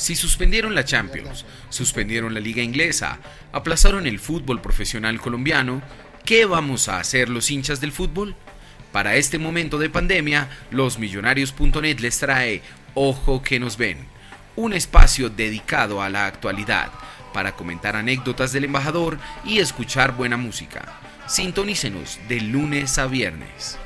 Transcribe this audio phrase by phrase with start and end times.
[0.00, 3.18] Si suspendieron la Champions, suspendieron la Liga Inglesa,
[3.52, 5.82] aplazaron el fútbol profesional colombiano,
[6.24, 8.34] ¿qué vamos a hacer los hinchas del fútbol?
[8.92, 12.62] Para este momento de pandemia, losmillonarios.net les trae
[12.94, 13.98] Ojo que nos ven,
[14.56, 16.90] un espacio dedicado a la actualidad,
[17.34, 20.98] para comentar anécdotas del embajador y escuchar buena música.
[21.26, 23.76] Sintonícenos de lunes a viernes.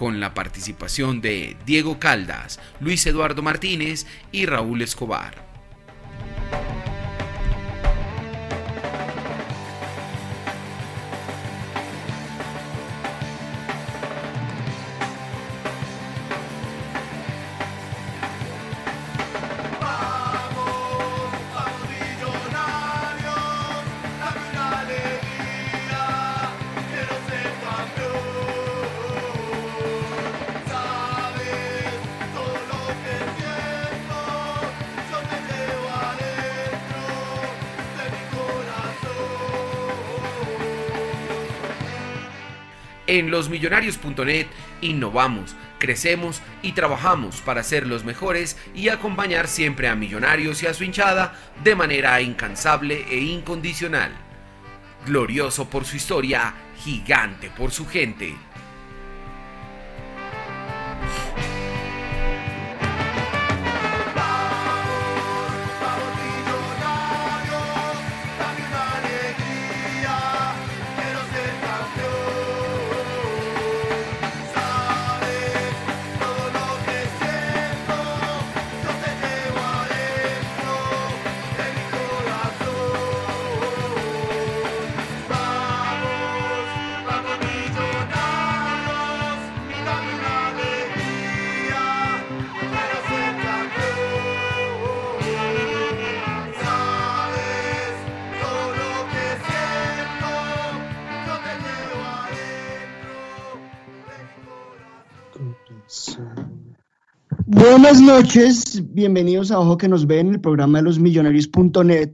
[0.00, 5.49] Con la participación de Diego Caldas, Luis Eduardo Martínez y Raúl Escobar.
[43.30, 44.46] Losmillonarios.net
[44.80, 50.74] innovamos, crecemos y trabajamos para ser los mejores y acompañar siempre a Millonarios y a
[50.74, 54.12] su hinchada de manera incansable e incondicional.
[55.06, 56.54] Glorioso por su historia,
[56.84, 58.36] gigante por su gente.
[107.80, 112.10] Buenas noches, bienvenidos a Ojo que nos ven, el programa de los millonarios.net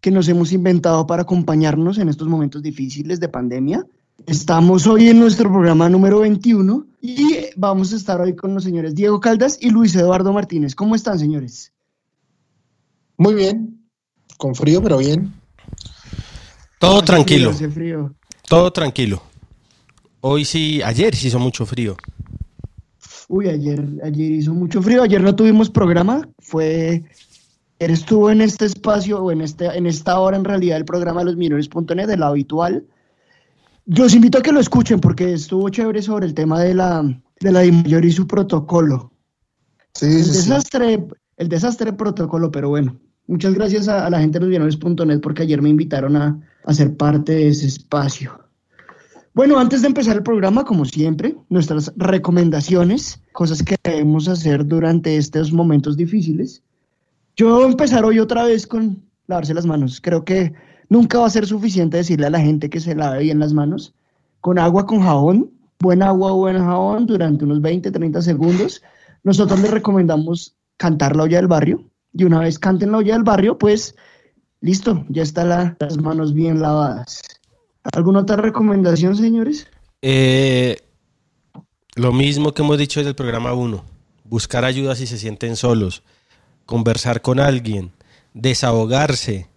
[0.00, 3.84] que nos hemos inventado para acompañarnos en estos momentos difíciles de pandemia.
[4.26, 8.94] Estamos hoy en nuestro programa número 21 y vamos a estar hoy con los señores
[8.94, 10.74] Diego Caldas y Luis Eduardo Martínez.
[10.74, 11.74] ¿Cómo están, señores?
[13.18, 13.86] Muy bien,
[14.38, 15.34] con frío, pero bien.
[16.78, 17.52] Todo tranquilo.
[17.52, 18.14] Frío.
[18.48, 19.22] Todo tranquilo.
[20.22, 21.98] Hoy sí, ayer sí hizo mucho frío.
[23.28, 27.04] Uy, ayer, ayer hizo mucho frío, ayer no tuvimos programa, fue,
[27.78, 31.26] estuvo en este espacio, o en, este, en esta hora en realidad, el programa de
[31.26, 32.84] los minores.net, el habitual.
[33.86, 37.02] Yo los invito a que lo escuchen porque estuvo chévere sobre el tema de la,
[37.40, 39.12] de la mayor y su protocolo.
[39.94, 40.36] Sí, El sí, sí.
[40.36, 41.06] desastre,
[41.36, 44.76] el desastre protocolo, pero bueno, muchas gracias a, a la gente de los
[45.20, 48.45] porque ayer me invitaron a, a ser parte de ese espacio.
[49.36, 55.18] Bueno, antes de empezar el programa, como siempre, nuestras recomendaciones, cosas que debemos hacer durante
[55.18, 56.62] estos momentos difíciles.
[57.36, 60.00] Yo voy a empezar hoy otra vez con lavarse las manos.
[60.00, 60.54] Creo que
[60.88, 63.94] nunca va a ser suficiente decirle a la gente que se lave bien las manos
[64.40, 65.50] con agua, con jabón,
[65.80, 68.82] buen agua, buen jabón durante unos 20, 30 segundos.
[69.22, 71.84] Nosotros les recomendamos cantar la olla del barrio
[72.14, 73.96] y una vez canten la olla del barrio, pues
[74.62, 77.35] listo, ya están las manos bien lavadas.
[77.92, 79.66] ¿Alguna otra recomendación, señores?
[80.02, 80.78] Eh,
[81.94, 83.84] lo mismo que hemos dicho desde el programa 1.
[84.24, 86.02] Buscar ayuda si se sienten solos.
[86.64, 87.92] Conversar con alguien.
[88.34, 89.48] Desahogarse.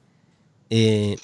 [0.70, 1.18] eh,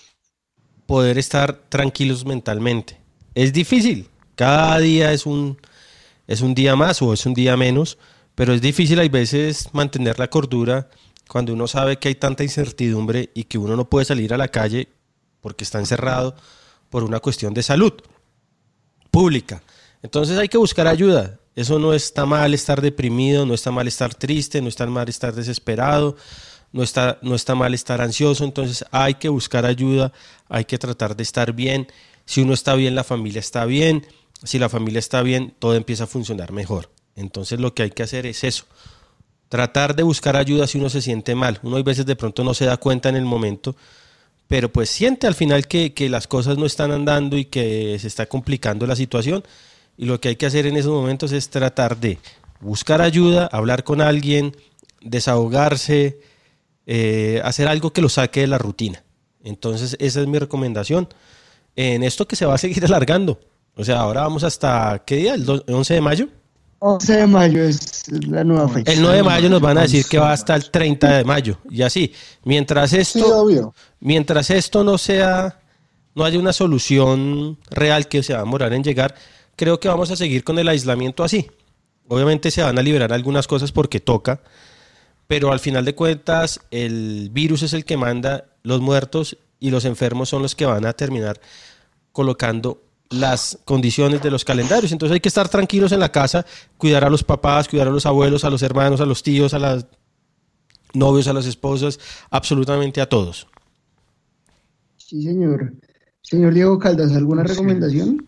[0.88, 3.00] poder estar tranquilos mentalmente.
[3.34, 4.10] Es difícil.
[4.36, 5.58] Cada día es un,
[6.28, 7.98] es un día más o es un día menos.
[8.36, 10.90] Pero es difícil hay veces mantener la cordura
[11.28, 14.50] cuando uno sabe que hay tanta incertidumbre y que uno no puede salir a la
[14.50, 14.90] calle
[15.42, 16.36] porque está encerrado
[16.90, 17.94] por una cuestión de salud
[19.12, 19.64] pública.
[20.04, 21.40] Entonces hay que buscar ayuda.
[21.56, 25.34] Eso no está mal estar deprimido, no está mal estar triste, no está mal estar
[25.34, 26.18] desesperado,
[26.74, 28.44] no está, no está mal estar ansioso.
[28.44, 30.12] Entonces hay que buscar ayuda,
[30.50, 31.88] hay que tratar de estar bien.
[32.26, 34.06] Si uno está bien, la familia está bien.
[34.44, 36.90] Si la familia está bien, todo empieza a funcionar mejor.
[37.16, 38.66] Entonces lo que hay que hacer es eso.
[39.48, 41.60] Tratar de buscar ayuda si uno se siente mal.
[41.64, 43.76] Uno hay veces de pronto no se da cuenta en el momento,
[44.48, 48.08] pero pues siente al final que, que las cosas no están andando y que se
[48.08, 49.44] está complicando la situación.
[49.98, 52.20] Y lo que hay que hacer en esos momentos es tratar de
[52.60, 54.56] buscar ayuda, hablar con alguien,
[55.02, 56.20] desahogarse,
[56.86, 59.04] eh, hacer algo que lo saque de la rutina.
[59.44, 61.08] Entonces esa es mi recomendación
[61.76, 63.40] en esto que se va a seguir alargando.
[63.76, 65.34] O sea, ahora vamos hasta, ¿qué día?
[65.34, 66.28] ¿El do- 11 de mayo?
[66.88, 68.92] 11 de mayo es la nueva fecha.
[68.92, 71.58] El 9 de mayo nos van a decir que va hasta el 30 de mayo.
[71.68, 75.60] Y así, mientras esto, mientras esto no sea,
[76.14, 79.16] no haya una solución real que se va a demorar en llegar,
[79.56, 81.50] creo que vamos a seguir con el aislamiento así.
[82.08, 84.42] Obviamente se van a liberar algunas cosas porque toca,
[85.26, 89.86] pero al final de cuentas el virus es el que manda, los muertos y los
[89.86, 91.42] enfermos son los que van a terminar
[92.12, 94.92] colocando las condiciones de los calendarios.
[94.92, 96.46] Entonces hay que estar tranquilos en la casa,
[96.78, 99.60] cuidar a los papás, cuidar a los abuelos, a los hermanos, a los tíos, a
[99.60, 99.86] los
[100.94, 102.00] novios, a las esposas,
[102.30, 103.48] absolutamente a todos.
[104.98, 105.74] Sí, señor.
[106.22, 108.28] Señor Diego Caldas, ¿alguna recomendación?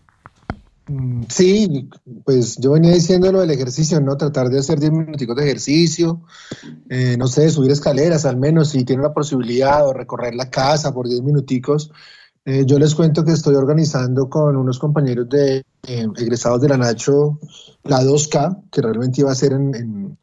[0.86, 1.90] Mm, Sí,
[2.24, 4.16] pues yo venía diciendo lo del ejercicio, ¿no?
[4.16, 6.22] Tratar de hacer 10 minuticos de ejercicio,
[6.88, 10.94] eh, no sé, subir escaleras al menos si tiene la posibilidad o recorrer la casa
[10.94, 11.92] por 10 minuticos.
[12.50, 16.78] Eh, yo les cuento que estoy organizando con unos compañeros de eh, egresados de la
[16.78, 17.38] Nacho
[17.84, 20.18] la 2K, que realmente iba a ser en, en,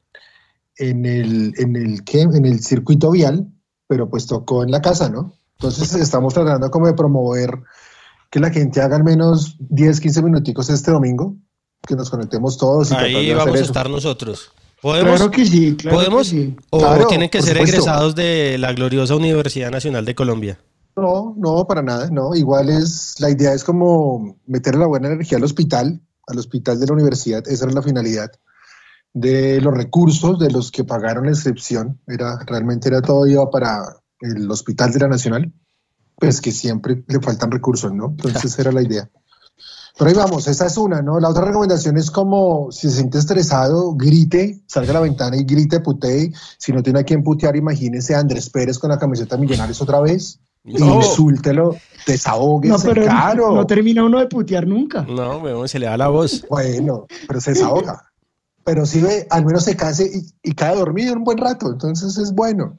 [0.78, 2.22] en el, en, el, ¿qué?
[2.22, 3.48] en el circuito vial,
[3.88, 5.34] pero pues tocó en la casa, ¿no?
[5.60, 7.60] Entonces estamos tratando como de promover
[8.32, 11.36] que la gente haga al menos 10, 15 minuticos este domingo,
[11.88, 12.90] que nos conectemos todos.
[12.90, 13.66] Y Ahí hacer vamos a eso.
[13.66, 14.52] estar nosotros.
[14.82, 15.16] ¿Podemos?
[15.18, 16.24] Claro que sí, claro ¿Podemos?
[16.24, 16.56] que sí.
[16.72, 17.76] ¿O Claro, tienen que ser supuesto.
[17.78, 20.58] egresados de la gloriosa Universidad Nacional de Colombia?
[20.96, 22.36] No, no, para nada, no.
[22.36, 26.88] Igual es, la idea es como meter la buena energía al hospital, al hospital de
[26.88, 28.32] la universidad, esa era la finalidad
[29.16, 33.82] de los recursos de los que pagaron la inscripción, era, realmente era todo iba para
[34.20, 35.54] el hospital de la Nacional,
[36.18, 38.08] pues que siempre le faltan recursos, ¿no?
[38.08, 39.10] Entonces era la idea.
[39.98, 41.22] Pero ahí vamos, esa es una, ¿no?
[41.22, 45.46] La otra recomendación es como si se siente estresado, grite, salga a la ventana y
[45.46, 46.34] grite, putee.
[46.58, 50.02] Si no tiene a quien putear, imagínese a Andrés Pérez con la camiseta Millonarios otra
[50.02, 50.42] vez.
[50.66, 50.96] No.
[50.96, 51.76] Insúltelo,
[52.08, 53.54] desahóguese, No, pero claro.
[53.54, 55.04] no termina uno de putear nunca.
[55.04, 56.44] No, weón, se le da la voz.
[56.50, 58.12] Bueno, pero se desahoga.
[58.64, 62.34] Pero ve, al menos se canse y, y cae dormido un buen rato, entonces es
[62.34, 62.78] bueno.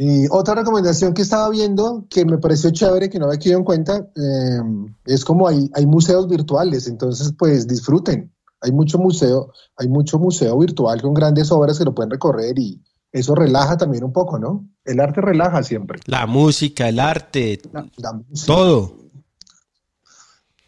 [0.00, 3.64] Y otra recomendación que estaba viendo, que me pareció chévere, que no había quedado en
[3.64, 4.60] cuenta, eh,
[5.04, 8.32] es como hay, hay museos virtuales, entonces pues disfruten.
[8.60, 12.80] Hay mucho museo, hay mucho museo virtual con grandes obras que lo pueden recorrer y
[13.12, 14.66] eso relaja también un poco, ¿no?
[14.84, 16.00] El arte relaja siempre.
[16.06, 18.46] La música, el arte, La- la música.
[18.46, 18.96] todo.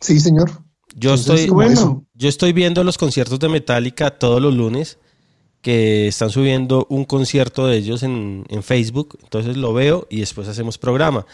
[0.01, 0.51] Sí, señor.
[0.95, 2.05] Yo Entonces, estoy, bueno.
[2.15, 4.99] yo estoy viendo los conciertos de Metallica todos los lunes,
[5.61, 9.19] que están subiendo un concierto de ellos en, en Facebook.
[9.23, 11.27] Entonces lo veo y después hacemos programa.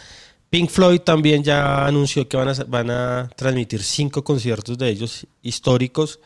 [0.49, 5.25] Pink Floyd también ya anunció que van a, van a transmitir cinco conciertos de ellos
[5.41, 6.19] históricos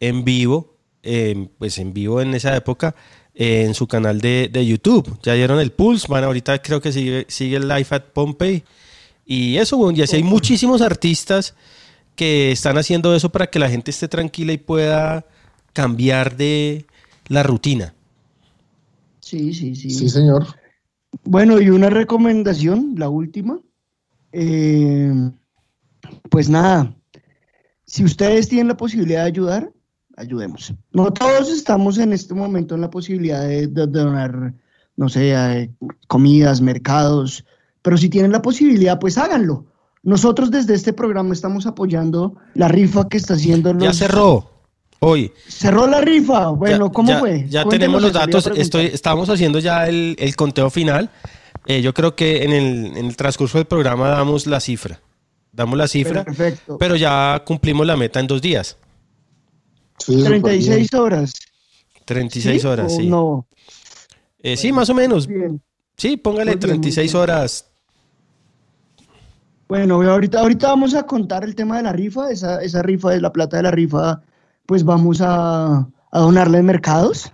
[0.00, 2.94] en vivo, eh, pues en vivo en esa época,
[3.34, 5.18] eh, en su canal de, de YouTube.
[5.22, 8.64] Ya dieron el Pulse, van ahorita creo que sigue, sigue el Live at Pompeii.
[9.24, 11.54] Y eso, bueno, y así hay muchísimos artistas
[12.16, 15.24] que están haciendo eso para que la gente esté tranquila y pueda
[15.72, 16.84] cambiar de
[17.28, 17.94] la rutina.
[19.20, 19.90] Sí, sí, sí.
[19.90, 20.46] Sí, señor.
[21.24, 23.58] Bueno, y una recomendación, la última.
[24.32, 25.12] Eh,
[26.30, 26.94] pues nada,
[27.84, 29.72] si ustedes tienen la posibilidad de ayudar,
[30.16, 30.72] ayudemos.
[30.92, 34.54] No todos estamos en este momento en la posibilidad de, de donar,
[34.96, 35.70] no sé, eh,
[36.08, 37.44] comidas, mercados,
[37.82, 39.66] pero si tienen la posibilidad, pues háganlo.
[40.04, 43.82] Nosotros desde este programa estamos apoyando la rifa que está haciendo los...
[43.84, 44.50] Ya cerró
[44.98, 45.32] hoy.
[45.48, 46.48] Cerró la rifa.
[46.48, 47.46] Bueno, Ya- ¿cómo ya- fue?
[47.48, 48.50] Ya tenemos los datos.
[48.56, 51.10] Estoy, estamos haciendo ya el, el conteo final.
[51.66, 55.00] Eh, yo creo que en el, en el transcurso del programa damos la cifra.
[55.52, 56.78] damos la cifra, Perfecto.
[56.78, 58.76] pero ya cumplimos la meta en dos días.
[60.06, 61.02] Sí, súper 36 bien.
[61.02, 61.32] horas.
[62.04, 62.66] 36 ¿sí?
[62.66, 63.06] horas, ¿O sí.
[63.08, 63.46] No,
[64.38, 65.26] Eh, sí, más o menos.
[65.26, 65.62] bien.
[65.96, 67.22] Sí, póngale Muy bien, muy 36 bien.
[67.22, 67.68] horas.
[69.68, 72.30] Bueno, ahorita, ahorita vamos a contar el tema de la rifa.
[72.30, 74.20] Esa, esa rifa es la plata de la rifa,
[74.66, 75.76] pues vamos a,
[76.10, 77.32] a donarla en mercados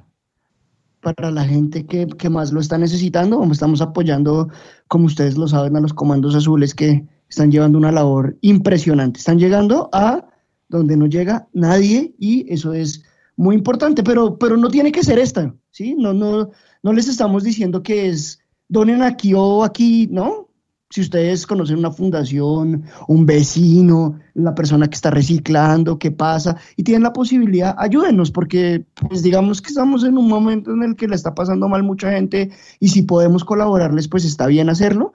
[1.01, 3.43] para la gente que, que más lo está necesitando.
[3.51, 4.49] Estamos apoyando,
[4.87, 9.19] como ustedes lo saben, a los comandos azules que están llevando una labor impresionante.
[9.19, 10.28] Están llegando a
[10.69, 13.05] donde no llega nadie y eso es
[13.37, 15.95] muy importante, pero, pero no tiene que ser esta, ¿sí?
[15.95, 16.51] No, no,
[16.83, 20.49] no les estamos diciendo que es donen aquí o aquí, ¿no?
[20.91, 26.83] Si ustedes conocen una fundación, un vecino, la persona que está reciclando, qué pasa, y
[26.83, 31.07] tienen la posibilidad, ayúdenos, porque pues digamos que estamos en un momento en el que
[31.07, 35.13] le está pasando mal mucha gente y si podemos colaborarles, pues está bien hacerlo.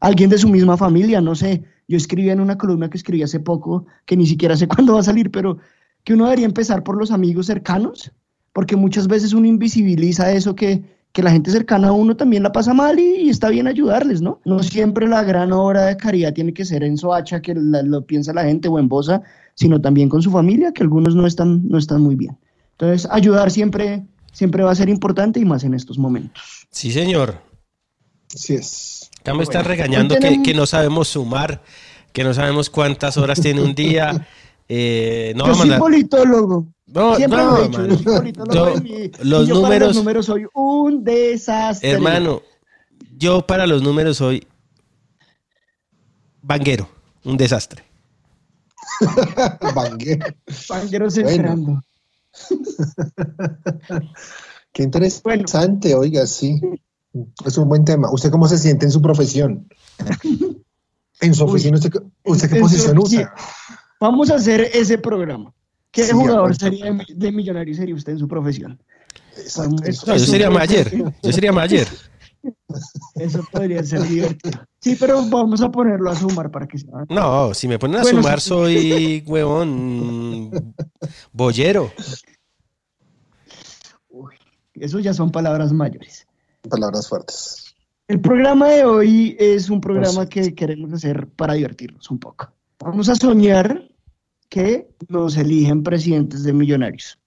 [0.00, 1.64] Alguien de su misma familia, no sé.
[1.88, 5.00] Yo escribí en una columna que escribí hace poco, que ni siquiera sé cuándo va
[5.00, 5.58] a salir, pero
[6.04, 8.12] que uno debería empezar por los amigos cercanos,
[8.52, 12.52] porque muchas veces uno invisibiliza eso que, que la gente cercana a uno también la
[12.52, 14.40] pasa mal y, y está bien ayudarles, ¿no?
[14.44, 18.04] No siempre la gran obra de caridad tiene que ser en Soacha, que la- lo
[18.06, 19.22] piensa la gente, o en Bosa,
[19.54, 22.38] sino también con su familia, que algunos no están, no están muy bien.
[22.72, 26.66] Entonces, ayudar siempre, siempre va a ser importante y más en estos momentos.
[26.70, 27.40] Sí, señor.
[28.34, 28.95] Así es.
[29.26, 31.62] Ya me están Bueno, regañando que, tenemos- que no sabemos sumar,
[32.12, 34.26] que no sabemos cuántas horas tiene un día.
[34.68, 36.66] Eh, no, yo soy politólogo.
[36.86, 37.94] no, Siempre no, lo he dicho, hermano.
[37.94, 41.88] yo soy politólogo Yo- y los y yo para números- los números soy un desastre.
[41.88, 42.42] Hermano,
[43.16, 44.44] yo para los números soy
[46.42, 46.88] banguero,
[47.22, 47.84] un desastre.
[49.72, 50.26] Banguero.
[50.66, 51.28] Pangueros Bueno.
[51.30, 51.82] esperando.
[54.72, 56.60] Qué interesante, oiga, sí.
[57.44, 58.10] Es un buen tema.
[58.12, 59.68] ¿Usted cómo se siente en su profesión?
[61.22, 63.32] En su oficina, ¿usted, qué- usted qué posición usa?
[63.98, 65.50] Vamos a hacer ese programa.
[65.90, 68.78] ¿Qué Sí, jugador sería de, mi- de millonario sería usted en su profesión?
[69.34, 69.82] Exacto.
[69.84, 70.92] Eso- No, yo eso- sería Mayer.
[71.22, 71.88] Yo sería Mayer.
[73.14, 74.60] Eso podría ser divertido.
[74.80, 77.06] Sí, pero vamos a ponerlo a sumar para que se haga.
[77.08, 78.48] No, si me ponen a Bueno, sumar sí.
[78.50, 80.74] soy huevón
[81.32, 81.90] boyero.
[84.10, 84.34] Uy,
[84.74, 86.25] eso ya son palabras mayores.
[86.68, 87.74] Palabras fuertes.
[88.08, 92.52] El programa de hoy es un programa que queremos hacer para divertirnos un poco.
[92.78, 93.88] Vamos a soñar
[94.48, 97.18] que nos eligen presidentes de millonarios.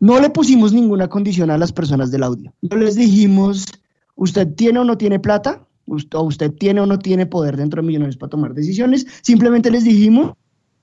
[0.00, 2.52] No le pusimos ninguna condición a las personas del audio.
[2.62, 3.66] No les dijimos,
[4.14, 7.86] usted tiene o no tiene plata, o usted tiene o no tiene poder dentro de
[7.86, 9.06] Millonarios para tomar decisiones.
[9.22, 10.34] Simplemente les dijimos, ¿qué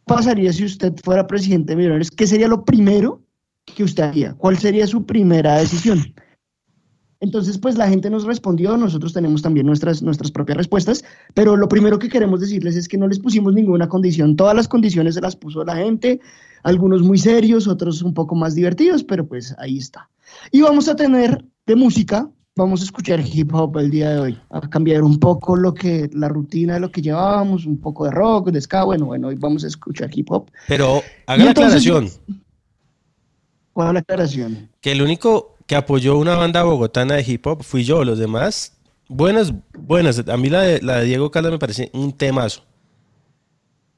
[0.06, 2.12] pasaría si usted fuera presidente de Millonarios?
[2.12, 3.22] ¿Qué sería lo primero
[3.66, 4.34] que usted haría?
[4.34, 6.14] ¿Cuál sería su primera decisión?
[7.24, 11.70] Entonces, pues la gente nos respondió, nosotros tenemos también nuestras, nuestras propias respuestas, pero lo
[11.70, 15.22] primero que queremos decirles es que no les pusimos ninguna condición, todas las condiciones se
[15.22, 16.20] las puso la gente,
[16.64, 20.10] algunos muy serios, otros un poco más divertidos, pero pues ahí está.
[20.52, 24.38] Y vamos a tener de música, vamos a escuchar hip hop el día de hoy,
[24.50, 28.12] a cambiar un poco lo que, la rutina de lo que llevábamos, un poco de
[28.12, 30.52] rock, de ska, bueno, bueno, hoy vamos a escuchar hip hop.
[30.68, 32.10] Pero haga la aclaración
[33.74, 34.70] ¿Cuál es la aclaración?
[34.80, 38.04] que el único que apoyó una banda bogotana de hip hop fui yo.
[38.04, 38.78] Los demás,
[39.10, 40.24] buenas, buenas.
[40.30, 42.62] A mí la de, la de Diego Caldas me parece un temazo.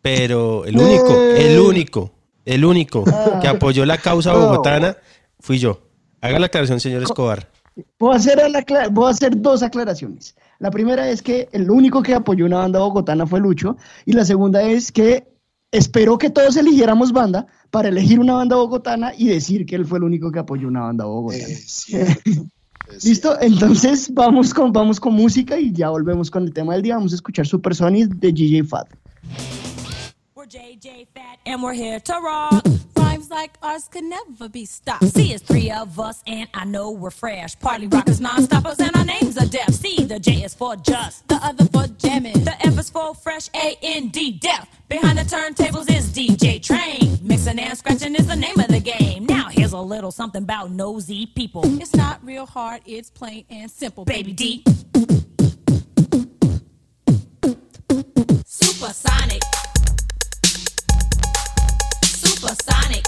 [0.01, 2.11] Pero el único, el único,
[2.45, 3.03] el único
[3.41, 4.95] que apoyó la causa bogotana
[5.41, 5.81] fui yo.
[6.21, 7.49] Haga la aclaración, señor Escobar.
[7.99, 10.33] Voy a, hacer la acla- voy a hacer dos aclaraciones.
[10.59, 13.75] La primera es que el único que apoyó una banda bogotana fue Lucho.
[14.05, 15.27] Y la segunda es que
[15.77, 19.97] esperó que todos eligiéramos banda para elegir una banda bogotana y decir que él fue
[19.97, 21.43] el único que apoyó una banda bogotana.
[21.43, 22.21] Es cierto.
[22.87, 23.35] Es ¿Listo?
[23.41, 26.95] Entonces vamos con, vamos con música y ya volvemos con el tema del día.
[26.95, 28.87] Vamos a escuchar Super Sonic de DJ Fat.
[30.35, 32.63] We're JJ Fat and we're here to rock.
[33.15, 35.05] Rhymes like ours could never be stopped.
[35.05, 37.57] See, it's three of us and I know we're fresh.
[37.57, 39.73] Party rockers, non-stoppers, and our names are deaf.
[39.73, 42.43] See, the J is for just, the other for jamming.
[42.43, 44.67] The F is for fresh, A-N-D, D, deaf.
[44.89, 47.17] Behind the turntables is DJ Train.
[47.21, 49.25] Mixing and scratching is the name of the game.
[49.27, 51.61] Now here's a little something about nosy people.
[51.81, 54.03] It's not real hard, it's plain and simple.
[54.03, 54.63] Baby D.
[58.45, 59.41] Supersonic.
[62.45, 63.03] Supersonic.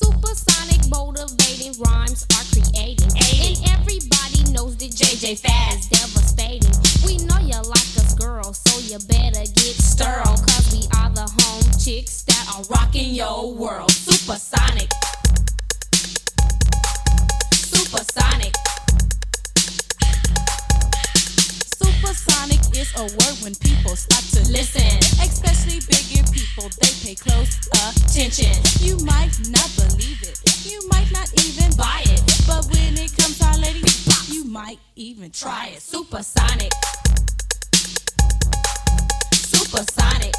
[0.00, 3.10] Supersonic motivating rhymes are creating.
[3.10, 6.70] And everybody knows that JJ is devastating.
[7.04, 10.38] We know you like us, girl, so you better get sterile.
[10.38, 13.90] Cause we are the home chicks that are rocking your world.
[13.90, 14.92] Supersonic.
[17.54, 18.63] Supersonic.
[22.04, 24.84] Supersonic is a word when people stop to listen.
[25.24, 27.56] Especially bigger people, they pay close
[27.88, 28.52] attention.
[28.84, 32.20] You might not believe it, you might not even buy it.
[32.46, 33.88] But when it comes to our lady,
[34.28, 35.80] you might even try it.
[35.80, 36.72] Supersonic.
[39.32, 40.34] Supersonic.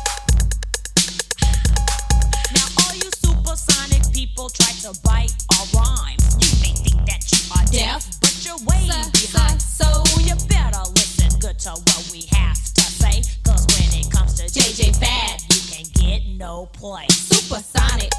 [2.54, 6.38] Now all you supersonic people try to bite our rhymes.
[6.38, 9.60] You may think that you are deaf, but you're way behind.
[9.60, 9.90] So
[10.22, 11.05] you better listen
[11.46, 13.22] good to what we have to say.
[13.44, 17.06] Cause when it comes to JJ Fad, you can get no play.
[17.12, 18.12] Supersonic.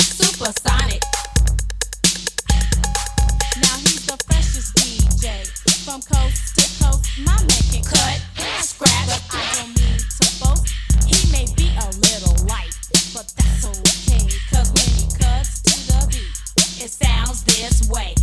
[0.00, 1.02] Supersonic.
[3.60, 5.44] Now he's the freshest DJ
[5.84, 7.04] from coast to coast.
[7.18, 8.22] My man can cut,
[8.64, 10.72] scratch, but I don't mean to boast.
[11.04, 12.72] He may be a little light,
[13.12, 14.24] but that's okay.
[14.48, 18.14] Cause when he cuts to the beat, it sounds this way.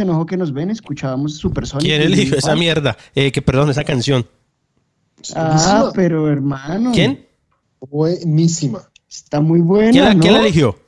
[0.00, 1.84] Seguimos en Ojo que nos ven, escuchábamos Supersonic.
[1.86, 2.96] ¿Quién eligió esa mierda?
[3.14, 4.26] Eh, que perdón, esa canción.
[5.34, 6.92] Ah, pero hermano.
[6.92, 7.26] ¿Quién?
[7.80, 8.82] Buenísima.
[9.08, 10.20] Está muy buena, ¿Quién la, ¿no?
[10.20, 10.78] quién la eligió?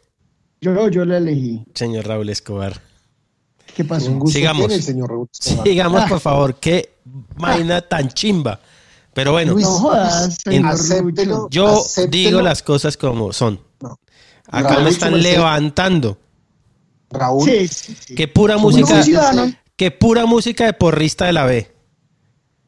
[0.61, 1.65] Yo, yo la elegí.
[1.75, 2.81] Señor Raúl Escobar.
[3.75, 4.11] ¿Qué pasó?
[4.11, 4.61] Un gusto Sigamos.
[4.61, 5.67] tiene el señor Raúl Escobar.
[5.67, 6.07] Sigamos, Ah.
[6.09, 6.55] por favor.
[6.57, 6.95] Qué
[7.37, 8.61] vaina tan chimba.
[9.15, 11.37] Pero bueno, Luis, No jodas, señor acéptelo.
[11.43, 11.49] Lucho.
[11.51, 12.11] yo acéptelo.
[12.11, 13.61] digo las cosas como son.
[13.81, 13.99] No.
[14.49, 15.31] Acá Raúl, me están su merced.
[17.13, 18.15] Raúl, Sí, sí, sí.
[18.15, 21.71] Que pura música, Un ciudadano, que pura música de porrista de la B.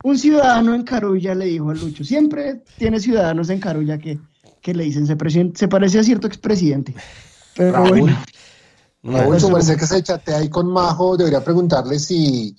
[0.05, 4.19] un ciudadano en Carulla le dijo a Lucho, siempre tiene ciudadanos en Carulla que,
[4.61, 5.17] que le dicen, se,
[5.55, 6.95] se parece a cierto expresidente.
[7.57, 8.01] Pero Raúl.
[8.01, 8.19] bueno,
[9.03, 12.57] Raúl, su merced que se chatea ahí con Majo, debería preguntarle si,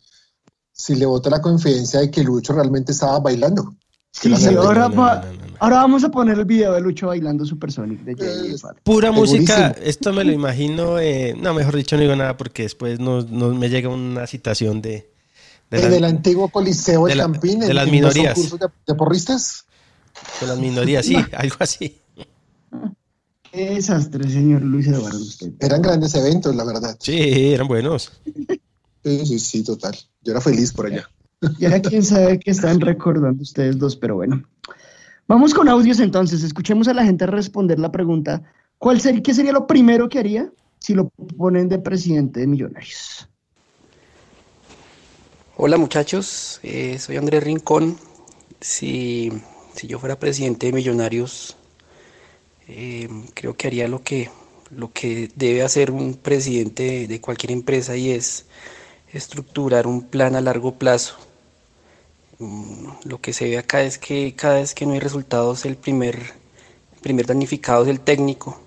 [0.71, 3.75] si le vota la confidencia de que Lucho realmente estaba bailando.
[4.21, 5.55] Sí, sí, ahora, no, va- no, no, no.
[5.59, 8.81] ahora vamos a poner el video de Lucho bailando Supersonic de Jay Eh, Falk.
[8.83, 9.87] Pura música, Segurísimo.
[9.87, 13.53] esto me lo imagino, eh, no, mejor dicho, no digo nada porque después no, no
[13.53, 15.09] me llega una citación de,
[15.69, 18.33] de, en la- el antiguo Coliseo de, de la- Campín, de en- las minorías.
[18.33, 19.65] concursos de, de porristas.
[20.41, 21.97] de las minorías, sí, algo así.
[23.51, 25.17] Qué desastre, señor Luis Eduardo.
[25.17, 25.51] Usted.
[25.59, 26.97] Eran grandes eventos, la verdad.
[26.99, 28.11] Sí, eran buenos.
[29.03, 29.95] Sí, sí, sí, total.
[30.23, 31.09] Yo era feliz por allá.
[31.59, 34.43] Ya quién sabe qué están recordando ustedes dos, pero bueno.
[35.27, 36.43] Vamos con audios entonces.
[36.43, 38.43] Escuchemos a la gente responder la pregunta.
[38.77, 43.27] ¿Cuál sería, ¿Qué sería lo primero que haría si lo ponen de presidente de Millonarios?
[45.57, 47.97] Hola muchachos, eh, soy Andrés Rincón.
[48.59, 49.31] Si,
[49.73, 51.57] si yo fuera presidente de Millonarios,
[52.67, 54.29] eh, creo que haría lo que,
[54.69, 58.45] lo que debe hacer un presidente de, de cualquier empresa y es
[59.17, 61.15] estructurar un plan a largo plazo.
[62.39, 65.75] Mm, Lo que se ve acá es que cada vez que no hay resultados, el
[65.77, 66.15] primer,
[66.95, 68.59] el primer damnificado es el técnico.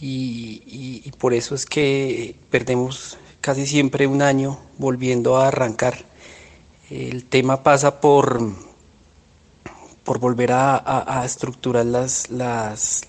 [0.00, 0.62] Y,
[1.04, 6.04] y- por eso es que perdemos casi siempre un año volviendo a arrancar.
[6.90, 8.40] El tema pasa por,
[10.04, 13.02] por volver a, estructurar las, las,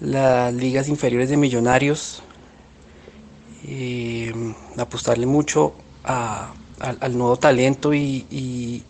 [0.00, 2.22] las ligas inferiores de millonarios,
[3.66, 4.32] eh,
[4.76, 8.84] apostarle mucho al, nuevo talento y,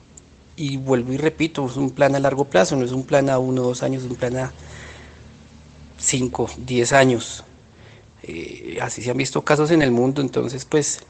[0.78, 3.62] vuelvo y repito, es un plan a largo plazo, no es un plan a uno
[3.62, 4.52] dos años, es un plan a
[5.98, 7.44] cinco, diez años.
[8.22, 11.00] Eh, así se han visto casos en el mundo, entonces pues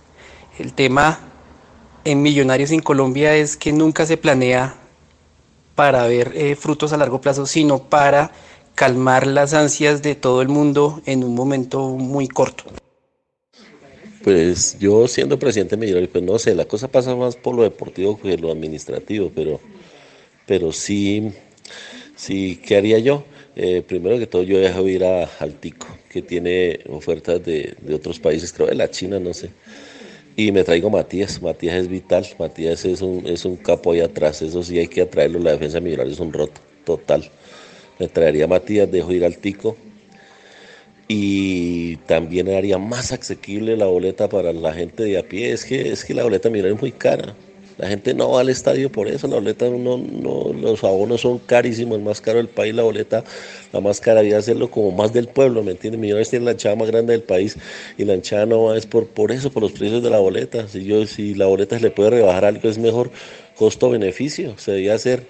[0.59, 1.19] el tema
[2.05, 4.77] en Millonarios en Colombia es que nunca se planea
[5.75, 8.33] para ver eh, frutos a largo plazo, sino para
[8.75, 12.65] calmar las ansias de todo el mundo en un momento muy corto.
[14.23, 17.63] Pues yo siendo presidente de Millonarios, pues no sé, la cosa pasa más por lo
[17.63, 19.61] deportivo que lo administrativo, pero,
[20.47, 21.33] pero sí,
[22.17, 23.25] sí, ¿qué haría yo?
[23.57, 27.95] Eh, primero que todo yo dejo ir a, al Tico, que tiene ofertas de, de
[27.95, 29.51] otros países, creo de la China, no sé
[30.37, 34.41] y me traigo Matías, Matías es vital, Matías es un, es un capo ahí atrás,
[34.43, 37.31] eso sí hay que atraerlo, la defensa de Millonarios es un roto, total.
[37.99, 39.77] Me traería Matías, dejo ir al Tico
[41.13, 45.91] y también haría más asequible la boleta para la gente de a pie, es que,
[45.91, 47.35] es que la boleta de es muy cara,
[47.79, 51.41] la gente no va al estadio por eso, la boleta no, no, los abonos son
[51.41, 53.25] carísimos, el más caro del país, la boleta,
[53.73, 56.01] la más cara había hacerlo como más del pueblo, ¿me entiendes?
[56.01, 57.57] Millones tienen la hinchada más grande del país
[57.99, 60.69] y la hinchada no va, es por, por eso, por los precios de la boleta.
[60.69, 63.11] Si yo, si la boleta se le puede rebajar algo, es mejor
[63.57, 65.27] costo-beneficio, se debía hacer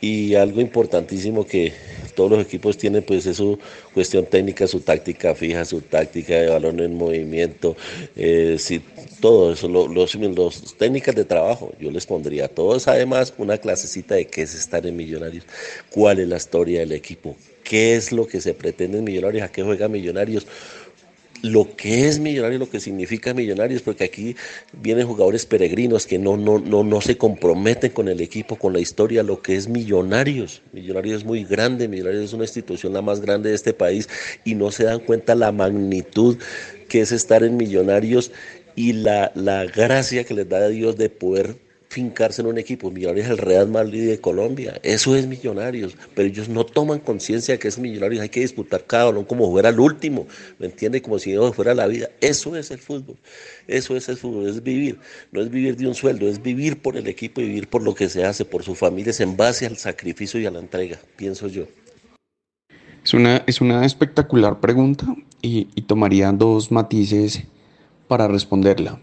[0.00, 1.72] y algo importantísimo que
[2.14, 3.58] todos los equipos tienen pues es su
[3.94, 7.76] cuestión técnica, su táctica fija, su táctica de balón en movimiento,
[8.16, 8.56] eh,
[9.20, 14.14] todo eso, los, los, técnicas de trabajo, yo les pondría a todos además una clasecita
[14.14, 15.44] de qué es estar en Millonarios,
[15.90, 19.50] cuál es la historia del equipo, qué es lo que se pretende en Millonarios, a
[19.50, 20.46] qué juega Millonarios,
[21.42, 24.36] lo que es millonario, lo que significa millonarios, porque aquí
[24.72, 28.80] vienen jugadores peregrinos que no, no, no, no se comprometen con el equipo, con la
[28.80, 30.62] historia, lo que es millonarios.
[30.72, 34.08] Millonarios es muy grande, millonarios es una institución la más grande de este país
[34.44, 36.38] y no se dan cuenta la magnitud
[36.88, 38.32] que es estar en millonarios
[38.74, 42.90] y la, la gracia que les da a Dios de poder fincarse en un equipo.
[42.90, 44.78] Millonarios es el Real Madrid de Colombia.
[44.82, 45.96] Eso es Millonarios.
[46.14, 48.22] Pero ellos no toman conciencia de que es Millonarios.
[48.22, 50.26] Hay que disputar cada uno como fuera el último.
[50.58, 51.02] ¿Me entiende?
[51.02, 52.10] Como si no fuera la vida.
[52.20, 53.16] Eso es el fútbol.
[53.66, 54.48] Eso es el fútbol.
[54.48, 54.98] Es vivir.
[55.32, 56.28] No es vivir de un sueldo.
[56.28, 59.36] Es vivir por el equipo vivir por lo que se hace, por sus familias, en
[59.36, 61.64] base al sacrificio y a la entrega, pienso yo.
[63.04, 65.06] Es una, es una espectacular pregunta
[65.40, 67.44] y tomaría dos matices
[68.06, 69.00] para responderla.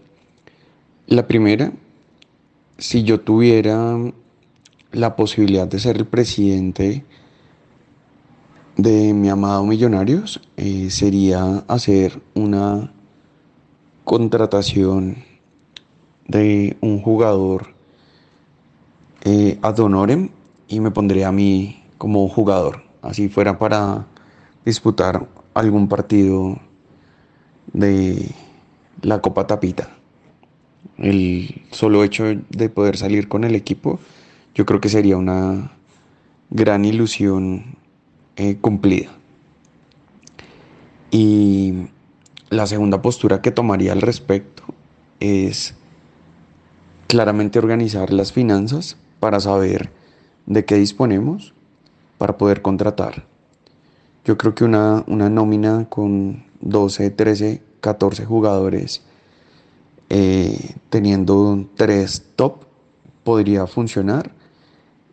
[1.06, 1.72] La primera
[2.78, 3.96] si yo tuviera
[4.92, 7.04] la posibilidad de ser el presidente
[8.76, 12.92] de mi amado Millonarios, eh, sería hacer una
[14.04, 15.24] contratación
[16.28, 17.74] de un jugador
[19.24, 20.28] eh, ad honorem
[20.68, 24.06] y me pondría a mí como jugador, así fuera para
[24.64, 26.58] disputar algún partido
[27.72, 28.30] de
[29.00, 29.95] la Copa Tapita
[30.98, 33.98] el solo hecho de poder salir con el equipo,
[34.54, 35.72] yo creo que sería una
[36.50, 37.76] gran ilusión
[38.36, 39.10] eh, cumplida.
[41.10, 41.88] Y
[42.50, 44.62] la segunda postura que tomaría al respecto
[45.20, 45.74] es
[47.06, 49.90] claramente organizar las finanzas para saber
[50.46, 51.54] de qué disponemos
[52.18, 53.24] para poder contratar.
[54.24, 59.02] Yo creo que una, una nómina con 12, 13, 14 jugadores
[60.08, 62.64] eh, teniendo tres top
[63.24, 64.30] podría funcionar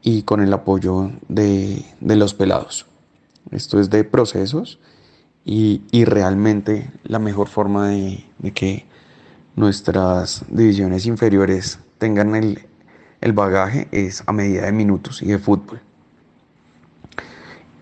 [0.03, 2.85] y con el apoyo de, los pelados.
[3.51, 4.79] Esto es de procesos
[5.45, 8.85] y, realmente la mejor forma de, que
[9.55, 15.81] nuestras divisiones inferiores tengan el, bagaje es a medida de minutos y de fútbol.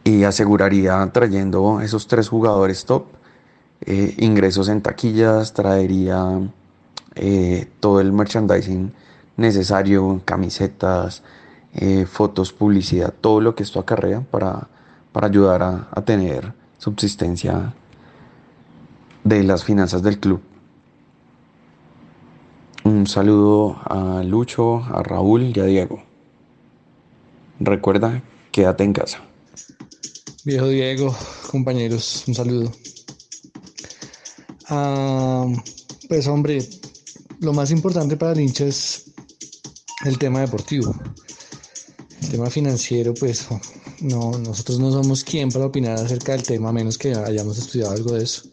[0.04, 3.06] Y aseguraría trayendo esos tres jugadores top
[3.82, 6.40] eh, ingresos en taquillas, traería
[7.16, 8.94] eh, todo el merchandising
[9.38, 11.24] necesario, camisetas,
[11.74, 14.68] eh, fotos, publicidad, todo lo que esto acarrea para,
[15.12, 17.74] para ayudar a, a tener subsistencia
[19.24, 20.42] de las finanzas del club.
[22.84, 26.04] Un saludo a Lucho, a Raúl y a Diego.
[27.60, 29.22] Recuerda, quédate en casa.
[30.44, 31.16] Viejo Diego,
[31.52, 32.72] compañeros, un saludo.
[34.68, 35.46] Ah,
[36.10, 36.68] pues hombre,
[37.42, 39.06] lo más importante para el hincha es
[40.06, 40.96] el tema deportivo.
[42.22, 43.48] El tema financiero, pues
[44.00, 47.94] no, nosotros no somos quien para opinar acerca del tema, a menos que hayamos estudiado
[47.94, 48.44] algo de eso.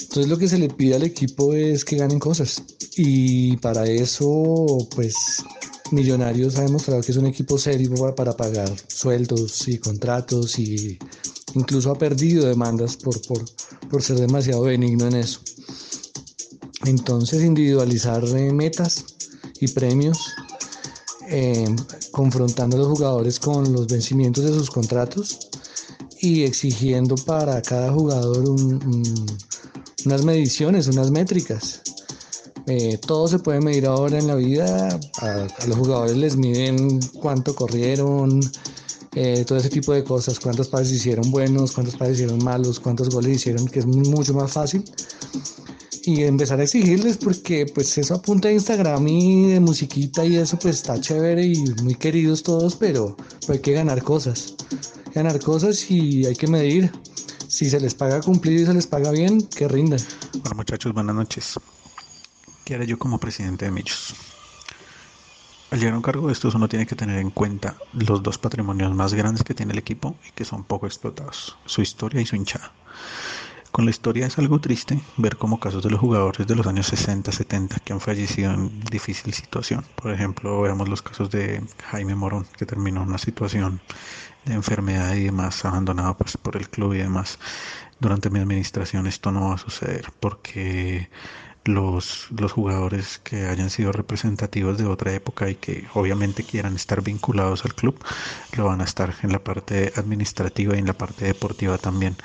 [0.00, 2.62] Entonces lo que se le pide al equipo es que ganen cosas
[2.96, 5.14] Y para eso, pues
[5.90, 10.98] Millonarios ha demostrado que es un equipo serio para, pagar sueldos y contratos y
[11.54, 13.44] incluso ha perdido demandas por, por,
[13.90, 15.40] por ser demasiado benigno en eso.
[16.88, 19.04] Entonces individualizar eh, metas
[19.60, 20.18] y premios,
[21.28, 21.68] eh,
[22.12, 25.50] confrontando a los jugadores con los vencimientos de sus contratos
[26.22, 28.42] y exigiendo para cada jugador
[30.06, 31.82] unas mediciones, unas métricas.
[32.66, 34.98] Eh, todo se puede medir ahora en la vida.
[35.20, 38.40] A, los jugadores les miden cuánto corrieron,
[39.46, 43.36] todo ese tipo de cosas, cuántos pases hicieron buenos, cuántos pases hicieron malos, cuántos goles
[43.36, 44.84] hicieron, que es mucho más fácil.
[46.08, 50.58] Y empezar a exigirles porque pues eso apunta a Instagram y de musiquita y eso
[50.58, 54.54] pues está chévere y muy queridos todos, pero, pero hay que ganar cosas.
[55.14, 56.90] Ganar cosas y hay que medir.
[57.46, 60.00] Si se les paga cumplido y se les paga bien, que rindan.
[60.32, 61.60] Bueno muchachos, buenas noches.
[62.64, 64.14] ¿Qué haré yo como presidente de Millos?
[65.70, 68.38] Al llegar a un cargo de estos uno tiene que tener en cuenta los dos
[68.38, 72.24] patrimonios más grandes que tiene el equipo y que son poco explotados, su historia y
[72.24, 72.72] su hinchada.
[73.78, 76.88] Con la historia es algo triste ver como casos de los jugadores de los años
[76.88, 79.84] 60, 70 que han fallecido en difícil situación.
[79.94, 83.80] Por ejemplo, veamos los casos de Jaime Morón, que terminó en una situación
[84.46, 87.38] de enfermedad y demás, abandonado pues, por el club y demás.
[88.00, 91.08] Durante mi administración esto no va a suceder porque
[91.64, 97.00] los, los jugadores que hayan sido representativos de otra época y que obviamente quieran estar
[97.02, 97.96] vinculados al club,
[98.56, 102.16] lo van a estar en la parte administrativa y en la parte deportiva también.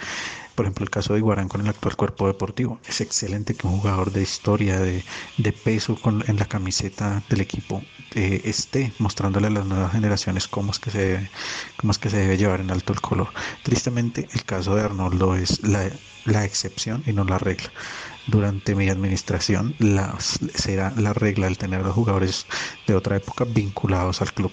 [0.55, 2.79] Por ejemplo, el caso de Iguarán con el actual cuerpo deportivo.
[2.87, 5.03] Es excelente que un jugador de historia, de,
[5.37, 7.83] de peso con, en la camiseta del equipo,
[8.15, 11.31] eh, esté mostrándole a las nuevas generaciones cómo es, que se debe,
[11.77, 13.29] cómo es que se debe llevar en alto el color.
[13.63, 15.89] Tristemente, el caso de Arnoldo es la,
[16.25, 17.71] la excepción y no la regla
[18.25, 22.47] durante mi administración la, será la regla el tener a los jugadores
[22.87, 24.51] de otra época vinculados al club.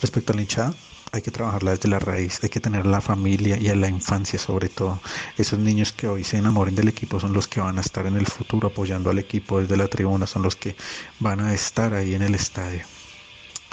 [0.00, 0.74] Respecto a la hinchada,
[1.12, 4.38] hay que trabajarla desde la raíz, hay que tener la familia y a la infancia
[4.38, 5.00] sobre todo.
[5.36, 8.16] Esos niños que hoy se enamoren del equipo son los que van a estar en
[8.16, 10.74] el futuro apoyando al equipo desde la tribuna, son los que
[11.20, 12.84] van a estar ahí en el estadio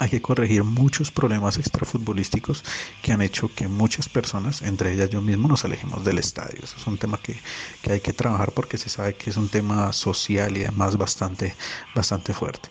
[0.00, 2.64] hay que corregir muchos problemas extrafutbolísticos
[3.02, 6.58] que han hecho que muchas personas, entre ellas yo mismo, nos alejemos del estadio.
[6.62, 7.38] Eso es un tema que,
[7.82, 11.54] que hay que trabajar porque se sabe que es un tema social y además bastante,
[11.94, 12.70] bastante fuerte.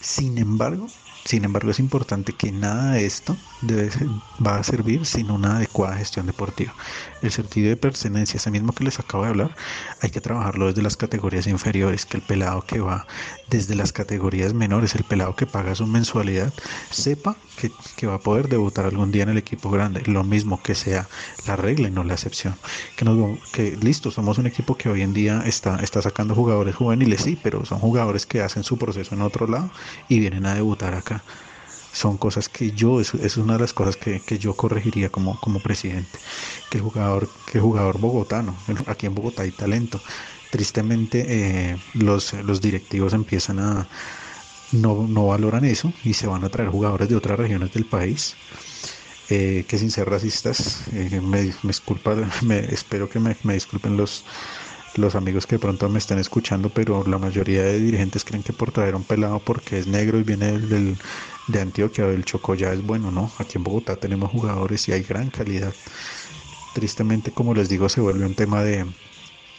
[0.00, 0.88] Sin embargo,
[1.30, 3.44] sin embargo, es importante que nada de esto
[4.44, 6.74] va a servir sin una adecuada gestión deportiva.
[7.22, 9.54] El sentido de pertenencia, ese mismo que les acabo de hablar,
[10.00, 13.06] hay que trabajarlo desde las categorías inferiores, que el pelado que va
[13.48, 16.52] desde las categorías menores, el pelado que paga su mensualidad,
[16.90, 20.02] sepa que, que va a poder debutar algún día en el equipo grande.
[20.06, 21.08] Lo mismo que sea
[21.46, 22.54] la regla y no la excepción.
[22.96, 26.74] Que, nos, que listo, somos un equipo que hoy en día está, está sacando jugadores
[26.76, 29.70] juveniles, sí, pero son jugadores que hacen su proceso en otro lado
[30.08, 31.22] y vienen a debutar acá
[31.92, 35.38] son cosas que yo, es, es una de las cosas que, que, yo corregiría como,
[35.40, 36.18] como presidente,
[36.70, 40.00] que el jugador, que jugador bogotano, aquí en Bogotá hay talento.
[40.50, 43.88] Tristemente eh, los, los directivos empiezan a,
[44.72, 48.36] no, no valoran eso y se van a traer jugadores de otras regiones del país.
[49.32, 53.96] Eh, que sin ser racistas, eh, me, me, disculpa, me, espero que me, me disculpen
[53.96, 54.24] los,
[54.96, 58.52] los amigos que de pronto me estén escuchando, pero la mayoría de dirigentes creen que
[58.52, 60.98] por traer un pelado porque es negro y viene del,
[61.48, 63.30] de Antioquia o del Chocó ya es bueno, ¿no?
[63.38, 65.74] Aquí en Bogotá tenemos jugadores y hay gran calidad.
[66.74, 68.86] Tristemente, como les digo, se vuelve un tema de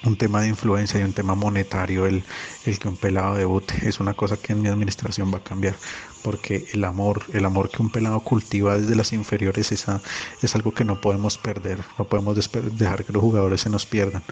[0.04, 2.24] un tema de influencia y un tema monetario el,
[2.65, 3.88] el que un pelado debute.
[3.88, 5.76] Es una cosa que en mi administración va a cambiar
[6.22, 10.02] porque el amor, el amor que un pelado cultiva desde las inferiores esa,
[10.41, 14.24] es algo que no podemos perder, no podemos dejar que los jugadores se nos pierdan.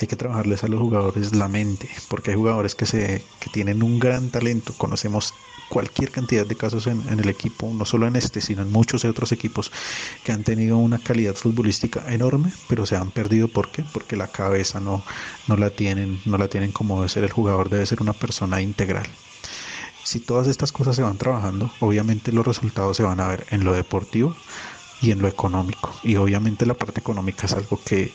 [0.00, 3.82] Hay que trabajarles a los jugadores la mente, porque hay jugadores que, se, que tienen
[3.82, 5.34] un gran talento, conocemos
[5.68, 9.04] cualquier cantidad de casos en, en, el equipo, no solo en este, sino en muchos
[9.04, 9.70] otros equipos
[10.24, 13.84] que han tenido una calidad futbolística enorme, pero se han perdido ¿por qué?
[13.92, 15.02] Porque la cabeza no,
[15.46, 18.60] no la tienen, no la tienen como debe ser el jugador, debe ser una persona
[18.60, 19.06] integral.
[20.04, 23.64] Si todas estas cosas se van trabajando, obviamente los resultados se van a ver en
[23.64, 24.34] lo deportivo
[25.02, 25.94] y en lo económico.
[26.02, 28.12] Y obviamente la parte económica es algo que,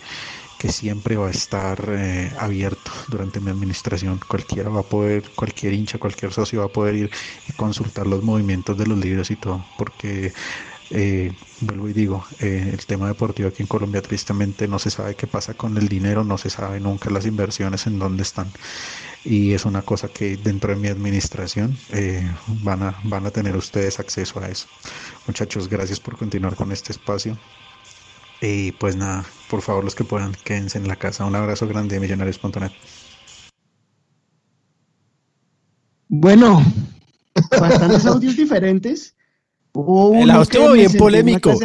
[0.64, 4.18] que siempre va a estar eh, abierto durante mi administración.
[4.26, 7.12] Cualquiera va a poder, cualquier hincha, cualquier socio va a poder ir
[7.50, 10.32] y consultar los movimientos de los libros y todo, porque
[10.90, 15.16] eh, vuelvo y digo, eh, el tema deportivo aquí en Colombia tristemente no se sabe
[15.16, 18.50] qué pasa con el dinero, no se sabe nunca las inversiones en dónde están
[19.26, 23.58] y es una cosa que dentro de mi administración eh, van, a, van a tener
[23.58, 24.68] ustedes acceso a eso.
[25.28, 27.38] Muchachos, gracias por continuar con este espacio.
[28.46, 31.24] Y pues nada, por favor los que puedan, quédense en la casa.
[31.24, 32.72] Un abrazo grande de millonarios.net.
[36.10, 36.62] Bueno,
[37.58, 39.16] bastantes audios diferentes.
[39.72, 41.58] Hubo El último bien polémico.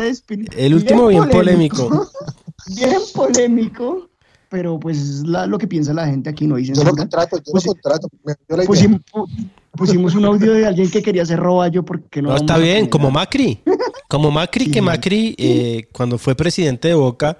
[0.56, 2.10] El último bien polémico.
[2.76, 4.08] bien polémico,
[4.48, 7.38] pero pues es la- lo que piensa la gente aquí no dice Yo lo contrato,
[7.38, 8.08] yo Pues lo contrato.
[8.24, 8.66] Me dio la idea.
[8.68, 9.28] Pusimos, pu-
[9.72, 12.30] pusimos un audio de alguien que quería hacer roballo porque no.
[12.30, 13.60] No, está bien, como Macri.
[14.08, 17.36] Como Macri, que Macri, eh, cuando fue presidente de Boca,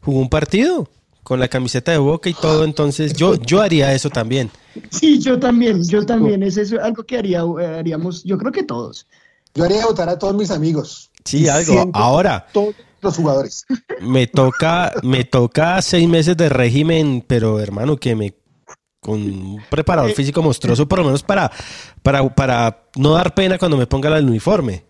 [0.00, 0.88] jugó un partido
[1.22, 2.64] con la camiseta de Boca y todo.
[2.64, 4.50] Entonces, yo, yo haría eso también.
[4.90, 6.42] Sí, yo también, yo también.
[6.42, 9.06] Es eso algo que haría, eh, haríamos, yo creo que todos.
[9.54, 11.10] Yo haría votar a todos mis amigos.
[11.24, 11.90] Sí, algo.
[11.92, 13.66] Ahora, Todos los jugadores.
[14.00, 18.34] me toca, me toca seis meses de régimen, pero hermano, que me
[19.00, 21.50] con un preparador físico monstruoso, por lo menos para,
[22.02, 24.84] para, para no dar pena cuando me ponga el uniforme.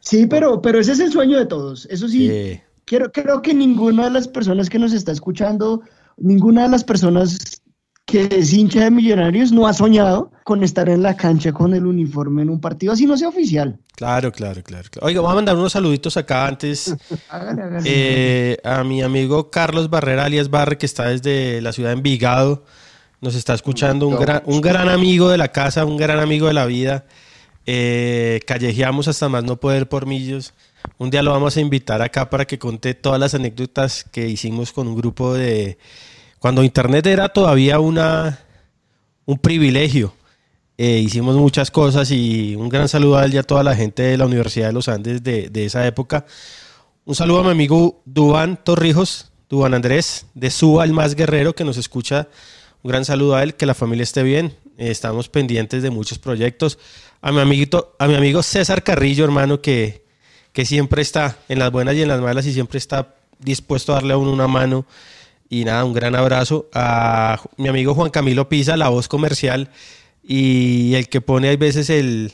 [0.00, 1.86] Sí, pero, pero ese es el sueño de todos.
[1.90, 5.82] Eso sí, Eh, quiero, creo que ninguna de las personas que nos está escuchando,
[6.16, 7.62] ninguna de las personas
[8.04, 11.86] que es hincha de Millonarios no ha soñado con estar en la cancha con el
[11.86, 13.78] uniforme en un partido así no sea oficial.
[13.96, 15.06] claro, claro, claro, claro.
[15.06, 16.94] Oiga, voy a mandar unos saluditos acá antes.
[17.86, 22.64] Eh, a mi amigo Carlos Barrera, alias Barre, que está desde la ciudad de Envigado,
[23.20, 26.54] nos está escuchando, un gran, un gran amigo de la casa, un gran amigo de
[26.54, 27.04] la vida.
[27.66, 30.54] Eh, callejeamos hasta más no poder por millos.
[30.98, 34.72] Un día lo vamos a invitar acá para que conte todas las anécdotas que hicimos
[34.72, 35.78] con un grupo de...
[36.44, 38.38] Cuando Internet era todavía una,
[39.24, 40.12] un privilegio.
[40.76, 44.02] Eh, hicimos muchas cosas y un gran saludo a él y a toda la gente
[44.02, 46.26] de la Universidad de los Andes de, de esa época.
[47.06, 51.64] Un saludo a mi amigo Dubán Torrijos, Dubán Andrés, de Suba, el más guerrero, que
[51.64, 52.28] nos escucha.
[52.82, 54.54] Un gran saludo a él, que la familia esté bien.
[54.76, 56.78] Eh, estamos pendientes de muchos proyectos.
[57.22, 60.04] A mi amiguito, a mi amigo César Carrillo, hermano, que,
[60.52, 63.94] que siempre está en las buenas y en las malas y siempre está dispuesto a
[63.94, 64.84] darle a uno una mano.
[65.48, 69.70] Y nada, un gran abrazo a mi amigo Juan Camilo Pisa, la voz comercial
[70.22, 72.32] y el que pone a veces el,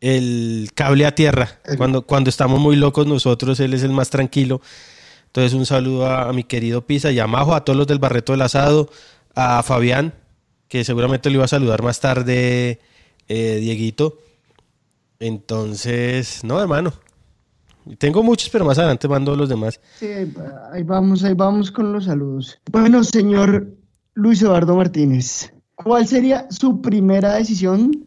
[0.00, 1.60] el cable a tierra.
[1.76, 4.60] Cuando, cuando estamos muy locos nosotros, él es el más tranquilo.
[5.26, 7.98] Entonces un saludo a, a mi querido Pisa y a Majo, a todos los del
[7.98, 8.88] Barreto del Asado,
[9.34, 10.14] a Fabián,
[10.68, 12.80] que seguramente lo iba a saludar más tarde,
[13.28, 14.18] eh, Dieguito.
[15.18, 16.92] Entonces, no, hermano.
[17.98, 19.80] Tengo muchos, pero más adelante mando los demás.
[19.98, 20.08] Sí,
[20.72, 22.58] ahí vamos, ahí vamos con los saludos.
[22.70, 23.72] Bueno, señor
[24.14, 28.06] Luis Eduardo Martínez, ¿cuál sería su primera decisión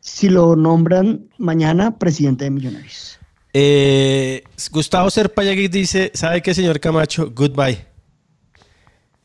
[0.00, 3.18] si lo nombran mañana presidente de Millonarios?
[3.52, 7.30] Eh, Gustavo Serpayagui dice, ¿sabe qué, señor Camacho?
[7.34, 7.86] Goodbye.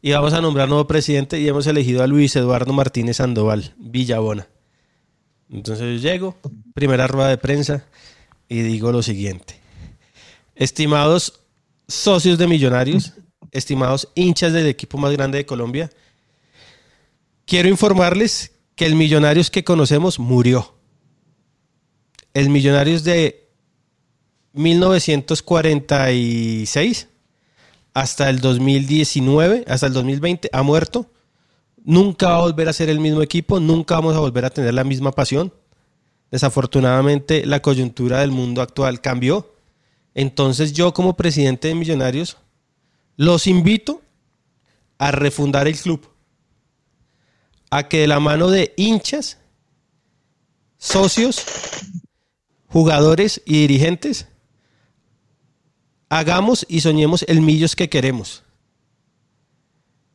[0.02, 4.48] Y vamos a nombrar nuevo presidente y hemos elegido a Luis Eduardo Martínez Sandoval, Villabona.
[5.50, 6.38] Entonces yo llego,
[6.74, 7.86] primera rueda de prensa,
[8.48, 9.59] y digo lo siguiente.
[10.60, 11.42] Estimados
[11.88, 13.14] socios de Millonarios,
[13.52, 15.90] estimados hinchas del equipo más grande de Colombia,
[17.46, 20.76] quiero informarles que el Millonarios que conocemos murió.
[22.34, 23.48] El Millonarios de
[24.52, 27.08] 1946
[27.94, 31.10] hasta el 2019, hasta el 2020, ha muerto.
[31.86, 34.74] Nunca va a volver a ser el mismo equipo, nunca vamos a volver a tener
[34.74, 35.54] la misma pasión.
[36.32, 39.54] Desafortunadamente, la coyuntura del mundo actual cambió.
[40.20, 42.36] Entonces, yo, como presidente de Millonarios,
[43.16, 44.02] los invito
[44.98, 46.10] a refundar el club.
[47.72, 49.38] A que de la mano de hinchas,
[50.78, 51.46] socios,
[52.68, 54.28] jugadores y dirigentes,
[56.10, 58.44] hagamos y soñemos el Millos que queremos.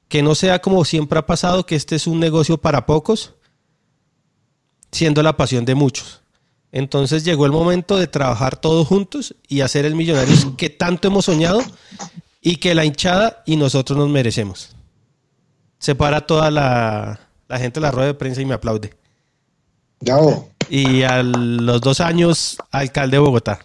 [0.08, 3.32] Que no sea como siempre ha pasado, que este es un negocio para pocos,
[4.92, 6.23] siendo la pasión de muchos.
[6.74, 11.26] Entonces llegó el momento de trabajar todos juntos y hacer el Millonarios que tanto hemos
[11.26, 11.62] soñado
[12.40, 14.74] y que la hinchada y nosotros nos merecemos.
[15.78, 18.92] Se para toda la, la gente de la rueda de prensa y me aplaude.
[20.68, 23.60] Y a los dos años, alcalde de Bogotá.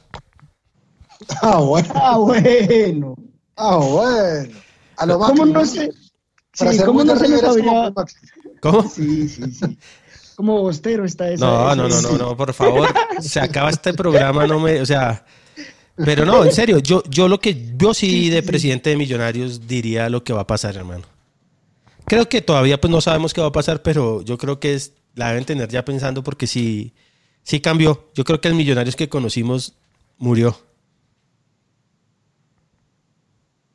[1.42, 1.90] Ah, bueno.
[1.96, 3.16] Ah, bueno.
[3.56, 4.54] Ah, bueno.
[4.98, 5.92] A lo ¿Cómo no se,
[6.54, 7.58] sí, ¿cómo no se nos.
[8.62, 8.88] ¿Cómo?
[8.88, 9.78] Sí, sí, sí.
[10.40, 11.46] Como bostero está esa.
[11.46, 12.88] No, no, no, no, no, por favor.
[13.20, 15.26] Se acaba este programa, no me, o sea,
[15.98, 20.10] pero no, en serio, yo, yo lo que, yo sí de presidente de Millonarios diría
[20.10, 21.04] lo que va a pasar, hermano.
[22.06, 24.94] Creo que todavía pues no sabemos qué va a pasar, pero yo creo que es,
[25.14, 26.94] la deben tener ya pensando porque sí,
[27.44, 28.10] sí cambió.
[28.16, 29.74] Yo creo que el Millonarios que conocimos
[30.20, 30.58] murió.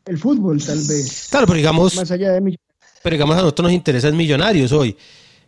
[0.07, 1.27] El fútbol, tal vez.
[1.29, 3.01] Claro, pero digamos, Más allá de Millonarios.
[3.03, 4.97] pero digamos a nosotros nos interesan Millonarios hoy.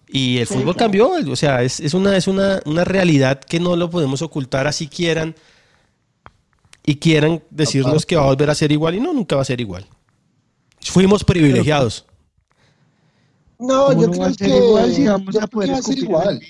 [0.09, 0.78] Y el Sí, fútbol claro.
[0.78, 4.66] cambió, o sea, es, es una, es una, una realidad que no lo podemos ocultar
[4.66, 5.34] así quieran
[6.84, 9.46] y quieran decirnos que va a volver a ser igual y no, nunca va a
[9.46, 9.84] ser igual.
[10.80, 12.07] Fuimos privilegiados.
[13.59, 15.78] No, ¿Cómo yo no creo va a ser que igual si vamos a poder va
[15.78, 16.40] a ser igual.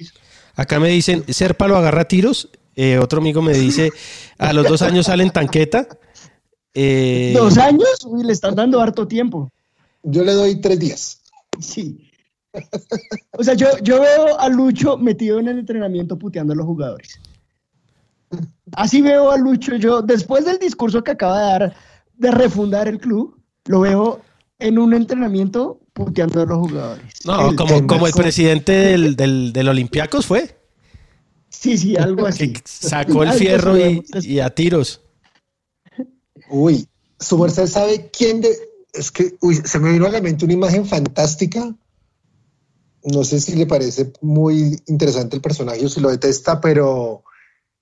[0.56, 2.50] Acá me dicen, Serpa lo agarra a tiros.
[2.74, 3.90] Eh, otro amigo me dice,
[4.36, 5.88] a los dos años salen tanqueta.
[6.74, 7.88] Eh, ¿Dos años?
[8.06, 9.50] Uy, le están dando harto tiempo.
[10.02, 11.20] Yo le doy tres días.
[11.58, 12.05] Sí.
[13.38, 17.20] O sea, yo, yo veo a Lucho metido en el entrenamiento puteando a los jugadores.
[18.72, 21.76] Así veo a Lucho yo, después del discurso que acaba de dar
[22.16, 24.20] de refundar el club, lo veo
[24.58, 27.04] en un entrenamiento puteando a los jugadores.
[27.24, 30.56] No, El- como, como el presidente del, del, del Olympiacos fue.
[31.50, 32.52] Sí, sí, algo así.
[32.64, 35.00] Sacó el fierro y a tiros.
[36.50, 36.86] Uy,
[37.18, 38.50] su merced sabe quién de.
[38.92, 41.74] Es que, uy, se me vino a la mente una imagen fantástica.
[43.06, 47.22] No sé si le parece muy interesante el personaje o si lo detesta, pero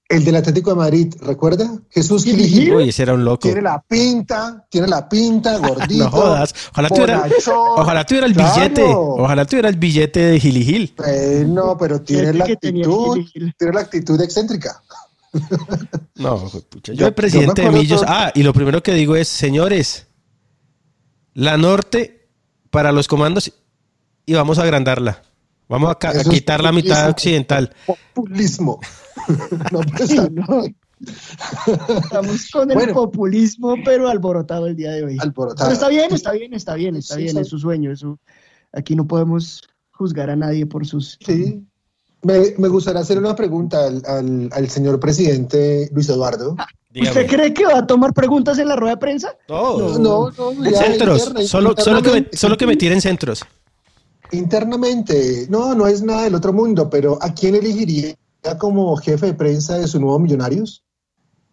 [0.07, 1.79] el del Atlético de Madrid, ¿recuerda?
[1.91, 2.75] Jesús Gil Gil.
[2.75, 3.39] Uy, ese era un loco.
[3.49, 6.05] Tiene la pinta, tiene la pinta, gordito.
[6.05, 6.55] No jodas.
[6.73, 7.29] Ojalá tuviera,
[7.77, 8.55] ojalá tuviera el Claro.
[8.55, 8.85] billete.
[8.87, 10.95] Ojalá tuviera el billete de Gil y Gil.
[11.07, 13.55] Eh, no, pero tiene la actitud, Gil Gil.
[13.59, 14.83] tiene la actitud excéntrica.
[16.17, 18.01] No, pucha, yo, Yo- el presidente yo de Millos.
[18.03, 20.07] todo- Ah, y lo primero que digo es, señores,
[21.33, 22.29] la norte
[22.71, 23.53] para los comandos
[24.27, 25.23] y vamos a agrandarla.
[25.69, 27.75] Vamos a, quitar la mitad occidental.
[28.15, 28.81] Populismo.
[29.73, 30.65] no, pues, Sí, no.
[31.67, 32.95] Estamos con el Bueno.
[32.95, 35.17] populismo, pero alborotado el día de hoy.
[35.21, 35.69] Alborotado.
[35.69, 37.41] Pero está bien, está bien, está bien, está Sí, bien, sí.
[37.41, 37.93] es su sueño.
[37.93, 38.19] es su-
[38.73, 39.63] Aquí no podemos
[39.93, 41.19] juzgar a nadie por sus...
[41.25, 41.63] Sí.
[42.23, 46.57] Me, me gustaría hacer una pregunta al, al- al señor presidente Luis Eduardo.
[46.95, 49.35] ¿Usted cree que va a tomar preguntas en la rueda de prensa?
[49.49, 51.33] No, No, no, ya centros.
[51.47, 53.45] solo, solo, que me, solo que me tiren centros.
[54.35, 58.15] Internamente, no, no es nada del otro mundo, pero ¿a quién elegiría
[58.59, 60.83] como jefe de prensa de su nuevo Millonarios?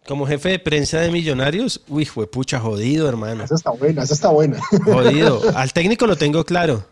[0.08, 3.44] Como jefe de prensa de Millonarios, uy, fue pucha, jodido, hermano.
[3.44, 4.60] Esa está buena, esa está buena.
[4.84, 5.42] Jodido.
[5.56, 6.84] Al técnico lo tengo claro.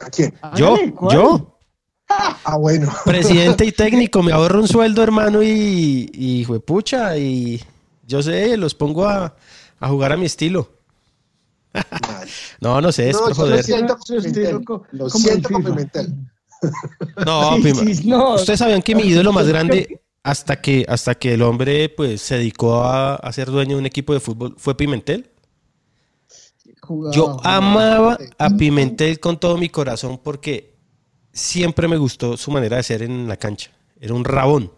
[0.00, 0.34] ¿A quién?
[0.56, 0.76] Yo,
[1.10, 1.50] yo,
[2.08, 2.92] Ah, bueno.
[3.04, 7.62] presidente y técnico, me ahorro un sueldo, hermano, y, y fue pucha, y
[8.06, 9.34] yo sé, los pongo a,
[9.80, 10.68] a jugar a mi estilo.
[12.60, 13.64] no, no sé, es No, por yo lo joder.
[13.64, 13.98] siento.
[14.92, 15.48] Lo siento.
[15.48, 16.14] Pimentel.
[17.26, 18.34] No, Sí, prima- sí, no.
[18.34, 22.36] Ustedes sabían que mi ídolo más grande, hasta que, hasta que el hombre pues se
[22.38, 25.30] dedicó a, a ser dueño de un equipo de fútbol, fue Pimentel.
[26.80, 30.74] Jugaba, Yo amaba a Pimentel con todo mi corazón porque
[31.32, 33.70] siempre me gustó su manera de ser en la cancha.
[34.00, 34.70] Era un rabón,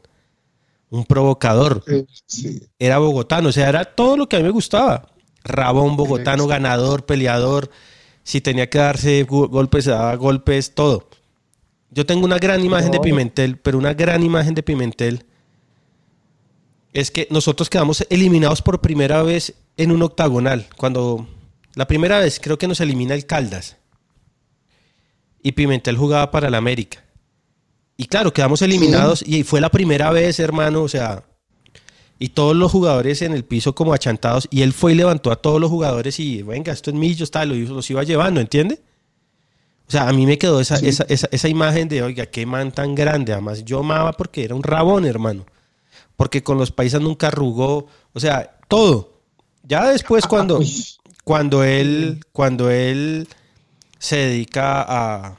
[0.90, 1.84] un provocador.
[2.26, 2.62] Sí.
[2.78, 5.08] Era bogotano, o sea, era todo lo que a mí me gustaba.
[5.46, 7.70] Rabón, bogotano, ganador, peleador.
[8.22, 11.08] Si tenía que darse golpes, se daba golpes, todo.
[11.90, 13.00] Yo tengo una gran imagen de.
[13.00, 15.24] Pimentel, pero una gran imagen de Pimentel
[16.92, 20.66] es que nosotros quedamos eliminados por primera vez en un octagonal.
[20.76, 21.28] Cuando
[21.74, 23.76] la primera vez creo que nos elimina el Caldas.
[25.42, 27.04] Y Pimentel jugaba para el América.
[27.98, 31.24] Y claro, quedamos eliminados y fue la primera vez, hermano, o sea,
[32.18, 35.36] y todos los jugadores en el piso como achantados y él fue y levantó a
[35.36, 38.80] todos los jugadores y venga, esto es millo, está, los, los iba llevando, ¿entiende?
[39.88, 42.72] O sea, a mí me quedó esa, esa, esa, esa imagen de, oiga, qué man
[42.72, 43.32] tan grande.
[43.32, 45.46] Además, yo amaba porque era un rabón, hermano.
[46.16, 47.86] Porque con los paisas nunca arrugó.
[48.12, 49.12] O sea, todo.
[49.62, 50.60] Ya después cuando,
[51.24, 53.28] cuando él, cuando él
[53.98, 55.36] se dedica a,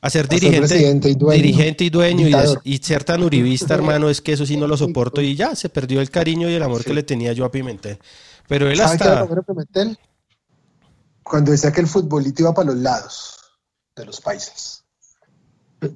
[0.00, 1.42] a ser A ser dirigente, y dueño.
[1.42, 2.28] dirigente y dueño
[2.64, 5.56] y, y ser tan uribista, hermano, es que eso sí no lo soporto y ya
[5.56, 7.98] se perdió el cariño y el amor que le tenía yo a Pimentel.
[8.48, 9.42] Pero él ¿Sabe qué era hasta...
[9.42, 9.98] Pimentel?
[11.22, 13.36] Cuando decía que el futbolito iba para los lados
[13.96, 14.84] de los países.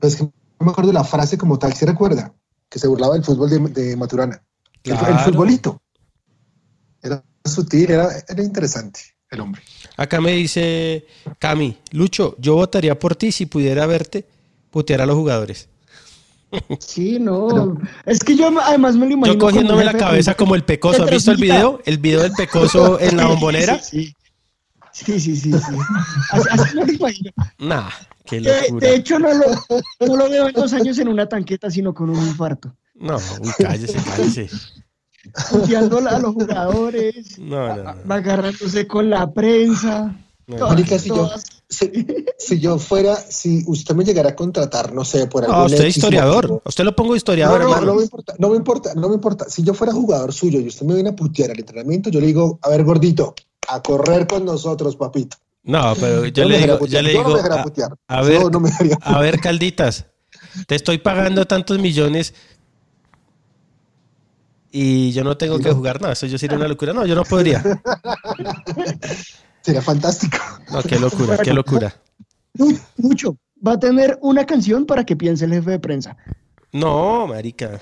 [0.03, 0.33] Es que no
[0.67, 2.35] me acuerdo la frase como tal, ¿se recuerda?
[2.69, 4.43] Que se burlaba del fútbol de, de Maturana.
[4.83, 5.81] El- El, futbolito.
[7.03, 9.63] Era sutil, era, era interesante el hombre.
[10.01, 11.05] Acá me dice
[11.39, 14.25] Cami, Lucho, yo votaría por ti si pudiera verte
[14.71, 15.69] putear a los jugadores.
[16.79, 17.79] Sí, no.
[18.07, 19.35] Es que yo además me lo imagino.
[19.35, 21.03] Yo cogiéndome la cabeza como el pecoso.
[21.03, 21.83] ¿Han que visto el video?
[21.85, 23.79] El video del pecoso en la bombonera.
[23.79, 24.15] Sí,
[24.91, 25.37] sí, sí.
[25.37, 25.77] sí, sí, sí.
[26.31, 27.33] Así, así me lo imagino.
[27.59, 27.91] Nah,
[28.25, 28.89] qué De, locura.
[28.89, 29.45] de hecho, no lo,
[30.07, 32.75] no lo veo en dos años en una tanqueta, sino con un infarto.
[32.95, 34.49] No, uy, cállese, cállese.
[35.51, 38.15] Puteando a los jugadores, No, no, no.
[38.15, 40.15] agarrándose con la prensa.
[40.47, 41.31] No, todas- Mónica, si yo,
[41.69, 41.93] si,
[42.39, 45.85] si yo fuera, si usted me llegara a contratar, no sé, por No, algún usted
[45.85, 46.45] es historiador.
[46.49, 46.63] motivo.
[46.65, 47.87] Usted lo pongo No, historiador, no, hermano.
[47.87, 49.45] no me importa, no me importa, no me importa.
[49.49, 52.27] Si yo fuera jugador suyo y usted me viene a putear al entrenamiento, yo le
[52.27, 53.35] digo, a ver, gordito,
[53.69, 55.37] a correr con nosotros, papito.
[55.63, 57.95] No, pero yo no le digo, yo le yo no digo, a, putear.
[58.09, 58.63] a ver, no
[59.03, 60.07] a ver, calditas,
[60.67, 62.35] te estoy pagando tantos millones
[64.73, 66.13] y yo no tengo que jugar nada.
[66.13, 66.93] Eso yo sería una locura.
[66.93, 67.63] No, yo no podría.
[69.63, 70.39] Sería fantástico.
[70.73, 71.95] No, qué locura, qué locura.
[72.97, 73.37] Mucho.
[73.67, 76.17] Va a tener una canción para que piense el jefe de prensa.
[76.73, 77.79] No, marica.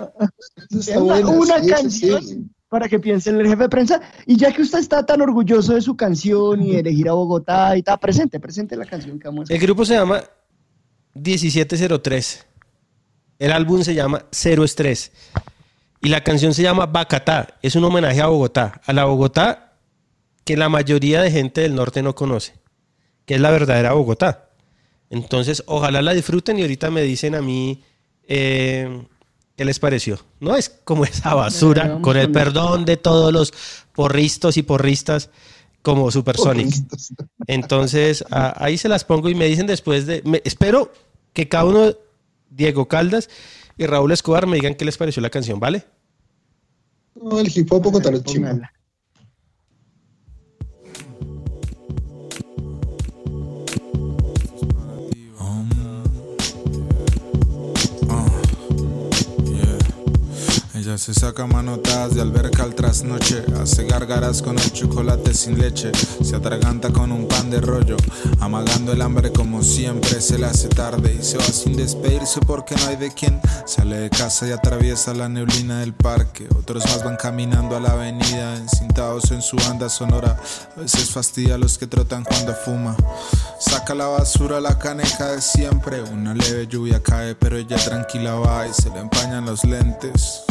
[0.71, 2.51] Una, sí, canción sí.
[2.69, 4.01] para que piense el jefe de prensa.
[4.27, 7.77] Y ya que usted está tan orgulloso de su canción y de elegir a Bogotá
[7.77, 10.23] y está presente, presente la canción que vamos a El grupo se llama
[11.15, 12.47] 1703.
[13.39, 15.13] El álbum se llama Cero Estrés.
[16.01, 17.57] Y la canción se llama Bacatá.
[17.63, 18.81] Es un homenaje a Bogotá.
[18.87, 19.73] A la Bogotá
[20.45, 22.55] que la mayoría de gente del norte no conoce.
[23.27, 24.49] Que es la verdadera Bogotá.
[25.11, 27.83] Entonces, ojalá la disfruten y ahorita me dicen a mí
[28.29, 29.03] eh,
[29.57, 30.19] qué les pareció.
[30.41, 33.53] No es como esa basura, con el perdón de todos los
[33.93, 35.31] porristos y porristas
[35.83, 36.75] como Supersonic.
[37.47, 40.23] Entonces, a- ahí se las pongo y me dicen después de.
[40.25, 40.93] me- espero
[41.33, 41.95] que cada uno,
[42.51, 43.29] Diego Caldas
[43.79, 45.85] y Raúl Escobar, me digan qué les pareció la canción, ¿vale?
[47.15, 48.78] No, el hip hop es.
[60.89, 65.93] Ella se saca manotadas de alberca al trasnoche, hace gárgaras con el chocolate sin leche,
[66.23, 67.99] se atraganta con un pan de rollo,
[68.41, 72.75] amagando el hambre como siempre, se le hace tarde y se va sin despedirse porque
[72.75, 73.39] no hay de quien.
[73.67, 77.91] Sale de casa y atraviesa la neblina del parque, otros más van caminando a la
[77.91, 80.41] avenida, encintados en su banda sonora,
[80.75, 82.97] a veces fastidia a los que trotan cuando fuma.
[83.61, 88.67] Saca la basura, la caneca de siempre, una leve lluvia cae, pero ella tranquila va
[88.67, 90.45] y se le empañan los lentes.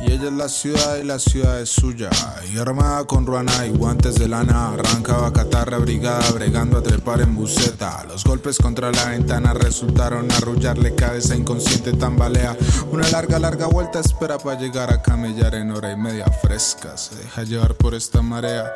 [0.00, 2.08] Y ella es la ciudad y la ciudad es suya.
[2.52, 7.34] Y armada con ruana y guantes de lana, arranca catarra brigada, bregando a trepar en
[7.34, 8.04] buceta.
[8.06, 12.56] Los golpes contra la ventana resultaron arrullarle cabeza inconsciente, tambalea.
[12.92, 16.96] Una larga, larga vuelta espera para llegar a camellar en hora y media fresca.
[16.96, 18.70] Se deja llevar por esta marea.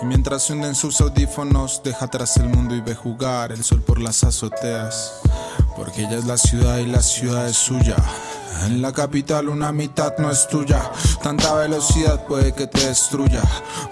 [0.00, 3.82] Y mientras se hunden sus audífonos, deja atrás el mundo y ve jugar el sol
[3.82, 5.14] por las azoteas.
[5.76, 7.96] Porque ella es la ciudad y la ciudad es suya.
[8.64, 10.90] En la capital una mitad no es tuya.
[11.22, 13.42] Tanta velocidad puede que te destruya.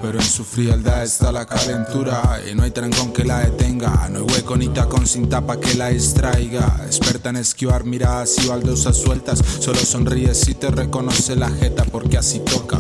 [0.01, 2.41] Pero en su frialdad está la calentura.
[2.51, 4.09] Y no hay trancón que la detenga.
[4.11, 6.83] No hay hueco ni tacón sin tapa que la distraiga.
[6.87, 9.43] Experta en esquivar miradas y baldosas sueltas.
[9.61, 12.79] Solo sonríe si te reconoce la jeta porque así toca.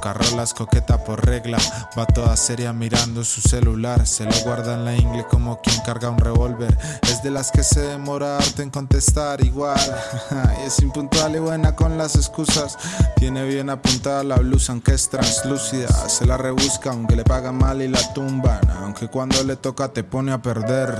[0.00, 1.58] Rolas coqueta por regla.
[1.98, 4.06] Va toda seria mirando su celular.
[4.06, 6.76] Se lo guarda en la ingle como quien carga un revólver.
[7.02, 9.78] Es de las que se demora harto en contestar igual.
[10.62, 12.78] y es impuntual y buena con las excusas.
[13.16, 15.88] Tiene bien apuntada la blusa aunque es translúcida.
[16.08, 18.60] Se la rebusca aunque le paga mal y la tumban.
[18.82, 20.96] Aunque cuando le toca te pone a perder.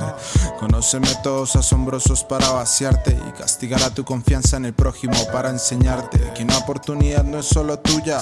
[0.58, 6.32] Conoce métodos asombrosos para vaciarte y castigar a tu confianza en el prójimo para enseñarte
[6.34, 8.20] que una oportunidad no es solo tuya.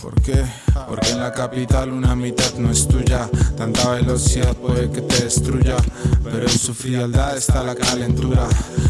[0.00, 0.44] ¿Por qué?
[0.88, 3.28] Porque en la capital una mitad no es tuya.
[3.56, 5.76] Tanta velocidad puede que te destruya.
[6.24, 8.48] Pero en su frialdad está la calentura.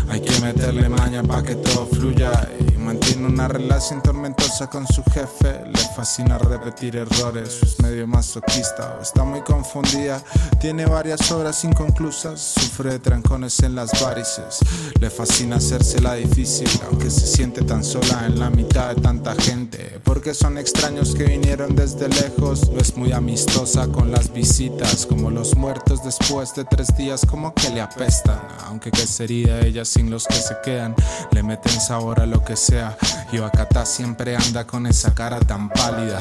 [0.08, 2.48] Hay que meterle maña para que todo fluya.
[2.60, 5.64] Y mantiene una relación tormentosa con su jefe.
[5.66, 7.60] Le fascina repetir errores.
[7.62, 10.22] Es medio masoquista o está muy confundida.
[10.60, 12.40] Tiene varias obras inconclusas.
[12.40, 14.60] Sufre de trancones en las varices.
[15.00, 16.68] Le fascina hacérsela difícil.
[16.88, 20.00] Aunque se siente tan sola en la mitad de tanta gente.
[20.04, 22.70] Porque son extraños que vinieron desde lejos.
[22.70, 25.06] No es muy amistosa con las visitas.
[25.06, 28.40] Como los muertos después de tres días, como que le apestan.
[28.66, 30.94] Aunque qué sería ella sin los que se quedan.
[31.30, 32.96] Le meten sabor a lo que sea.
[33.32, 36.20] Y Bacatá siempre anda con esa cara tan pálida.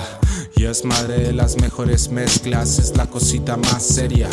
[0.55, 2.79] Y es madre de las mejores mezclas.
[2.79, 4.29] Es la cosita más seria.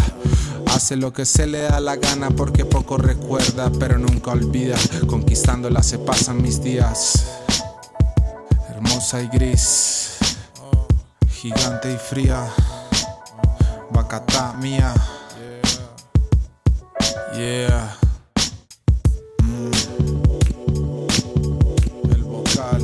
[0.66, 4.76] Hace lo que se le da la gana porque poco recuerda, pero nunca olvida.
[5.06, 7.47] Conquistándola se pasan mis días.
[8.78, 10.18] Hermosa y gris,
[11.28, 12.46] gigante y fría.
[13.90, 14.94] Bacatá mía.
[17.34, 17.96] Yeah.
[19.42, 19.72] Mm.
[22.12, 22.82] El vocal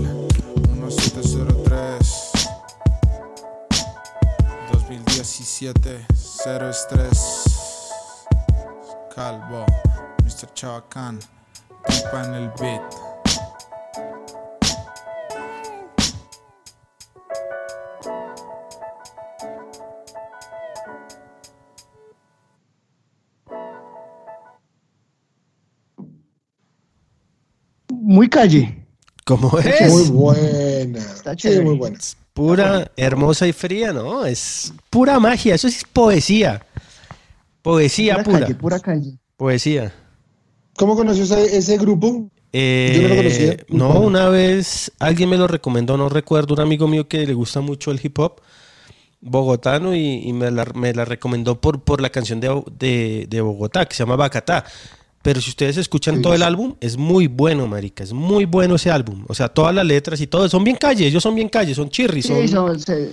[0.83, 2.33] 1703
[4.73, 8.25] 2017 Cero estrés
[9.15, 9.65] Calvo
[10.25, 10.53] Mr.
[10.55, 11.21] Chavacán
[11.87, 13.14] Pipa en el beat
[28.15, 28.65] Muy calle.
[29.25, 29.91] ¿Cómo es?
[29.91, 30.99] Muy buena.
[31.15, 31.61] Está Sí, chévere.
[31.61, 31.99] muy buena.
[32.33, 34.27] Pura, hermosa y fría, ¿no?
[34.27, 36.67] Es pura magia, eso es poesía.
[37.63, 38.41] Poesía Pura pura.
[38.41, 39.19] calle, pura calle.
[39.37, 39.93] Poesía.
[40.77, 42.31] ¿Cómo conoció ese, ese grupo?
[42.53, 43.57] Eh, Yo no lo conocía.
[43.69, 47.61] no, una vez alguien me lo recomendó, no recuerdo, un amigo mío que le gusta
[47.61, 48.41] mucho el hip hop,
[49.21, 53.41] bogotano y, y me, la, me la recomendó por, por la canción de, de, de
[53.41, 54.65] Bogotá, que se llama Bacatá.
[55.25, 56.23] Pero si ustedes escuchan Sí.
[56.23, 58.05] todo el álbum, es muy bueno, marica.
[58.05, 59.25] Es muy bueno ese álbum.
[59.27, 60.47] O sea, todas las letras y todo.
[60.51, 61.09] Son bien calles.
[61.09, 61.77] Ellos son bien calles.
[61.77, 62.27] Son chirris.
[62.27, 62.49] Sí, Son...
[62.49, 63.11] son- se-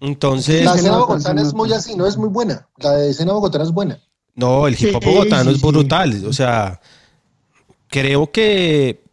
[0.00, 0.64] Entonces...
[0.64, 2.66] La escena bogotana es muy así, no es muy buena.
[2.78, 4.00] La de escena bogotana es buena.
[4.34, 5.66] No, el hip hop Sí, bogotano sí, es sí.
[5.68, 6.24] brutal.
[6.26, 6.80] O sea,
[7.86, 9.04] creo que...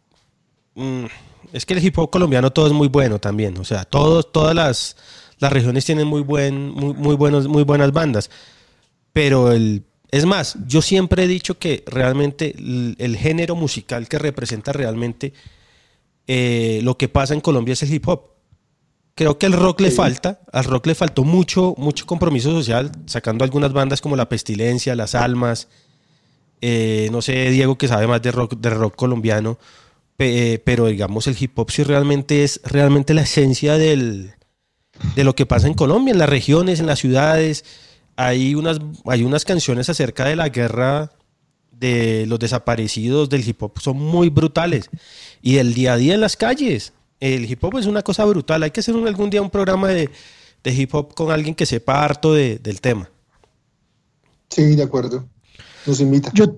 [0.74, 1.04] mm,
[1.52, 3.56] es que el hip hop colombiano todo es muy bueno también.
[3.58, 4.96] O sea, todos, todas las,
[5.38, 8.28] las regiones tienen muy, buen, muy, muy, buenos, muy buenas bandas.
[9.12, 9.84] Pero el...
[10.10, 15.32] Es más, yo siempre he dicho que realmente el, el género musical que representa realmente
[16.26, 18.22] eh, lo que pasa en Colombia es el hip hop.
[19.14, 23.44] Creo que al rock le falta, al rock le faltó mucho, mucho compromiso social, sacando
[23.44, 25.68] algunas bandas como La Pestilencia, Las Almas,
[26.60, 29.58] eh, no sé, Diego que sabe más de rock, de rock colombiano,
[30.16, 34.32] pe- eh, pero digamos el hip hop sí realmente es realmente la esencia del,
[35.16, 37.64] de lo que pasa en Colombia, en las regiones, en las ciudades.
[38.20, 41.12] Hay unas, hay unas canciones acerca de la guerra
[41.70, 44.90] de los desaparecidos del hip hop, son muy brutales.
[45.40, 46.92] Y el día a día en las calles.
[47.20, 48.64] El hip hop es una cosa brutal.
[48.64, 50.10] Hay que hacer un- algún día un programa de,
[50.64, 53.08] de hip hop con alguien que sepa harto de- del tema.
[54.50, 55.28] Sí, de acuerdo.
[55.86, 56.32] Nos invita.
[56.34, 56.56] Yo,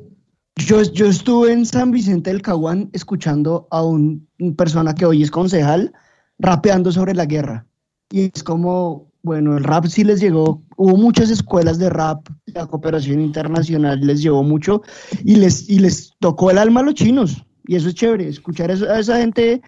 [0.57, 5.23] yo, yo estuve en San Vicente del Caguán escuchando a un, un persona que hoy
[5.23, 5.93] es concejal
[6.39, 7.67] rapeando sobre la guerra.
[8.11, 12.66] Y es como, bueno, el rap sí les llegó, hubo muchas escuelas de rap, la
[12.66, 14.83] cooperación internacional les llevó mucho
[15.25, 17.45] y les, y les tocó el alma a los chinos.
[17.66, 19.61] Y eso es chévere, escuchar a esa gente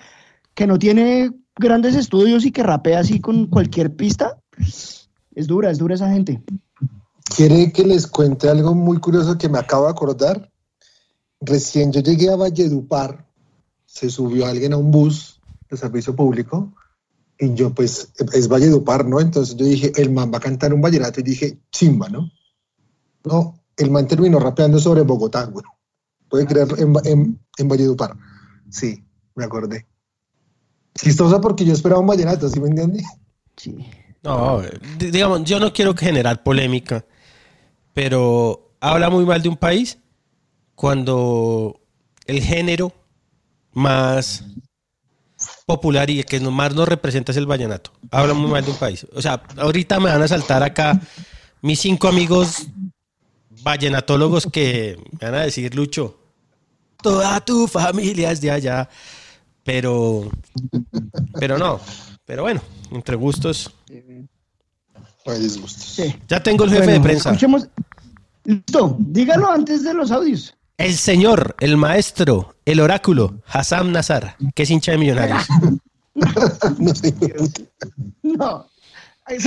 [0.54, 4.38] que no tiene grandes estudios y que rapea así con cualquier pista.
[5.34, 6.42] Es dura, es dura esa gente.
[7.36, 10.50] ¿Quiere que les cuente algo muy curioso que me acabo de acordar?
[11.40, 13.26] Recién yo llegué a Valledupar,
[13.86, 15.40] se subió alguien a un bus
[15.70, 16.72] de servicio público
[17.42, 19.20] y yo pues es Valledupar, ¿no?
[19.20, 22.30] Entonces yo dije, el man va a cantar un vallenato y dije, chimba, ¿no?
[23.24, 25.64] No, el man terminó rapeando sobre Bogotá, güey.
[26.28, 28.16] Puede creer en, en, en Valledupar.
[28.70, 29.86] Sí, me acordé.
[30.94, 33.02] Chistoso porque yo esperaba un vallenato, ¿sí me entiende?
[33.56, 33.74] Sí.
[34.22, 34.62] No,
[34.98, 37.04] di- digamos, yo no quiero generar polémica,
[37.92, 39.98] pero habla muy mal de un país
[40.76, 41.80] cuando
[42.26, 42.92] el género
[43.72, 44.44] más
[45.66, 47.92] popular y el que más nos representa es el vallenato.
[48.10, 49.06] Habla muy mal de un país.
[49.14, 51.00] O sea, ahorita me van a saltar acá
[51.60, 52.66] mis cinco amigos
[53.62, 56.18] vallenatólogos que me van a decir, Lucho,
[57.00, 58.88] toda tu familia es de allá.
[59.64, 60.28] Pero,
[61.38, 61.80] pero no.
[62.24, 62.60] Pero bueno,
[62.90, 63.72] entre gustos.
[65.26, 65.82] Hay disgustos.
[65.82, 66.14] Sí.
[66.28, 67.30] Ya tengo el jefe Bueno, de prensa.
[67.30, 67.68] Escuchemos.
[68.44, 70.54] Listo, dígalo antes de los audios.
[70.82, 75.46] El señor, el maestro, el oráculo, Hassam Nazar, que es hincha de millonarios.
[76.78, 77.14] no sé.
[78.24, 78.66] No.
[79.28, 79.40] ¿En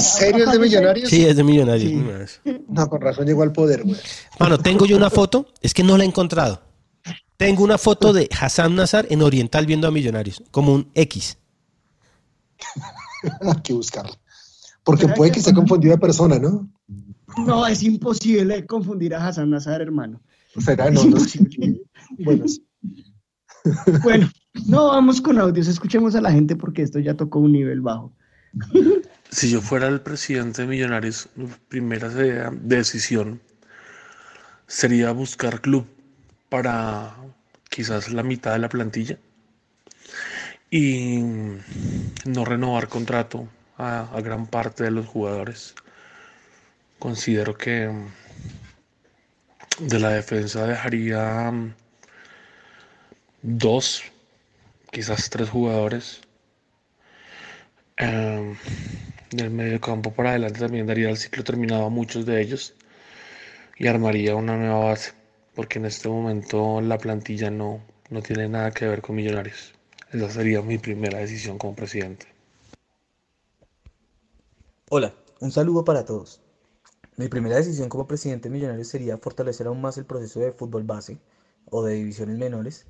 [0.00, 1.08] serio es de Millonarios?
[1.08, 2.40] Sí, es de millonarios.
[2.66, 3.96] No, con razón llegó al poder, güey.
[4.40, 6.60] Mano, tengo yo una foto, es que no la he encontrado.
[7.36, 11.38] Tengo una foto de Hassam Nazar en Oriental viendo a Millonarios, como un X.
[13.42, 14.18] Hay que buscarla.
[14.82, 16.68] Porque puede que esté confundido de persona, ¿no?
[17.46, 20.20] No, es imposible confundir a Hassan Nazar, hermano.
[20.58, 21.06] Será, Es no, no.
[21.08, 21.80] imposible.
[22.18, 22.66] Bueno, sí.
[24.02, 24.30] Bueno,
[24.66, 28.12] no vamos con audios, escuchemos a la gente porque esto ya tocó un nivel bajo.
[29.32, 32.08] Si yo fuera el presidente de Millonarios, mi primera
[32.50, 33.40] decisión
[34.66, 35.86] sería buscar club
[36.48, 37.14] para
[37.68, 39.20] quizás la mitad de la plantilla
[40.68, 41.20] y
[42.26, 45.76] no renovar contrato a, a gran parte de los jugadores.
[46.98, 47.88] Considero que
[49.80, 51.74] de la defensa dejaría mm,
[53.42, 54.02] dos,
[54.90, 56.20] quizás tres jugadores.
[57.96, 58.56] Em,
[59.30, 62.74] del medio campo para adelante también daría el ciclo terminado a muchos de ellos
[63.78, 65.12] y armaría una nueva base,
[65.54, 69.72] porque en este momento la plantilla no, no tiene nada que ver con Millonarios.
[70.12, 72.26] Esa sería mi primera decisión como presidente.
[74.90, 76.40] Hola, un saludo para todos.
[77.20, 80.84] Mi primera decisión como presidente de Millonarios sería fortalecer aún más el proceso de fútbol
[80.84, 81.18] base
[81.66, 82.86] o de divisiones menores,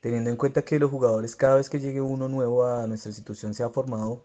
[0.00, 3.52] teniendo en cuenta que los jugadores cada vez que llegue uno nuevo a nuestra institución
[3.52, 4.24] se ha formado,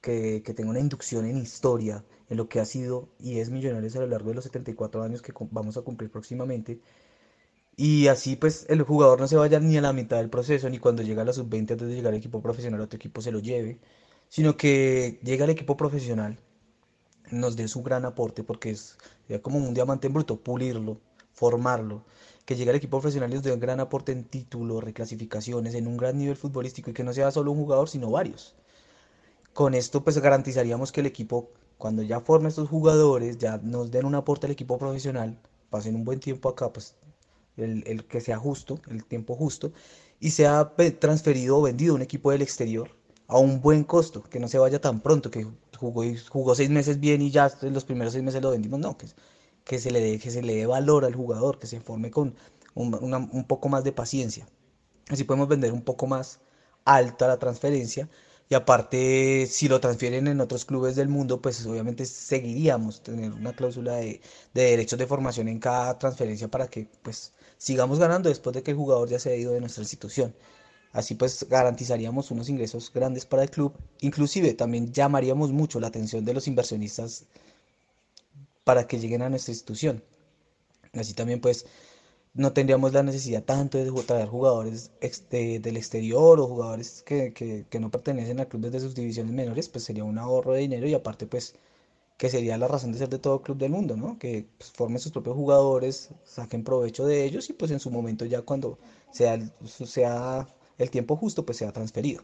[0.00, 4.00] que, tenga una inducción en historia, en lo que ha sido y es Millonarios a
[4.00, 6.78] lo largo de los 74 años que vamos a cumplir próximamente.
[7.76, 10.78] Y así pues el jugador no se vaya ni a la mitad del proceso, ni
[10.78, 13.40] cuando llega a la sub-20 antes de llegar al equipo profesional, otro equipo se lo
[13.40, 13.80] lleve,
[14.28, 16.38] sino que llega al equipo profesional,
[17.30, 18.96] nos dé su gran aporte, porque es
[19.42, 20.98] como un diamante en bruto, pulirlo,
[21.32, 22.04] formarlo,
[22.44, 25.86] que llegue al equipo profesional y nos dé un gran aporte en títulos, reclasificaciones, en
[25.86, 28.54] un gran nivel futbolístico y que no sea solo un jugador, sino varios.
[29.52, 34.06] Con esto pues garantizaríamos que el equipo, cuando ya forme estos jugadores, ya nos den
[34.06, 35.38] un aporte al equipo profesional,
[35.70, 36.94] pasen un buen tiempo acá, pues
[37.56, 39.72] el, el que sea justo, el tiempo justo,
[40.20, 42.90] y sea transferido o vendido a un equipo del exterior
[43.28, 45.46] a un buen costo, que no se vaya tan pronto, que
[45.76, 48.96] jugó, jugó seis meses bien y ya los primeros seis meses lo vendimos, no,
[49.64, 52.34] que, se le dé, que se le dé valor al jugador, que se forme con
[52.74, 54.46] un poco más de paciencia.
[55.08, 56.40] Así podemos vender un poco más
[56.84, 58.08] alta la transferencia
[58.48, 63.52] y aparte si lo transfieren en otros clubes del mundo, pues obviamente seguiríamos tener una
[63.54, 64.20] cláusula de,
[64.54, 68.70] de derechos de formación en cada transferencia para que pues sigamos ganando después de que
[68.72, 70.34] el jugador ya se ha ido de nuestra institución.
[70.98, 73.72] Así pues garantizaríamos unos ingresos grandes para el club.
[74.00, 77.26] Inclusive también llamaríamos mucho la atención de los inversionistas
[78.64, 80.02] para que lleguen a nuestra institución.
[80.94, 81.66] Así también pues
[82.34, 84.90] no tendríamos la necesidad tanto de traer jugadores
[85.30, 89.84] del exterior o jugadores que, que- no pertenecen al club desde sus divisiones menores, pues
[89.84, 91.54] sería un ahorro de dinero y aparte pues
[92.18, 94.18] que sería la razón de ser de todo club del mundo, ¿no?
[94.18, 98.24] Que pues, formen sus propios jugadores, saquen provecho de ellos y pues en su momento
[98.26, 98.78] ya cuando
[99.10, 99.38] sea
[99.86, 100.48] sea
[100.78, 102.22] el tiempo justo pues sea transferido.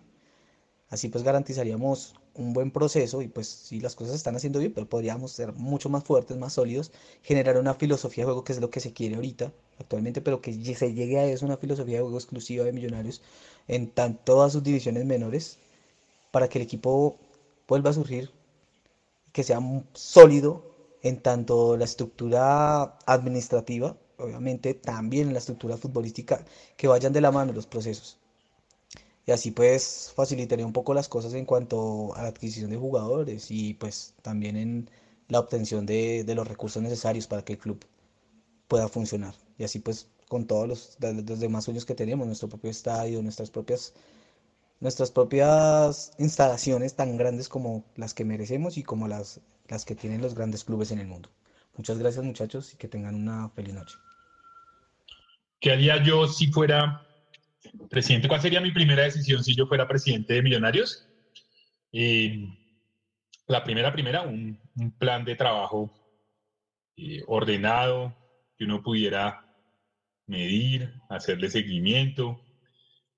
[0.91, 4.89] Así pues garantizaríamos un buen proceso y pues si las cosas están haciendo bien, pero
[4.89, 6.93] podríamos ser mucho más fuertes, más sólidos,
[7.23, 10.53] generar una filosofía de juego que es lo que se quiere ahorita, actualmente, pero que
[10.75, 13.23] se llegue a eso, una filosofía de juego exclusiva de Millonarios
[13.69, 15.59] en tan, todas sus divisiones menores,
[16.31, 17.19] para que el equipo
[17.69, 18.31] vuelva a surgir,
[19.33, 19.61] que sea
[19.95, 20.63] sólido
[21.03, 26.45] en tanto la estructura administrativa, obviamente también en la estructura futbolística,
[26.77, 28.19] que vayan de la mano los procesos.
[29.27, 33.51] Y así pues facilitaría un poco las cosas en cuanto a la adquisición de jugadores
[33.51, 34.91] y pues también en
[35.29, 37.85] la obtención de, de los recursos necesarios para que el club
[38.69, 39.35] pueda funcionar.
[39.59, 43.51] Y así pues con todos los, los demás sueños que tenemos, nuestro propio estadio, nuestras
[43.51, 43.93] propias,
[44.81, 50.23] nuestras propias instalaciones tan grandes como las que merecemos y como las, las que tienen
[50.23, 51.29] los grandes clubes en el mundo.
[51.77, 53.97] Muchas gracias muchachos y que tengan una feliz noche.
[55.61, 57.07] ¿Qué haría yo si fuera
[57.89, 58.29] presidente?
[58.29, 61.09] ¿Cuál sería mi primera decisión si yo fuera presidente de Millonarios?
[61.93, 62.47] Eh,
[63.47, 64.61] la primera, primera, un,
[64.99, 65.93] plan de trabajo
[66.97, 68.17] eh, ordenado,
[68.57, 69.45] que uno pudiera
[70.27, 72.41] medir, hacerle seguimiento.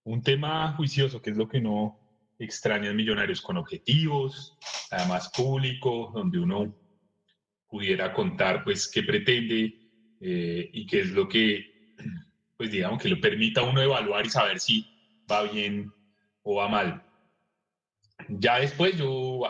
[0.03, 2.01] Un tema juicioso, que es lo que no
[2.39, 4.59] extraña en Millonarios, con objetivos,
[4.91, 6.75] además público, donde uno
[7.69, 9.75] pudiera contar pues qué pretende
[10.21, 11.65] eh, y qué es lo que,
[12.65, 14.87] pues digamos, que le permita uno evaluar y saber si
[15.31, 15.93] va bien
[16.43, 17.03] o va mal.
[18.29, 19.43] Ya después yo,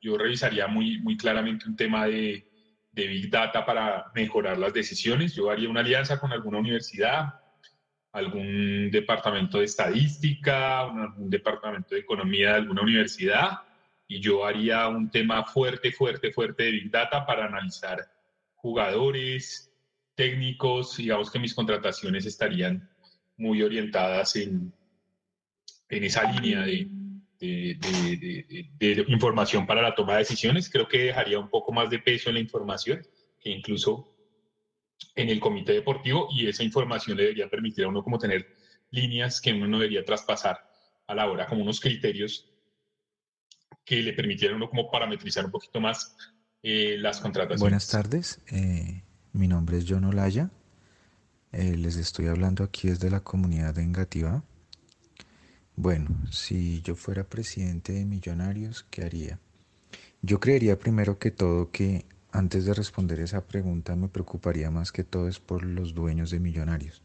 [0.00, 2.46] yo revisaría muy, muy claramente un tema de,
[2.92, 5.34] de Big Data para mejorar las decisiones.
[5.34, 7.34] Yo haría una alianza con alguna universidad,
[8.12, 13.62] algún departamento de estadística, algún departamento de economía de alguna universidad,
[14.06, 17.98] y yo haría un tema fuerte, fuerte, fuerte de Big Data para analizar
[18.54, 19.73] jugadores,
[20.14, 22.88] técnicos, digamos que mis contrataciones estarían
[23.36, 24.72] muy orientadas en,
[25.88, 26.88] en esa línea de,
[27.40, 27.76] de-
[28.78, 30.70] de- de- información para la toma de decisiones.
[30.70, 33.04] Creo que dejaría un poco más de peso en la información
[33.40, 34.10] que incluso
[35.16, 38.46] en el comité deportivo y esa información le debería permitir a uno como tener
[38.90, 40.58] líneas que uno no debería traspasar
[41.06, 42.50] a la hora, como unos criterios
[43.84, 46.16] que le permitieran a uno como parametrizar un poquito más
[46.62, 47.60] eh, las contrataciones.
[47.60, 49.03] Buenas tardes, eh,
[49.34, 50.50] mi nombre es John Olaya,
[51.50, 54.44] eh, les estoy hablando aquí desde la comunidad de Engativá.
[55.76, 59.40] Bueno, si yo fuera presidente de Millonarios, ¿qué haría?
[60.22, 65.02] Yo creería primero que todo que antes de responder esa pregunta me preocuparía más que
[65.02, 67.02] todo es por los dueños de Millonarios.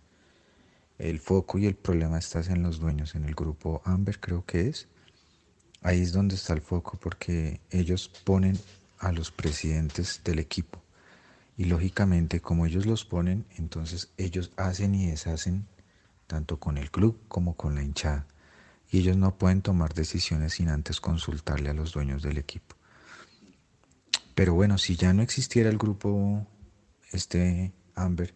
[1.00, 4.68] El foco y el problema está en los dueños, en el grupo Amber creo que
[4.68, 4.88] es.
[5.82, 8.60] Ahí es donde está el foco porque ellos ponen
[9.00, 10.84] a los presidentes del equipo.
[11.60, 15.68] Y lógicamente como ellos los ponen, entonces ellos hacen y deshacen
[16.26, 18.26] tanto con el club como con la hinchada.
[18.89, 22.78] Y ellos no pueden tomar decisiones sin antes consultarle a los dueños del equipo.
[24.36, 26.47] Pero bueno, si ya no existiera el grupo
[27.12, 28.34] este Amber,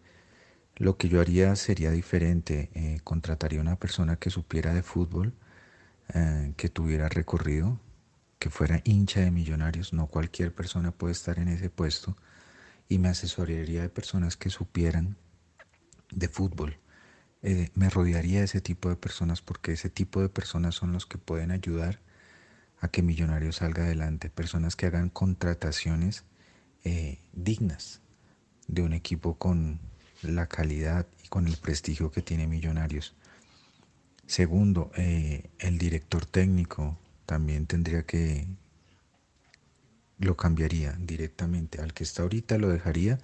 [0.76, 2.68] lo que yo haría sería diferente.
[2.74, 5.32] Eh, contrataría una persona que supiera de fútbol,
[6.12, 7.80] eh, que tuviera recorrido,
[8.38, 9.94] que fuera hincha de millonarios.
[9.94, 12.18] No cualquier persona puede estar en ese puesto.
[12.88, 15.16] Y me asesoraría de personas que supieran
[16.10, 16.78] de fútbol.
[17.42, 21.06] Eh, me rodearía de ese tipo de personas porque ese tipo de personas son los
[21.06, 22.00] que pueden ayudar
[22.80, 24.30] a que Millonarios salga adelante.
[24.30, 26.24] Personas que hagan contrataciones
[26.84, 28.00] eh, dignas
[28.68, 29.80] de un equipo con
[30.22, 33.14] la calidad y con el prestigio que tiene Millonarios.
[34.26, 38.46] Segundo, eh, el director técnico también tendría que,
[40.24, 41.80] lo cambiaría directamente.
[41.80, 43.20] Al que está ahorita lo dejaría,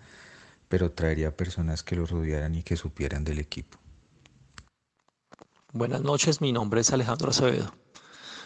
[0.69, 3.79] pero traería personas que lo rodearan y que supieran del equipo.
[5.73, 7.73] Buenas noches, mi nombre es Alejandro Acevedo.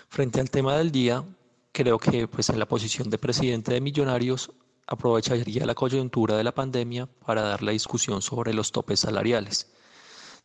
[0.08, 1.24] Frente al tema del día,
[1.72, 4.52] creo que pues en la posición de presidente de Millonarios
[4.86, 9.73] aprovecharía la coyuntura de la pandemia para dar la discusión sobre los topes salariales.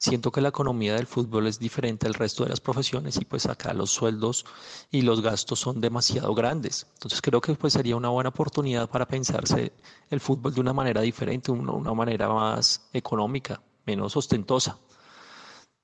[0.02, 3.48] Siento que la economía del fútbol es diferente al resto de las profesiones y pues
[3.48, 4.46] acá los sueldos
[4.90, 6.88] y los gastos son demasiado grandes.
[6.94, 9.74] Entonces creo que pues sería una buena oportunidad para pensarse
[10.10, 14.80] el fútbol de una manera diferente, una, manera más económica, menos ostentosa.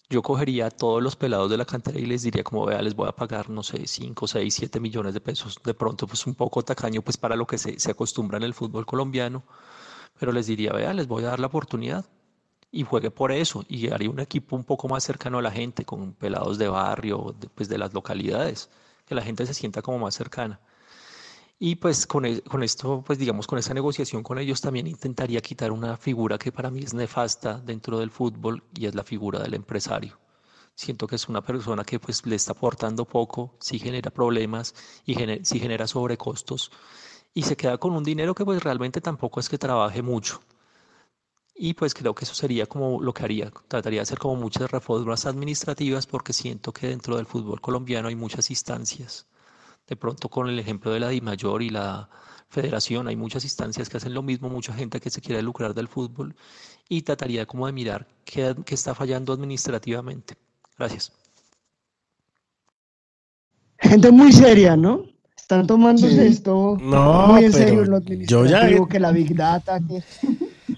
[0.09, 2.95] Yo cogería a todos los pelados de la cantera y les diría como vea, les
[2.95, 5.59] voy a pagar, no sé, 5, 6, 7 millones de pesos.
[5.61, 8.53] De pronto pues un poco tacaño pues para lo que se, se acostumbra en el
[8.53, 9.43] fútbol colombiano,
[10.17, 12.05] pero les diría, vea, les voy a dar la oportunidad
[12.75, 15.85] y juegue por eso y haría un equipo un poco más cercano a la gente,
[15.85, 18.69] con pelados de barrio, de, pues de las localidades,
[19.07, 20.59] que la gente se sienta como más cercana.
[21.59, 25.41] Y pues con, e- con esto, pues digamos, con esa negociación con ellos también intentaría
[25.41, 29.39] quitar una figura que para mí es nefasta dentro del fútbol y es la figura
[29.39, 30.17] del empresario.
[30.75, 35.15] Siento que es una persona que pues le está aportando poco, sí genera problemas y
[35.15, 36.71] gener- sí genera sobrecostos
[37.33, 40.41] y se queda con un dinero que pues realmente tampoco es que trabaje mucho.
[41.57, 43.49] Y pues creo que eso sería como lo que haría.
[43.69, 48.15] Trataría de hacer como muchas reformas administrativas porque siento que dentro del fútbol colombiano hay
[48.15, 49.25] muchas instancias.
[49.87, 52.09] De pronto con el ejemplo de la DIMAYOR y la
[52.49, 55.87] federación hay muchas instancias que hacen lo mismo, mucha gente que se quiere lucrar del
[55.87, 56.35] fútbol
[56.89, 60.35] y trataría como de mirar qué, qué está fallando administrativamente.
[60.77, 61.13] Gracias.
[63.79, 65.14] Gente muy seria, ¿no?
[65.45, 66.33] Están tomándose Sí.
[66.33, 70.01] esto No, muy en pero serio lo yo ya- administrativo, que la Big Data, que...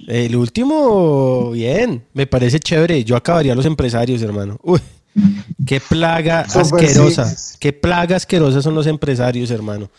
[0.07, 3.01] El último, bien, me parece chévere.
[3.05, 4.57] Yo acabaría a los empresarios, hermano.
[4.63, 4.81] Uy,
[5.65, 7.25] qué plaga asquerosa.
[7.25, 7.55] sí.
[7.61, 9.89] Qué plaga asquerosa son los empresarios, hermano.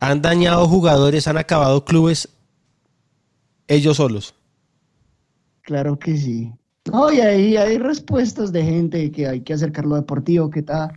[0.00, 2.28] Han dañado jugadores, han acabado clubes
[3.68, 4.34] ellos solos.
[5.62, 6.50] Claro que sí.
[6.92, 10.90] No, y ahí hay respuestas de gente que hay que acercar lo deportivo, que tal.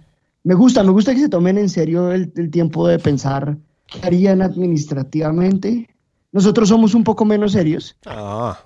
[0.45, 3.99] Me gusta, me gusta que se tomen en serio el, el tiempo de pensar qué
[4.03, 5.89] harían administrativamente.
[6.31, 7.95] Nosotros somos un poco menos serios.
[8.05, 8.59] Ah,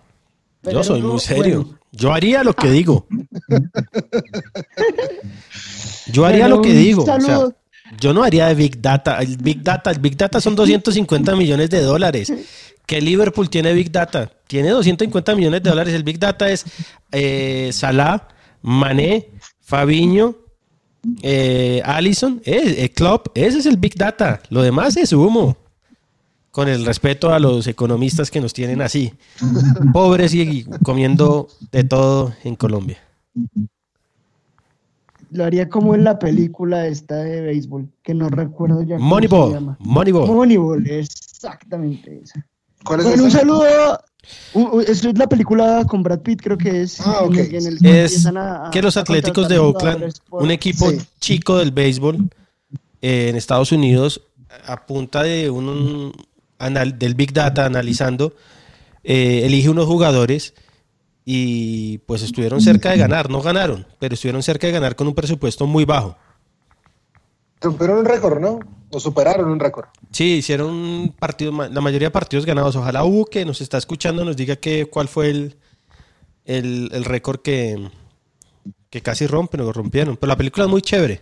[0.64, 1.64] yo soy muy serio.
[1.64, 1.80] bueno.
[1.94, 3.08] Yo haría lo que digo.
[6.12, 7.04] Yo haría lo que digo.
[7.04, 7.18] o sea,
[8.00, 9.20] yo no haría de Big Data.
[9.20, 12.34] El Big Data, el Big Data son 250 millones de dólares.
[12.86, 14.30] ¿Qué Liverpool tiene Big Data?
[14.48, 15.94] Tiene 250 millones de dólares.
[15.94, 16.66] El Big Data es
[17.12, 18.28] eh, Salah,
[18.62, 19.30] Mané,
[19.62, 20.36] Fabiño,
[21.22, 23.28] eh, Allison, eh, eh, Klopp.
[23.36, 24.42] Ese es el Big Data.
[24.50, 25.58] Lo demás es humo.
[26.52, 29.14] Con el respeto a los economistas que nos tienen así,
[29.94, 32.98] pobres y, comiendo de todo en Colombia.
[35.30, 38.98] Lo haría como en la película esta de béisbol, que no recuerdo ya.
[38.98, 39.78] Moneyball.
[39.80, 40.28] Moneyball.
[40.28, 42.44] Moneyball, exactamente esa.
[42.84, 44.00] ¿Cuál es Bueno, un saludo.
[44.54, 47.00] u- u- Eso es la película con Brad Pitt, creo que es.
[47.02, 47.36] Ah, ok.
[47.36, 50.52] en el- en el que Es empiezan a- que los Atléticos de Oakland, por- un
[50.52, 50.98] equipo Sí.
[51.20, 52.30] chico del béisbol
[53.02, 54.22] eh, en Estados Unidos,
[54.66, 56.12] a punta de un, un
[56.58, 58.34] anal- del Big Data analizando,
[59.04, 60.54] eh, elige unos jugadores
[61.26, 65.14] y pues estuvieron cerca de ganar, no ganaron, pero estuvieron cerca de ganar con un
[65.16, 66.18] presupuesto muy bajo.
[67.62, 68.60] Rompieron un récord, ¿no?
[68.92, 69.88] O superaron un récord.
[70.12, 72.76] Sí, hicieron partidos, ma- la mayoría de partidos ganados.
[72.76, 75.56] Ojalá Hugo que nos está escuchando nos diga que, cuál fue el,
[76.46, 77.90] el, el récord que,
[78.90, 80.18] que casi rompen o rompieron.
[80.18, 81.22] Pero la película es muy chévere.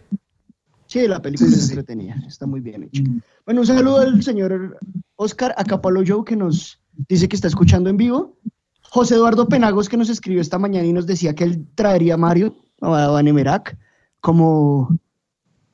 [0.85, 3.03] Sí, la película es entretenida, está muy bien hecha.
[3.45, 4.79] Bueno, un saludo al señor
[5.17, 6.79] Oscar Acapalo que nos
[7.09, 8.37] dice que está escuchando en vivo.
[8.83, 12.17] José Eduardo Penagos, que nos escribió esta mañana y nos decía que él traería a
[12.17, 13.77] Mario, a Banemerac,
[14.21, 14.97] como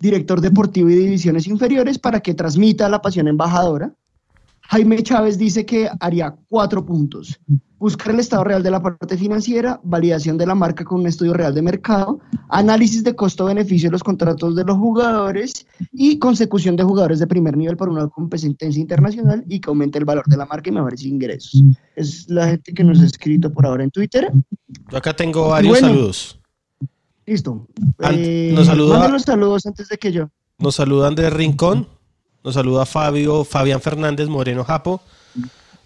[0.03, 3.95] director deportivo y divisiones inferiores para que transmita la pasión embajadora.
[4.69, 7.39] Jaime Chávez dice que haría cuatro puntos.
[7.79, 11.33] Buscar el estado real de la parte financiera, validación de la marca con un estudio
[11.33, 16.83] real de mercado, análisis de costo-beneficio de los contratos de los jugadores y consecución de
[16.83, 20.45] jugadores de primer nivel por una competencia internacional y que aumente el valor de la
[20.45, 21.61] marca y mejores ingresos.
[21.95, 24.31] Es la gente que nos ha escrito por ahora en Twitter.
[24.91, 25.87] Yo acá tengo varios Bueno.
[25.87, 26.42] saludos.
[27.25, 27.67] Listo.
[28.11, 30.29] Eh, nos saluda- los saludos antes de que yo.
[30.57, 31.87] Nos saluda Andrés Rincón,
[32.43, 35.01] nos saluda Fabio, Fabián Fernández Moreno Japo,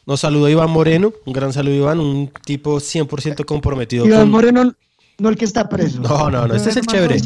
[0.06, 4.32] nos saluda Iván Moreno, un gran saludo Iván, un tipo 100% comprometido Iván con...
[4.32, 4.74] Moreno,
[5.20, 6.00] no el que está preso.
[6.02, 7.18] No, no, no, este es el chévere.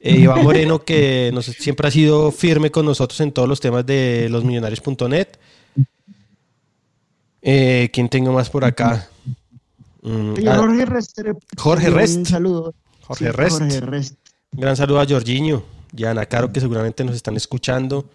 [0.00, 3.84] Eh, Iván Moreno que nos, siempre ha sido firme con nosotros en todos los temas
[3.86, 5.28] de losmillonarios.net.
[7.42, 9.08] Eh, ¿Quién tengo más por acá?
[10.02, 11.18] Mm, ah, Jorge Rest.
[11.56, 12.26] Jorge Un Rest.
[12.26, 12.74] saludo.
[13.08, 13.58] Jorge Sí, Rest.
[13.58, 14.14] Jorge Rest.
[14.52, 15.62] Gran saludo a Jorginho,
[15.96, 18.08] y a Ana Caro, que seguramente nos están escuchando.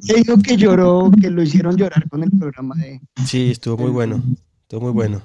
[0.00, 3.00] Se dijo que lloró, que lo hicieron llorar con el programa de...
[3.26, 4.22] Sí, estuvo muy bueno.
[4.62, 5.22] Estuvo muy bueno.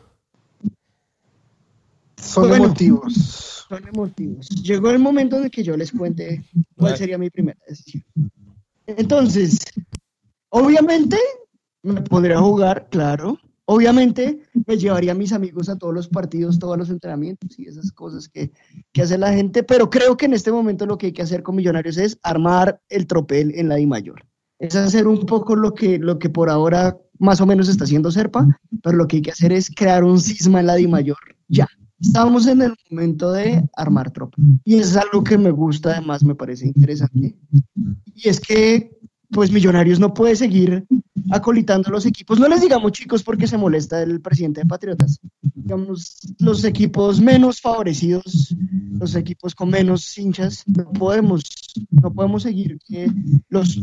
[2.17, 2.65] Son Bueno.
[2.65, 3.65] emotivos.
[3.69, 4.49] Son emotivos.
[4.63, 6.43] Llegó el momento de que yo les cuente
[6.75, 6.97] cuál Vale.
[6.97, 8.03] sería mi primera decisión.
[8.85, 9.59] Entonces,
[10.49, 11.17] obviamente
[11.83, 13.37] me pondría a jugar, claro.
[13.69, 17.91] Obviamente me llevaría a mis amigos a todos los partidos, todos los entrenamientos y esas
[17.91, 18.51] cosas que,
[18.93, 21.43] que hace la gente, pero creo que en este momento lo que hay que hacer
[21.43, 24.25] con Millonarios es armar el tropel en la Di Mayor.
[24.59, 28.11] Es hacer un poco lo que, lo que por ahora más o menos está haciendo
[28.11, 28.47] Serpa,
[28.81, 31.67] pero lo que hay que hacer es crear un cisma en la Di Mayor ya.
[31.99, 34.37] Estamos en el momento de armar tropa.
[34.63, 37.35] Y es algo que me gusta, además me parece interesante.
[38.13, 38.91] Y es que,
[39.29, 40.85] pues, Millonarios no puede seguir
[41.31, 42.39] acolitando los equipos.
[42.39, 45.19] No les digamos chicos porque se molesta el presidente de Patriotas.
[45.41, 48.55] Digamos, los equipos menos favorecidos,
[48.99, 51.43] los equipos con menos hinchas, no podemos,
[51.91, 53.11] no podemos seguir que
[53.49, 53.81] los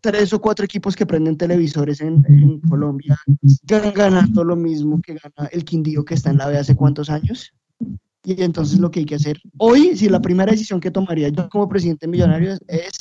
[0.00, 2.22] tres o cuatro equipos que prenden televisores en,
[2.68, 3.18] Colombia
[3.64, 7.10] ganan ganando lo mismo que gana el Quindío que está en la B hace cuántos
[7.10, 7.52] años.
[8.24, 11.48] Y entonces lo que hay que hacer hoy, si la primera decisión que tomaría yo
[11.48, 12.92] como presidente de Millonarios es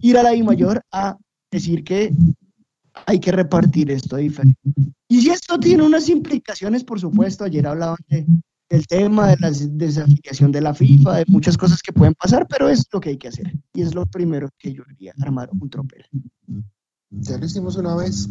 [0.00, 1.16] ir a la I mayor a
[1.50, 2.12] decir que
[3.06, 4.60] hay que repartir esto diferente.
[5.08, 8.26] Y si esto tiene unas implicaciones, por supuesto, ayer hablaban de,
[8.68, 12.68] del tema de la desafiliación de la FIFA, de muchas cosas que pueden pasar, pero
[12.68, 13.52] es lo que hay que hacer.
[13.74, 16.04] Y es lo primero que yo haría, armar un tropel.
[17.10, 18.28] Ya lo hicimos una vez.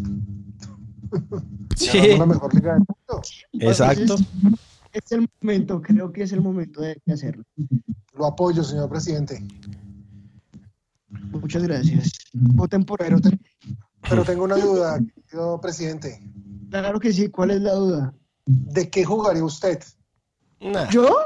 [1.75, 2.17] Sí.
[2.17, 3.21] La mejor liga del mundo.
[3.53, 4.15] Exacto.
[4.15, 7.45] Es, es el momento, creo que es el momento de, de hacerlo.
[8.15, 9.41] Lo apoyo, señor presidente.
[11.09, 12.11] Muchas gracias.
[12.33, 12.99] Voten por.
[12.99, 16.19] Pero tengo una duda, querido presidente.
[16.69, 18.13] Claro que sí, ¿cuál es la duda?
[18.45, 19.83] ¿De qué jugaría usted?
[20.91, 21.17] ¿Yo?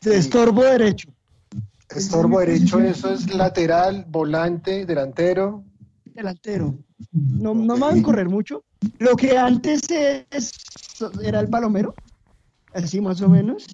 [0.00, 1.12] De estorbo derecho.
[1.94, 5.64] Estorbo derecho, eso es lateral, volante, delantero.
[6.04, 6.78] delantero.
[7.12, 8.64] No, no me van a correr mucho.
[8.98, 10.52] Lo que antes es,
[11.22, 11.94] era el palomero,
[12.72, 13.66] así más o menos.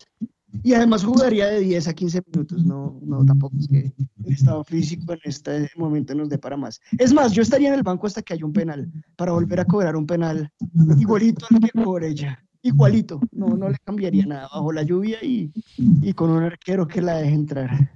[0.62, 2.64] Y además jugaría de 10 a 15 minutos.
[2.64, 3.92] No, no tampoco es que
[4.24, 6.80] el estado físico en este momento nos dé para más.
[6.98, 9.64] Es más, yo estaría en el banco hasta que haya un penal, para volver a
[9.64, 10.50] cobrar un penal
[10.98, 12.42] igualito al que cobre ella.
[12.62, 17.00] Igualito, no, no le cambiaría nada bajo la lluvia y, y con un arquero que
[17.00, 17.90] la deje entrar.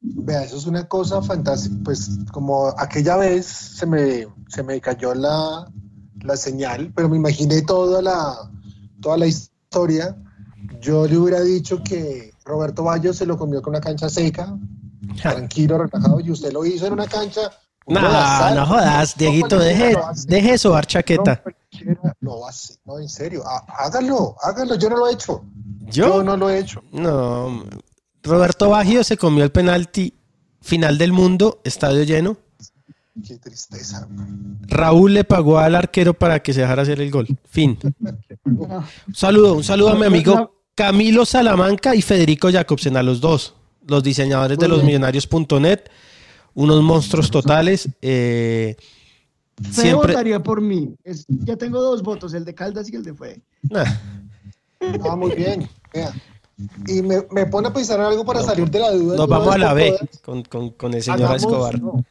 [0.00, 1.76] Vea, eso es una cosa fantástica.
[1.84, 5.70] Pues como aquella vez se me, se me cayó la,
[6.22, 8.50] la señal, pero me imaginé toda la,
[9.00, 10.16] toda la historia.
[10.80, 14.56] Yo le hubiera dicho que Roberto Bayo se lo comió con una cancha seca,
[15.20, 17.42] tranquilo, relajado, y usted lo hizo en una cancha.
[17.86, 21.42] No, no jodas, Dieguito, cualquiera deje, deje sobar chaqueta.
[22.20, 25.44] Lo hace, no, en serio, há- hágalo, hágalo, yo no lo he hecho.
[25.90, 26.22] ¿Yo?
[26.22, 26.82] no lo he hecho.
[26.92, 27.64] No,
[28.22, 30.14] Roberto Baggio se comió el penalti
[30.60, 32.36] final del mundo, estadio lleno.
[33.26, 34.08] Qué tristeza.
[34.68, 37.26] Raúl le pagó al arquero para que se dejara hacer el gol.
[37.50, 37.78] Fin.
[38.44, 43.54] Un saludo, un saludo a mi amigo Camilo Salamanca y Federico Jacobsen, a los dos,
[43.86, 45.80] los diseñadores de los millonarios.net,
[46.54, 47.88] unos monstruos totales.
[48.00, 48.76] eh,
[49.62, 50.12] Fede siempre.
[50.12, 50.94] votaría por mí.
[51.04, 53.42] Es- ya tengo dos votos, el de Caldas y el de Fede.
[53.70, 53.84] Nah,
[55.08, 55.68] Ah, muy bien.
[56.88, 59.16] Y me, me pone a pensar en algo para salir de la duda.
[59.16, 61.80] nos vamos a la B con, con- con el señor Hagamos- Escobar.
[61.80, 62.04] no,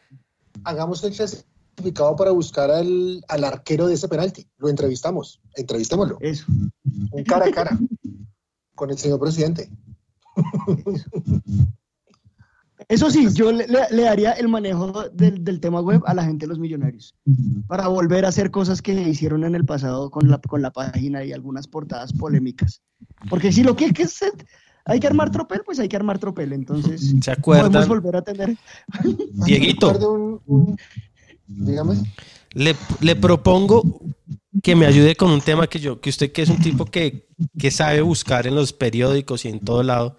[0.63, 4.47] hagamos el clasificado para buscar al, al arquero de ese penalti.
[4.57, 5.41] Lo entrevistamos.
[5.55, 6.17] Entrevistémoslo.
[6.21, 6.45] Eso.
[7.11, 7.77] Un cara a cara
[8.81, 9.69] con el señor presidente.
[12.87, 16.45] Eso sí, yo le, le- daría el manejo del, del tema web a la gente
[16.45, 17.13] de los millonarios
[17.67, 21.23] para volver a hacer cosas que hicieron en el pasado con la, con la página
[21.23, 22.81] y algunas portadas polémicas.
[23.29, 24.19] Porque si lo que, que es,
[24.85, 26.53] hay que armar tropel, pues hay que armar tropel.
[26.53, 27.71] Entonces, ¿Se acuerdan?
[27.71, 28.57] podemos volver a tener.
[29.45, 29.91] Dieguito.
[30.11, 30.77] Un- un-
[31.47, 31.97] dígame.
[32.53, 33.83] Le, le propongo
[34.61, 37.27] que me ayude con un tema que yo, que usted que es un tipo que,
[37.57, 40.17] que sabe buscar en los periódicos y en todo lado.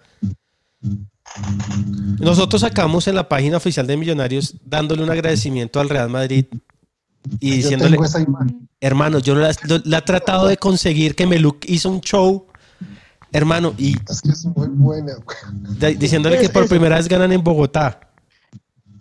[2.19, 6.45] Nosotros sacamos en la página oficial de Millonarios dándole un agradecimiento al Real Madrid
[7.39, 7.97] y Yo diciéndole,
[8.81, 12.47] hermano, yo la, lo- la he tratado de conseguir que Meluk hizo un show,
[13.31, 15.13] hermano, y Es que es muy buena.
[15.97, 17.99] diciéndole que por primera vez ganan en Bogotá.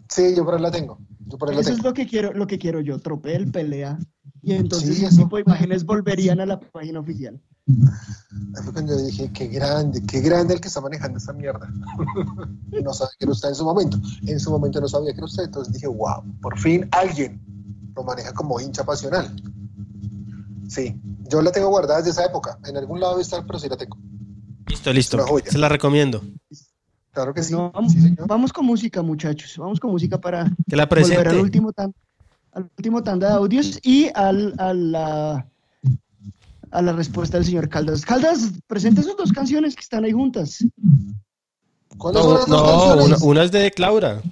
[0.08, 0.98] Sí, yo por ahí la tengo.
[1.26, 3.98] Yo por ahí la Eso es lo que quiero, lo que quiero yo, tropel, pelea.
[4.42, 7.40] Y entonces Sí, ese tipo de imágenes volverían a la página oficial.
[7.68, 11.70] Ahí fue cuando yo dije, qué grande, qué grande el que está manejando esta mierda.
[12.84, 14.00] no sabía que era usted en su momento.
[14.26, 15.44] En su momento no sabía que era usted.
[15.44, 17.40] Entonces dije, wow, por fin alguien
[17.94, 19.34] lo maneja como hincha pasional.
[20.68, 22.58] Sí, yo la tengo guardada desde esa época.
[22.64, 23.96] En algún lado debe estar, pero sí la tengo.
[24.66, 25.24] Listo, listo.
[25.46, 26.22] Se la recomiendo.
[27.12, 27.54] Claro que sí.
[27.54, 29.56] Mm, vamos, con música, muchachos.
[29.58, 31.94] Vamos con música para que la volver al último, tan,
[32.52, 35.46] al último tanda de audios y al, a, la,
[36.92, 38.06] respuesta del señor Caldas.
[38.06, 40.64] Caldas, presenta esas dos canciones que están ahí juntas.
[41.98, 43.22] ¿Cuáles no, son las?
[43.22, 44.22] Una, es de Claura.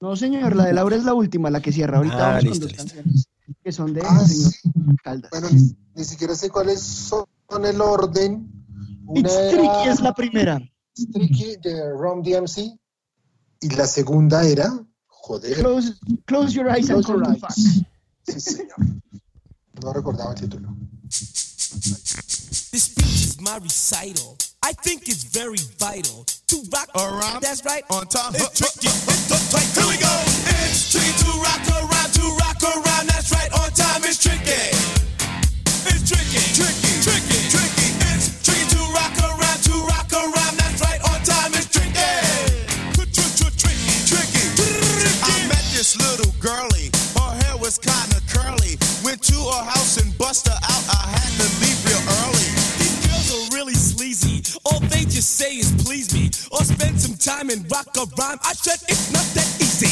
[0.00, 2.36] No, señor, la de Laura es la última, la que cierra ahorita.
[2.36, 2.84] Ah, listo, con dos listo.
[2.84, 3.28] canciones
[3.64, 4.52] que son de ah, señor.
[5.02, 5.30] Caldas.
[5.30, 5.48] Bueno,
[5.94, 7.24] ni, siquiera sé cuáles son
[7.64, 8.46] el orden.
[9.06, 9.90] Una era...
[9.90, 10.60] es la primera.
[11.12, 12.78] Tricky de Rom DMC
[13.60, 14.70] y la segunda era,
[15.06, 15.56] joder.
[15.58, 15.94] Close,
[16.26, 17.84] close your eyes close and your eyes.
[18.26, 18.78] Sí, señor.
[19.82, 20.68] No recordaba el título.
[22.70, 24.36] This speech is my recital.
[24.62, 27.42] I think it's very vital to rock around.
[27.42, 27.84] That's right.
[27.90, 28.34] On time.
[28.34, 28.88] It's tricky.
[28.88, 30.12] It's the Here we go.
[30.64, 31.97] It's tricky to rock around.
[50.28, 52.48] bust her out, I had to leave real early.
[52.76, 54.44] These girls are really sleazy.
[54.66, 56.28] All they just say is please me.
[56.52, 58.36] Or spend some time and rock a rhyme.
[58.44, 59.88] I said it's not that easy.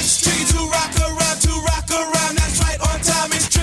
[0.00, 2.32] It's tricky to rock around, to rock around.
[2.40, 3.61] That's right, on time it's tricky.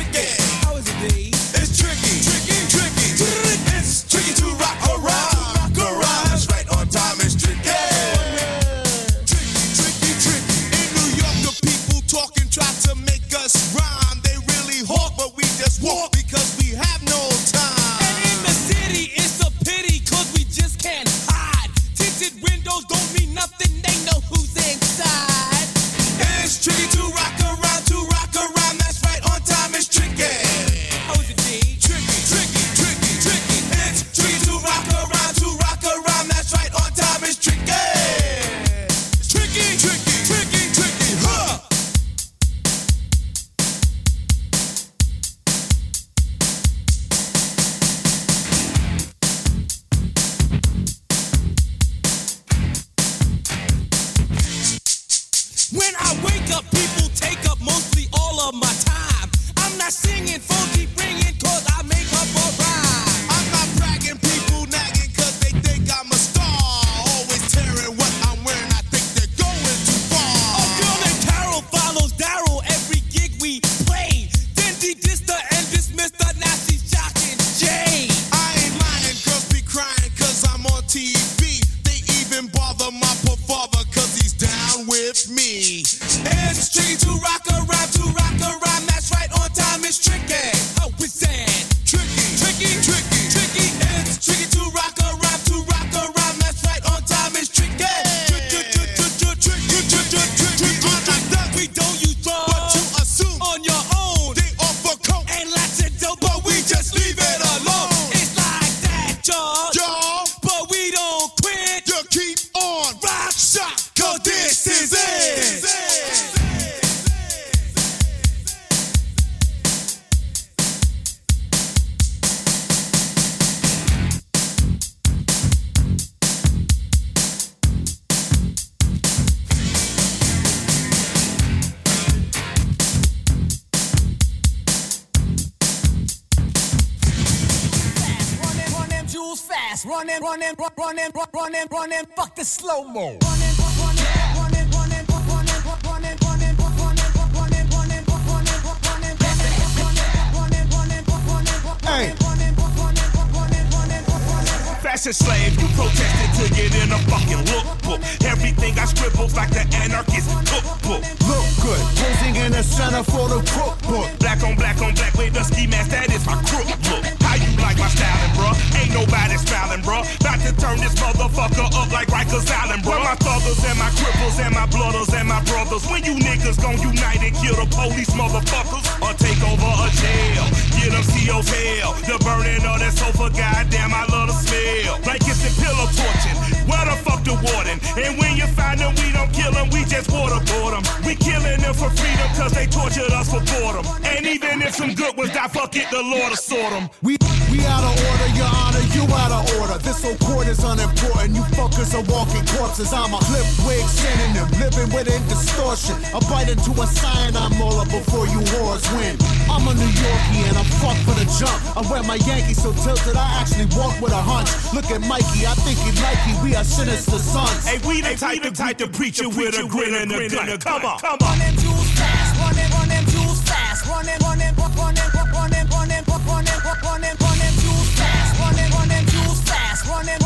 [211.99, 212.07] Jump.
[212.07, 214.49] My Yankees so tilted I actually walk with a hunch.
[214.73, 216.35] Look at Mikey, I think he like you.
[216.43, 217.65] We are sinister sons.
[217.67, 220.63] Hey, we the type, the type to preach it with a grin and a gut.
[220.63, 221.39] Come on, come Run on.
[221.39, 225.09] them jewels fast, run them, run them jewels fast, run them, run them, run them,
[225.33, 228.87] run them, run them, run them, run them, run them jewels fast, run them, run
[228.87, 230.19] them jewels fast, run them,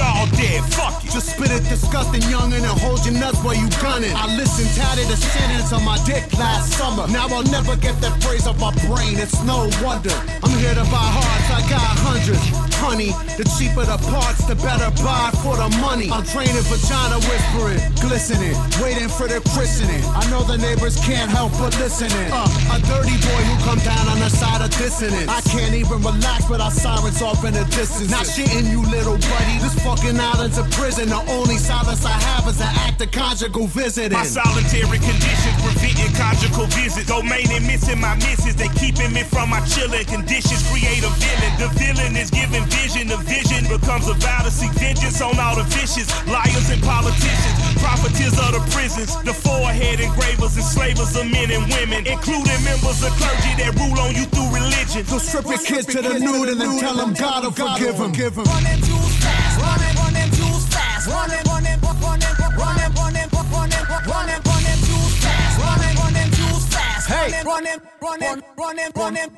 [0.00, 1.02] All dead, fuck.
[1.02, 4.12] Just spit it disgusting youngin' and hold your nuts while you gunning.
[4.14, 7.06] I listened tatted a sentence on my dick last summer.
[7.08, 9.18] Now I'll never get that phrase off my brain.
[9.18, 10.14] It's no wonder.
[10.42, 11.48] I'm here to buy hearts.
[11.50, 12.73] I got hundreds.
[12.82, 16.10] Honey, the cheaper the parts, the better buy for the money.
[16.10, 20.02] I'm training vagina whispering, glistening, waiting for the christening.
[20.12, 22.28] I know the neighbors can't help but listening.
[22.28, 22.44] Uh,
[22.74, 25.30] a dirty boy who come down on the side of dissonance.
[25.30, 28.10] I can't even relax without sirens off in the distance.
[28.10, 29.56] Not shitting you, little buddy.
[29.64, 31.08] This fucking island's a prison.
[31.08, 34.18] The only silence I have is an act of conjugal visiting.
[34.18, 37.08] My solitary conditions preventing conjugal visits.
[37.08, 38.56] Domain and missing my misses.
[38.56, 40.60] They keeping me from my chilling conditions.
[40.68, 41.52] Create a villain.
[41.58, 43.08] The villain is giving vision.
[43.08, 47.54] The vision becomes a vow to seek vengeance on all the vicious liars and politicians.
[47.78, 49.10] Profiteers of the prisons.
[49.22, 54.14] The forehead engravers, enslavers of men and women, including members of clergy that rule on
[54.14, 55.04] you through religion.
[55.06, 58.44] So strip your kids to the nude and then tell them God will forgive them.
[58.44, 62.20] Run them jewels fast, run them, run them jewels fast, run them, run them, run
[62.20, 65.94] them, run them, run them, run them, run them, run them jewels fast, run them,
[65.96, 69.30] run them jewels fast, run them, run them, run them, run them, run them.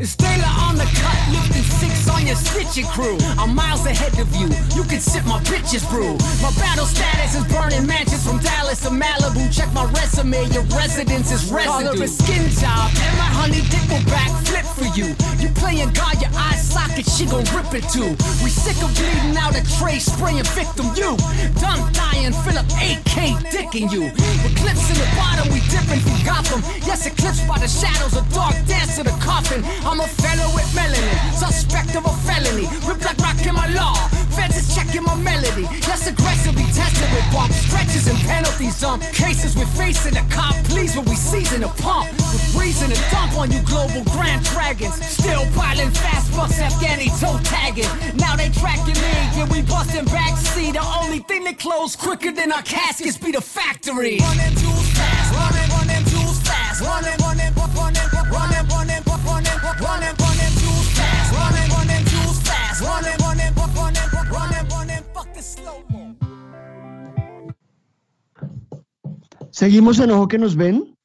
[0.00, 1.64] It's Taylor on the cut, lifting
[2.08, 3.16] on your stitching crew.
[3.38, 4.48] I'm miles ahead of you.
[4.74, 6.16] You can sip my bitches brew.
[6.42, 9.48] My battle status is burning mansions from Dallas to Malibu.
[9.54, 11.98] Check my resume, your residence is residue.
[11.98, 15.14] Her a skin job, and my honey dick will backflip for you.
[15.42, 18.16] You playing God, your eye socket, she gon' rip it too.
[18.42, 21.16] We sick of bleeding out a tray, spraying victim you.
[21.60, 24.10] Done dying, fill up AK dicking you.
[24.46, 26.60] Eclipse in the bottom, we dipping from Gotham.
[26.86, 29.64] Yes, eclipsed by the shadows, a dark dance to the coffin.
[29.84, 32.66] I'm a fellow with melanin, suspect of a felony.
[32.86, 33.96] Rip like rock in my law.
[34.34, 35.66] Feds is checking my melody.
[35.82, 38.76] Yes, aggressively tested with bomb stretches and penalties.
[38.76, 42.06] Some cases we're facing a cop, please, when we season a pump.
[42.30, 44.94] With reason to dump on you global grand dragons.
[45.04, 47.90] Still piling fast bucks, Afghani toe tagging.
[48.16, 50.74] Now they tracking me, yeah, we busting backseat.
[50.74, 54.18] The only thing that close quicker than our caskets be the factory.
[54.20, 57.92] Run them jewels fast, run them, run them jewels fast, run them, run them, run
[57.92, 60.17] them, run them, run them, run them, run them,
[69.50, 70.96] Seguimos en Ojo que nos ven,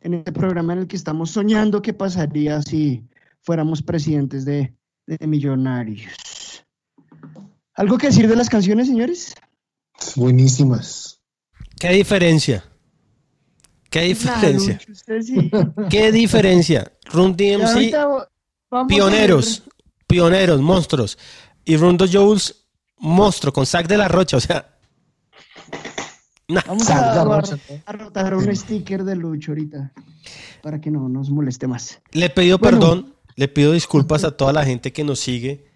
[0.00, 3.04] en este programa en el que estamos soñando qué pasaría si
[3.42, 4.74] fuéramos presidentes de,
[5.06, 6.64] de Millonarios.
[7.74, 9.34] ¿Algo que decir de las canciones, señores?
[10.16, 11.20] Buenísimas.
[11.78, 12.64] ¿Qué diferencia?
[13.88, 14.74] ¿Qué diferencia?
[14.74, 15.50] Lucho, usted sí.
[15.88, 16.92] ¿Qué diferencia?
[17.12, 17.94] Run DMC,
[18.88, 19.62] pioneros,
[20.08, 21.16] pioneros, monstruos.
[21.64, 22.64] Y Rundo Jules,
[22.98, 24.76] monstruo, con Sac de la Rocha, o sea.
[26.48, 26.62] nah.
[26.66, 27.42] Vamos a, a,
[27.86, 29.92] a rotar un sticker de Lucho ahorita
[30.62, 32.00] para que no nos moleste más.
[32.12, 32.78] Le pido Bueno.
[32.78, 35.66] perdón, le pido disculpas a toda la gente que nos sigue,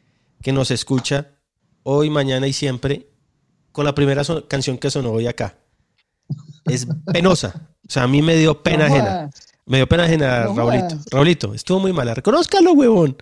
[0.42, 1.28] que nos escucha
[1.84, 3.08] hoy, mañana y siempre
[3.70, 5.56] con la primera so- canción que sonó hoy acá.
[6.64, 7.68] Es penosa.
[7.86, 9.30] O sea, a mí me dio pena No ajena.
[9.66, 10.96] Me dio pena ajena, No Raulito.
[11.10, 12.14] Raulito, estuvo muy mala.
[12.14, 13.16] Reconózcalo, huevón.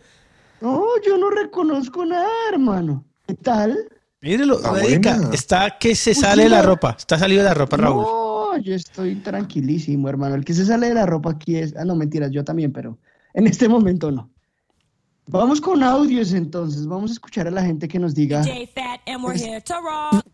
[0.61, 3.05] No, yo no reconozco nada, hermano.
[3.27, 3.79] ¿Qué tal?
[4.21, 5.31] Mírelo, Está Radica, buena.
[5.35, 6.95] está que se Pues sale de la ropa.
[6.99, 8.03] Está salido de la ropa, Raúl.
[8.03, 10.35] No, yo estoy tranquilísimo, hermano.
[10.35, 11.75] El que se sale de la ropa aquí es.
[11.77, 12.99] Ah, no, mentiras, yo también, pero
[13.33, 14.31] en este momento no.
[15.27, 16.87] Vamos con audios entonces.
[16.87, 18.43] Vamos a escuchar a la gente que nos diga.
[18.45, 20.25] J Fat and we're here to rock.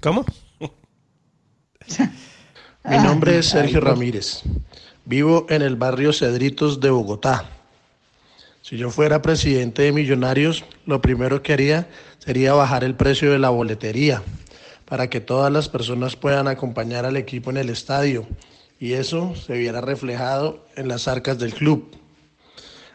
[0.00, 0.24] ¿Cómo?
[2.84, 3.84] Mi nombre es Sergio pues.
[3.92, 4.42] Ramírez.
[5.04, 7.44] Vivo en el barrio Cedritos de Bogotá.
[8.68, 11.88] Si yo fuera presidente de Millonarios, lo primero que haría
[12.18, 14.24] sería bajar el precio de la boletería
[14.86, 18.26] para que todas las personas puedan acompañar al equipo en el estadio
[18.80, 21.94] y eso se viera reflejado en las arcas del club.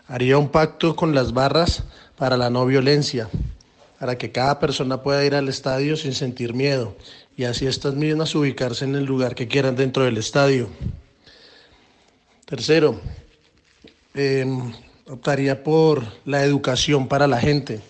[0.07, 1.85] Haría un pacto con las barras
[2.17, 3.29] para la no violencia,
[3.97, 6.97] para que cada persona pueda ir al estadio sin sentir miedo
[7.37, 10.67] y así estas mismas ubicarse en el lugar que quieran dentro del estadio.
[12.43, 12.99] Tercero,
[14.13, 14.73] em,
[15.11, 17.81] optaría por la educación para la gente.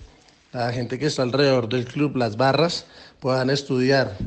[0.52, 2.88] La gente que está alrededor del club, las barras,
[3.20, 4.18] puedan estudiar,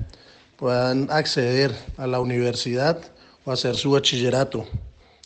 [0.57, 3.01] puedan acceder a la universidad
[3.45, 4.65] o hacer su bachillerato.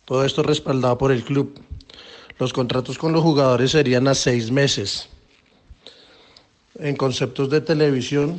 [0.07, 1.61] Todo esto respaldado por el club.
[2.39, 5.09] Los contratos con los jugadores serían a seis meses.
[6.79, 8.37] en conceptos de televisión,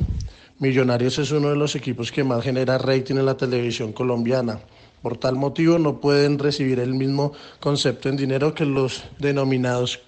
[0.58, 4.60] Millonarios es uno de los equipos que más genera rating en la televisión colombiana.
[5.02, 10.00] Por tal motivo no pueden recibir el mismo concepto en dinero que los denominados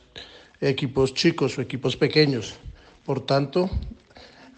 [0.61, 2.55] equipos chicos o equipos pequeños.
[3.05, 3.71] Por tanto,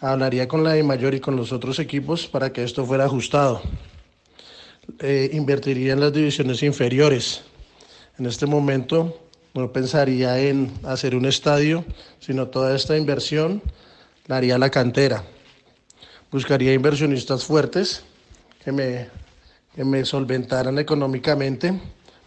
[0.01, 3.62] hablaría con la de mayor y con los otros equipos para que esto fuera ajustado.
[4.98, 7.43] Eh, invertiría en las divisiones inferiores.
[8.19, 9.19] En este momento
[9.55, 11.85] no pensaría en hacer un estadio,
[12.19, 13.62] sino toda esta inversión
[14.27, 15.24] la haría la cantera.
[16.31, 18.02] Buscaría inversionistas fuertes
[18.62, 19.09] que me,
[19.74, 21.78] que me solventaran económicamente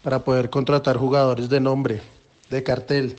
[0.03, 2.01] para poder contratar jugadores de nombre,
[2.49, 3.15] de cartel,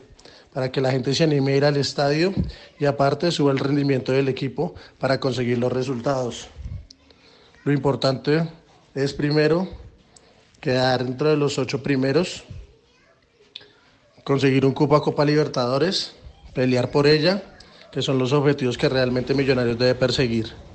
[0.52, 2.32] para que la gente se anime a ir al estadio
[2.78, 6.48] y aparte suba el rendimiento del equipo para conseguir los resultados.
[7.64, 8.48] Lo importante
[8.94, 9.68] es primero
[10.60, 12.44] quedar dentro de los ocho primeros,
[14.24, 16.14] conseguir un cupo a Copa Libertadores,
[16.54, 17.42] pelear por ella,
[17.92, 20.67] que son los objetivos que realmente Millonarios debe perseguir.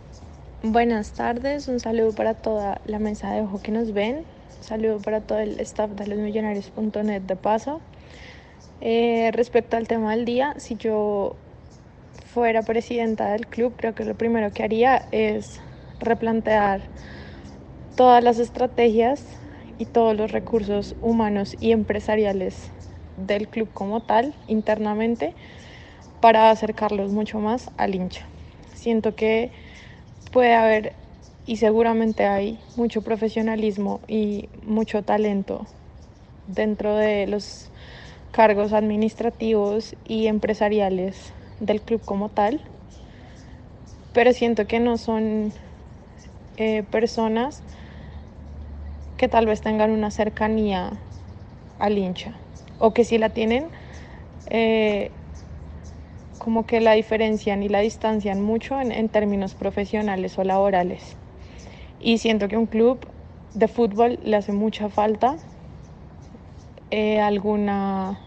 [0.66, 5.02] Buenas tardes, un saludo para toda la mesa de ojo que nos ven, un saludo
[5.02, 7.82] para todo el staff de losmillonarios.net de paso.
[8.80, 11.36] Eh, respecto al tema del día, si yo
[12.34, 15.60] fuera presidenta del club, creo que lo primero que haría es
[16.00, 16.80] replantear
[17.98, 19.22] todas las estrategias
[19.80, 22.72] y todos los recursos humanos y empresariales
[23.18, 25.34] del club como tal internamente
[26.22, 28.26] para acercarlos mucho más al hincha.
[28.74, 29.52] Siento que
[30.34, 30.94] puede haber
[31.46, 35.68] y seguramente hay mucho profesionalismo y mucho talento
[36.48, 37.70] dentro de los
[38.32, 42.62] cargos administrativos y empresariales del club como tal,
[44.12, 45.54] pero siento que no son
[46.58, 47.62] eh, personas
[49.18, 51.00] que tal vez tengan una cercanía
[51.78, 52.36] al hincha
[52.80, 53.70] o que si la tienen,
[54.48, 55.12] eh,
[56.44, 61.16] como que la diferencian y la distancian mucho en, términos profesionales o laborales.
[62.02, 63.00] Y siento que un club
[63.54, 65.38] de fútbol le hace mucha falta
[66.92, 68.20] eh, alguna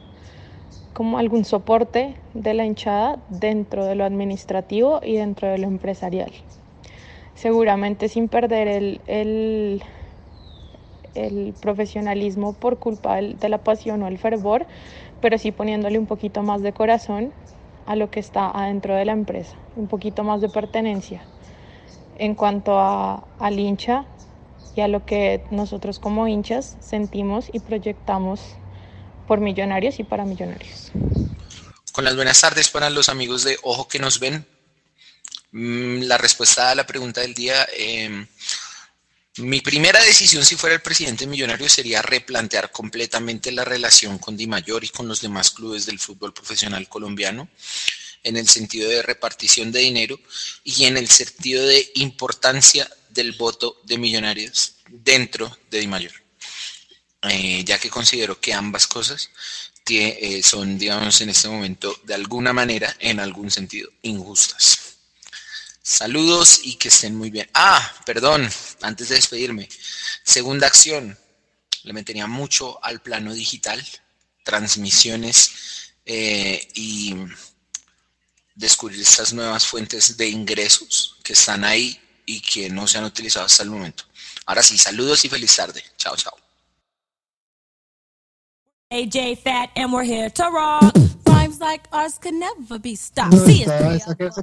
[0.95, 6.33] como algún soporte de la hinchada dentro de lo administrativo y dentro de lo empresarial.
[7.35, 9.83] Seguramente sin perder el, el,
[11.15, 14.65] el profesionalismo por culpa de la pasión o el fervor,
[15.21, 17.35] pero sí poniéndole un poquito más de corazón
[17.87, 21.23] a lo que está adentro de la empresa, un poquito más de pertenencia
[22.19, 24.05] en cuanto a, al hincha
[24.75, 28.41] y a lo que nosotros como hinchas sentimos y proyectamos
[29.27, 30.93] por millonarios y para millonarios.
[31.93, 34.47] Con las buenas tardes para los amigos de Ojo que nos ven.
[35.53, 38.27] Mm, la respuesta a la pregunta del día, em,
[39.39, 44.47] mi primera decisión si fuera el presidente millonario sería replantear completamente la relación con Di
[44.47, 47.49] Mayor y con los demás clubes del fútbol profesional colombiano
[48.23, 50.19] en el sentido de repartición de dinero
[50.65, 56.13] y en el sentido de importancia del voto de millonarios dentro de Di Mayor.
[57.23, 59.31] Eh, ya que considero que ambas cosas
[59.89, 64.96] eh, son, digamos, en este momento, de alguna manera, en algún sentido, injustas.
[65.89, 67.49] Saludos y que estén muy bien.
[67.55, 68.51] Ah, perdón,
[68.83, 69.69] antes de despedirme.
[70.25, 71.17] Segunda acción,
[71.85, 73.81] le metería mucho al plano digital,
[74.43, 77.15] transmisiones eh, y
[78.57, 83.47] descubrir estas nuevas fuentes de ingresos que están ahí y que no se han utilizado
[83.47, 84.03] hasta el momento.
[84.47, 85.85] Ahora sí, saludos y feliz tarde.
[85.97, 86.37] Chao, chao.
[88.91, 91.26] AJ Fat and we're here to rock.
[91.47, 93.39] Rhymes like ours can never be stopped.
[93.39, 93.71] See us.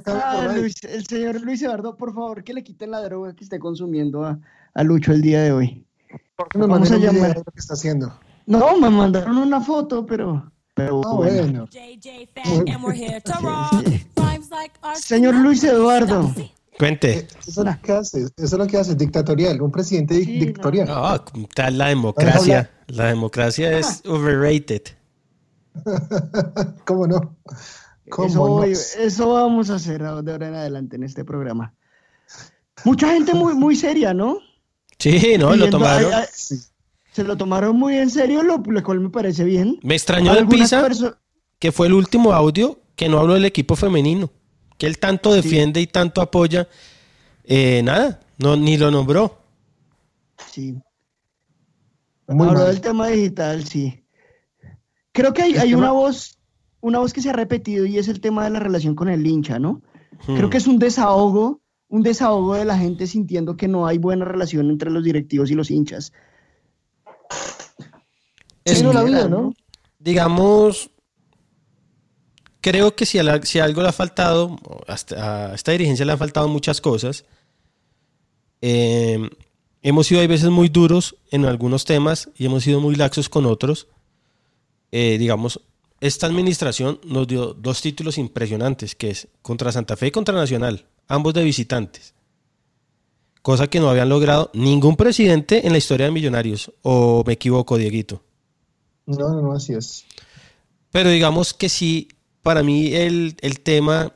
[0.06, 3.58] Ah, Luis, el señor Luis Eduardo, por favor, que le quiten la droga que esté
[3.58, 4.38] consumiendo a,
[4.72, 5.86] a Lucho el día de hoy.
[6.54, 7.36] No Vamos a llamar.
[7.36, 8.18] Lo que está haciendo.
[8.46, 10.50] No, me mandaron una foto, pero.
[10.72, 11.68] Pero ah, bueno.
[14.94, 16.34] Señor Luis Eduardo.
[16.78, 17.18] Cuente.
[17.18, 20.88] Eh, eso es lo que hace, eso es lo que hace, dictatorial, un presidente dictatorial.
[20.88, 21.22] No,
[21.54, 22.70] tal la democracia.
[22.86, 24.82] La democracia es overrated.
[26.86, 27.36] ¿Cómo no?
[28.10, 29.02] ¿Cómo eso, no?
[29.04, 31.74] eso vamos a hacer de ahora en adelante en este programa.
[32.84, 34.38] Mucha gente muy, muy seria, ¿no?
[34.98, 36.12] Sí, no, lo tomaron.
[37.12, 39.78] Se lo tomaron muy en serio, lo, cual me parece bien.
[39.82, 40.86] Me extrañó de Pisa
[41.58, 44.30] que fue el último audio que no habló del equipo femenino
[44.78, 46.68] que él tanto defiende y tanto apoya,
[47.44, 49.38] eh, nada, no, ni lo nombró.
[50.50, 50.76] Sí.
[52.26, 54.03] Habló del tema digital, sí.
[55.14, 56.38] Creo que hay, una voz,
[56.80, 59.24] una voz que se ha repetido y es el tema de la relación con el
[59.24, 59.80] hincha, ¿no?
[60.26, 60.50] Creo hmm.
[60.50, 64.70] que es un desahogo, un desahogo de la gente sintiendo que no hay buena relación
[64.70, 66.12] entre los directivos y los hinchas.
[68.64, 69.54] Es la vida, ¿no?
[70.00, 70.90] Digamos,
[72.60, 74.58] creo que si, a la- si algo le ha faltado,
[74.88, 77.24] hasta- a esta dirigencia le han faltado muchas cosas.
[78.60, 79.30] Eh,
[79.80, 83.46] hemos sido a veces muy duros en algunos temas y hemos sido muy laxos con
[83.46, 83.86] otros.
[84.96, 85.60] Eh, digamos,
[86.00, 90.86] esta administración nos dio dos títulos impresionantes, que es contra Santa Fe y contra Nacional,
[91.08, 92.14] ambos de visitantes.
[93.42, 96.70] Cosa que no habían logrado ningún presidente en la historia de Millonarios.
[96.82, 98.22] ¿O me equivoco, Dieguito?
[99.06, 100.04] No, no, no, así es.
[100.92, 102.06] Pero digamos que sí,
[102.42, 104.12] para mí el, el tema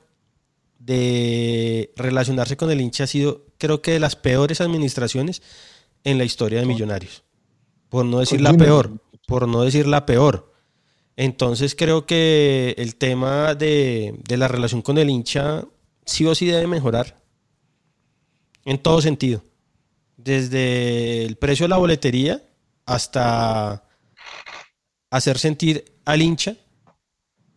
[0.79, 5.43] de relacionarse con el hincha ha sido, creo que de las peores administraciones
[6.05, 7.25] en la historia de Millonarios.
[7.89, 10.48] Por no decir la peor, por no decir la peor.
[11.20, 15.65] Entonces creo que el tema de, de la relación con el hincha
[16.07, 17.20] sí o sí debe mejorar.
[18.65, 19.43] En todo sentido.
[20.16, 22.40] Desde el precio de la boletería
[22.86, 23.82] hasta
[25.11, 26.57] hacer sentir al hincha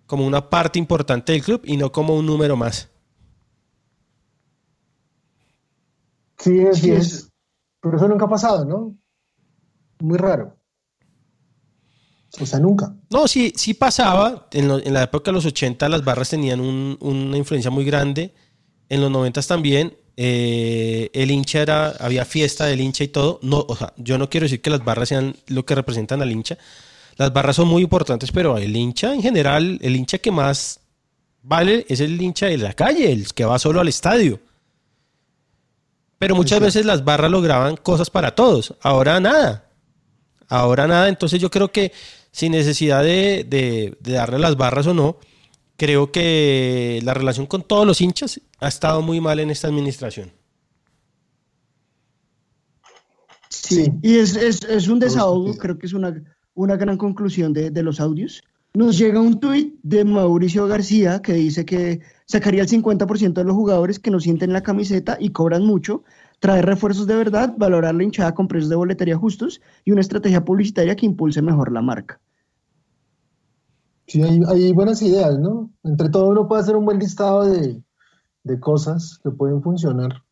[0.08, 2.90] como una parte importante del club y no como un número más.
[6.40, 7.14] Sí, así Sí, es.
[7.14, 7.30] es.
[7.80, 8.98] Pero eso nunca ha pasado, ¿no?
[10.00, 10.61] Muy raro.
[12.40, 12.94] O sea, nunca.
[13.10, 14.48] No, sí, sí pasaba.
[14.52, 17.84] En, lo- en la época de los 80 las barras tenían un- una influencia muy
[17.86, 18.34] grande.
[18.90, 19.98] En los 90 también.
[20.18, 23.40] eh, el hincha era, había fiesta del hincha y todo.
[23.42, 26.32] No, o sea, yo no quiero decir que las barras sean lo que representan al
[26.32, 26.58] hincha.
[27.18, 30.80] Las barras son muy importantes, pero el hincha en general, el hincha que más
[31.42, 34.40] vale es el hincha de la calle, el que va solo al estadio.
[36.20, 38.76] Pero muchas veces las barras lograban cosas para todos.
[38.82, 39.66] Ahora nada.
[40.48, 41.08] Ahora nada.
[41.10, 41.92] Entonces yo creo que
[42.32, 45.18] sin necesidad de, de- de darle las barras o no,
[45.78, 50.32] creo que la relación con todos los hinchas ha estado muy mal en esta administración.
[53.50, 57.70] Sí, y es, es- es un desahogo, creo que es una, una gran conclusión de,
[57.72, 58.42] de los audios.
[58.74, 63.56] Nos llega un tuit de Mauricio García que dice que sacaría el 50% de los
[63.56, 66.04] jugadores que no sienten la camiseta y cobran mucho,
[66.42, 70.44] traer refuerzos de verdad, valorar la hinchada con precios de boletería justos y una estrategia
[70.44, 72.20] publicitaria que impulse mejor la marca.
[74.08, 75.70] Sí, hay, hay buenas ideas, ¿no?
[75.84, 77.82] Entre todo uno puede hacer un buen listado de,
[78.44, 80.24] de cosas que pueden funcionar.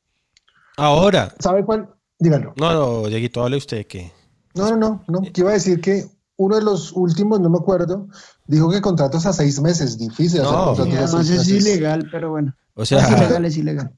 [0.77, 1.34] Ahora.
[1.40, 1.90] ¿Sabe cuál?
[2.18, 2.53] Dígalo.
[2.60, 2.73] No,
[3.03, 4.11] no, Dieguito, hable usted que.
[4.56, 5.22] No, no, no, no.
[5.31, 6.06] Te iba a decir que
[6.38, 8.07] uno de los últimos, no me acuerdo,
[8.48, 10.65] dijo que contratos a seis meses, difícil hacer No.
[10.76, 11.68] contratos Y a además seis es meses.
[11.68, 12.56] ilegal, pero bueno.
[12.73, 13.94] O sea- es ilegal, es ilegal.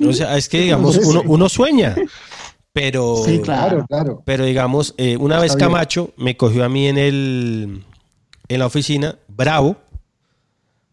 [0.00, 1.94] O sea, es que digamos, uno, uno sueña,
[2.72, 3.22] pero.
[3.24, 3.86] Sí, claro.
[3.86, 4.22] claro.
[4.24, 5.68] Pero digamos, eh, una vez bien.
[5.68, 7.84] Camacho me cogió a mí en el
[8.48, 9.76] en la oficina, bravo,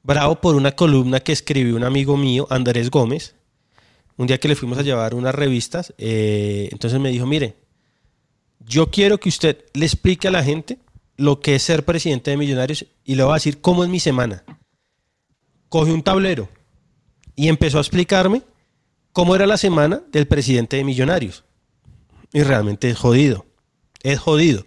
[0.04, 3.36] bravo por una columna que escribió un amigo mío, Andrés Gómez,
[4.18, 7.56] un día que le fuimos a llevar unas revistas, eh, entonces me dijo, mire,
[8.60, 10.78] yo quiero que usted le explique a la gente
[11.18, 14.00] lo que es ser presidente de Millonarios y le voy a decir cómo es mi
[14.00, 14.44] semana.
[15.70, 16.50] Cogió un tablero
[17.36, 18.44] y empezó a explicarme
[19.14, 21.44] cómo era la semana del presidente de Millonarios.
[22.34, 23.46] Y realmente es jodido.
[24.04, 24.66] Es jodido.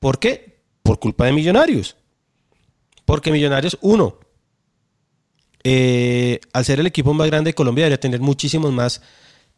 [0.00, 0.60] ¿Por qué?
[0.82, 1.96] Por culpa de Millonarios.
[3.04, 4.18] Porque Millonarios, uno,
[5.64, 9.00] eh, al ser el equipo más grande de Colombia, debería tener muchísimos más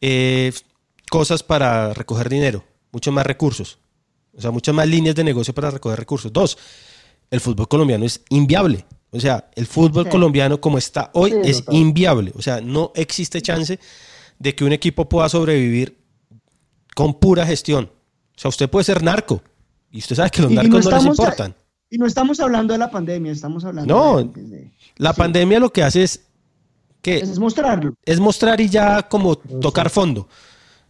[0.00, 0.52] eh,
[1.10, 3.78] cosas para recoger dinero, muchos más recursos.
[4.36, 6.32] O sea, muchas más líneas de negocio para recoger recursos.
[6.32, 6.58] Dos,
[7.30, 8.84] el fútbol colombiano es inviable.
[9.14, 10.10] O sea, el fútbol Sí.
[10.10, 12.32] colombiano como está hoy Sí, es inviable.
[12.36, 13.78] O sea, no existe chance
[14.38, 15.98] de que un equipo pueda sobrevivir
[16.94, 17.90] con pura gestión.
[18.36, 19.42] O sea, usted puede ser narco
[19.90, 21.54] y usted sabe que los Y- narcos no no, les importan.
[21.90, 25.72] Y no estamos hablando de la pandemia, estamos hablando No, de- de- la pandemia lo
[25.72, 26.20] que hace es
[27.00, 27.94] que es mostrarlo.
[28.04, 30.28] es mostrar y ya como tocar fondo.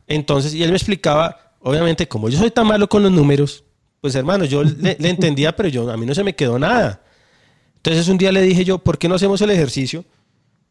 [0.06, 3.64] Entonces, y él me explicaba, obviamente, como yo soy tan malo con los números,
[4.01, 7.02] pues hermano, yo le, le entendía, pero yo a mí no se me quedó nada.
[7.85, 10.06] Entonces un día le dije yo, ¿por qué no hacemos el ejercicio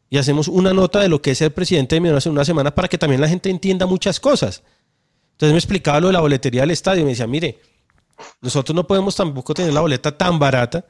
[0.10, 2.74] y hacemos una nota de lo que es ser presidente de Millonarios en una semana
[2.74, 4.64] para que también la gente entienda muchas cosas?
[5.34, 7.60] Entonces me explicaba lo de la boletería del estadio y me decía, mire,
[8.42, 10.86] nosotros no podemos tampoco tener la boleta tan barata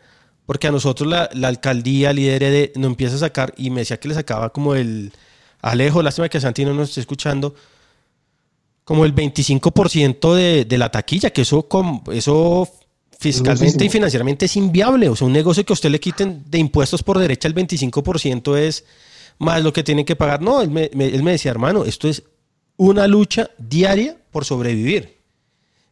[0.46, 4.08] porque a nosotros la, alcaldía, el IDRD, nos empieza a sacar y me decía que
[4.08, 5.12] le sacaba como el
[5.62, 7.54] Alejo, lástima que Santi no nos esté escuchando,
[8.86, 11.68] como el 25% de, de la taquilla, que eso,
[12.14, 12.70] eso
[13.24, 15.10] fiscalmente y financieramente es inviable.
[15.10, 18.58] O sea, un negocio que a usted le quiten de impuestos por derecha el 25%
[18.58, 18.86] es
[19.40, 20.42] más lo que tienen que pagar.
[20.42, 22.24] No, él me, me- él me decía, hermano, esto es
[22.78, 25.18] una lucha diaria por sobrevivir.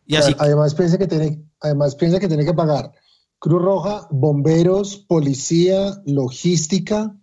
[0.06, 2.91] Y así, Además piensa que tiene, además piensa que tiene que pagar
[3.40, 7.16] Cruz Roja, bomberos, policía, logística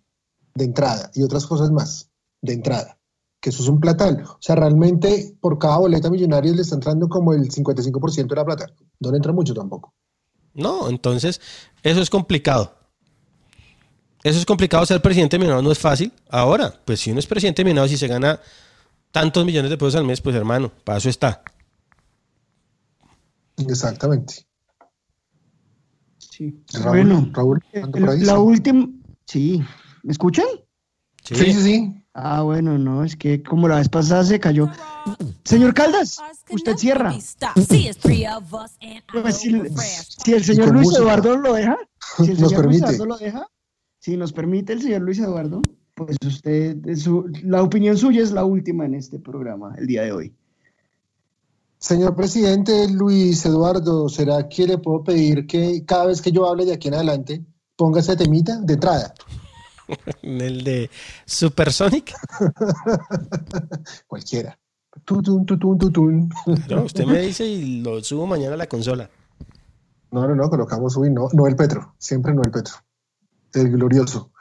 [0.55, 2.11] de entrada y otras cosas más
[2.43, 2.99] de entrada.
[3.41, 4.25] Que eso es un platal.
[4.27, 8.45] O sea, realmente por cada boleta millonarios le está entrando como el 55% de la
[8.45, 8.67] plata.
[8.99, 9.95] No le entra mucho tampoco.
[10.59, 11.41] No, entonces
[11.83, 12.75] eso es complicado.
[14.25, 16.13] Eso es complicado, ser presidente de Millonarios no es fácil.
[16.29, 18.41] Ahora, pues si uno es presidente de Millonarios y se gana
[19.13, 21.43] tantos millones de pesos al mes, pues hermano, para eso está.
[23.57, 24.47] Exactamente.
[26.19, 26.63] Sí.
[26.73, 27.63] Raúl, bueno, Raúl,
[28.21, 28.39] la sí.
[28.39, 28.89] última.
[29.27, 29.65] Sí.
[30.03, 30.47] ¿Me escuchan?
[31.25, 32.05] Sí, sí, sí.
[32.15, 34.69] Ah, bueno, no, es que como la vez pasada se cayó.
[35.45, 36.19] Señor Caldas,
[36.51, 37.11] usted cierra.
[39.13, 39.51] Pues si,
[40.25, 41.03] si el señor Luis música.
[41.03, 41.77] Eduardo lo deja,
[42.17, 42.97] si el Nos señor Luis permite.
[42.97, 43.47] Eduardo lo deja,
[43.99, 45.63] si nos permite el señor Luis Eduardo,
[45.95, 50.13] pues usted, su- la opinión suya es la última en este programa el día de
[50.13, 50.35] hoy.
[51.81, 56.65] Señor presidente Luis Eduardo, ¿será que le puedo pedir que cada vez que yo hable
[56.65, 57.45] de aquí en adelante
[57.77, 59.15] ponga ese temita de entrada?
[60.23, 60.91] En el de
[61.25, 62.13] Supersonic.
[64.07, 64.59] Cualquiera.
[65.05, 66.29] Tutun, tutun, tutun.
[66.69, 69.11] No, usted me dice y lo subo mañana a la consola.
[70.11, 72.75] No, no, no, colocamos, uy, no, no el Petro, siempre no el Petro,
[73.53, 74.33] el glorioso.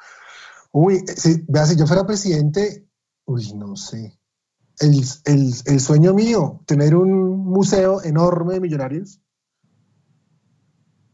[0.72, 2.88] Uy, si, vea, si yo fuera presidente,
[3.26, 4.18] uy, no sé.
[4.80, 9.20] El, el- el sueño mío, tener un museo enorme de millonarios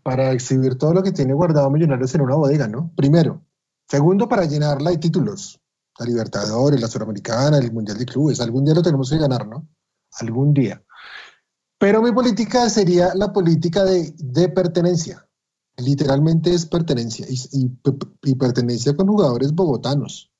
[0.03, 2.91] para exhibir todo lo que tiene guardado millonarios en una bodega, ¿no?
[2.95, 3.41] Primero.
[3.87, 5.61] Segundo, para llenarla de títulos.
[5.99, 8.39] La Libertadores, la Suramericana, el Mundial de Clubes.
[8.39, 9.67] Algún día lo tenemos que ganar, ¿no?
[10.19, 10.83] Algún día.
[11.77, 15.27] Pero mi política sería la política de, de pertenencia.
[15.77, 20.31] Literalmente es pertenencia y, pertenencia con jugadores bogotanos.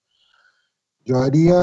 [1.06, 1.58] Yo haría,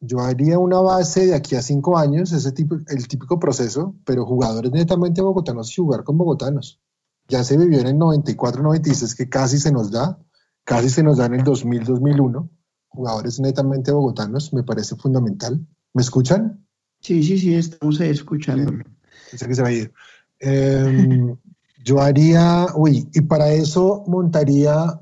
[0.00, 4.24] yo haría una base de aquí a cinco años, ese tipo, el típico proceso, pero
[4.26, 6.80] jugadores netamente bogotanos y jugar con bogotanos.
[7.28, 10.18] Ya se vivió en el 94, 96, que casi se nos da,
[10.64, 12.50] casi se nos da en el 2000, 2001.
[12.94, 15.66] Jugadores netamente bogotanos, me parece fundamental.
[15.92, 16.64] ¿Me escuchan?
[17.00, 18.84] Sí, sí, sí, estamos ahí escuchándolo.
[19.30, 19.90] Pensé que se había ido.
[20.38, 21.36] Em,
[21.84, 25.00] yo haría, uy, y para eso montaría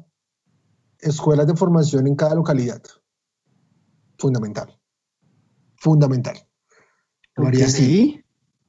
[0.98, 2.82] escuelas de formación en cada localidad.
[4.18, 4.78] Fundamental.
[5.76, 6.36] Fundamental.
[7.36, 8.24] Lo haría así.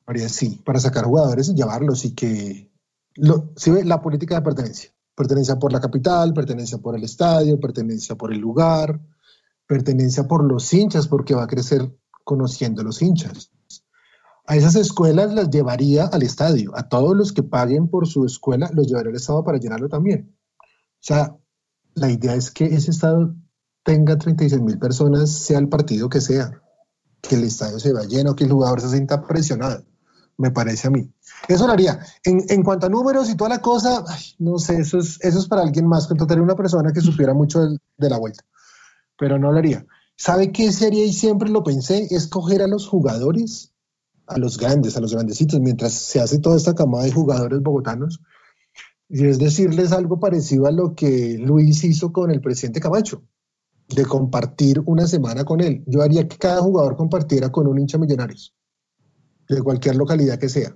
[0.05, 2.71] Lo haría así, para sacar jugadores y llevarlos y que...
[3.15, 3.85] Lo, ¿sí ve?
[3.85, 4.91] La política de pertenencia.
[5.15, 8.99] Pertenencia por la capital, pertenencia por el estadio, pertenencia por el lugar,
[9.67, 11.91] pertenencia por los hinchas, porque va a crecer
[12.23, 13.51] conociendo los hinchas.
[14.45, 16.71] A esas escuelas las llevaría al estadio.
[16.75, 20.35] A todos los que paguen por su escuela los llevaría al estado para llenarlo también.
[20.59, 21.37] O sea,
[21.95, 23.35] la idea es que ese estado
[23.83, 26.61] tenga 36 mil personas, sea el partido que sea.
[27.21, 29.85] Que el estadio se vea lleno, que el jugador se sienta presionado.
[30.37, 31.09] Me parece a mí.
[31.47, 31.99] Eso lo haría.
[32.23, 34.03] En, cuanto a números y toda la cosa,
[34.39, 36.07] no sé, eso es, para alguien más.
[36.07, 38.43] Contrataría una persona que supiera mucho de la vuelta.
[39.23, 39.85] Pero no lo haría.
[40.17, 41.05] ¿Sabe qué sería?
[41.05, 43.73] Y siempre lo pensé, escoger a los jugadores
[44.27, 48.19] a los grandes, a los grandecitos, mientras se hace toda esta camada de jugadores bogotanos.
[49.07, 53.23] Y es decirles algo parecido a lo que Luis hizo con el presidente Camacho,
[53.95, 55.85] de compartir una semana con él.
[55.87, 58.53] Yo haría que cada jugador compartiera con un hincha millonarios,
[59.47, 60.75] de cualquier localidad que sea,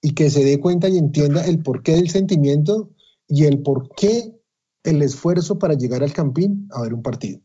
[0.00, 2.90] y que se dé cuenta y entienda el porqué del sentimiento
[3.26, 4.38] y el porqué
[4.84, 7.40] el esfuerzo para llegar al campín a ver un partido.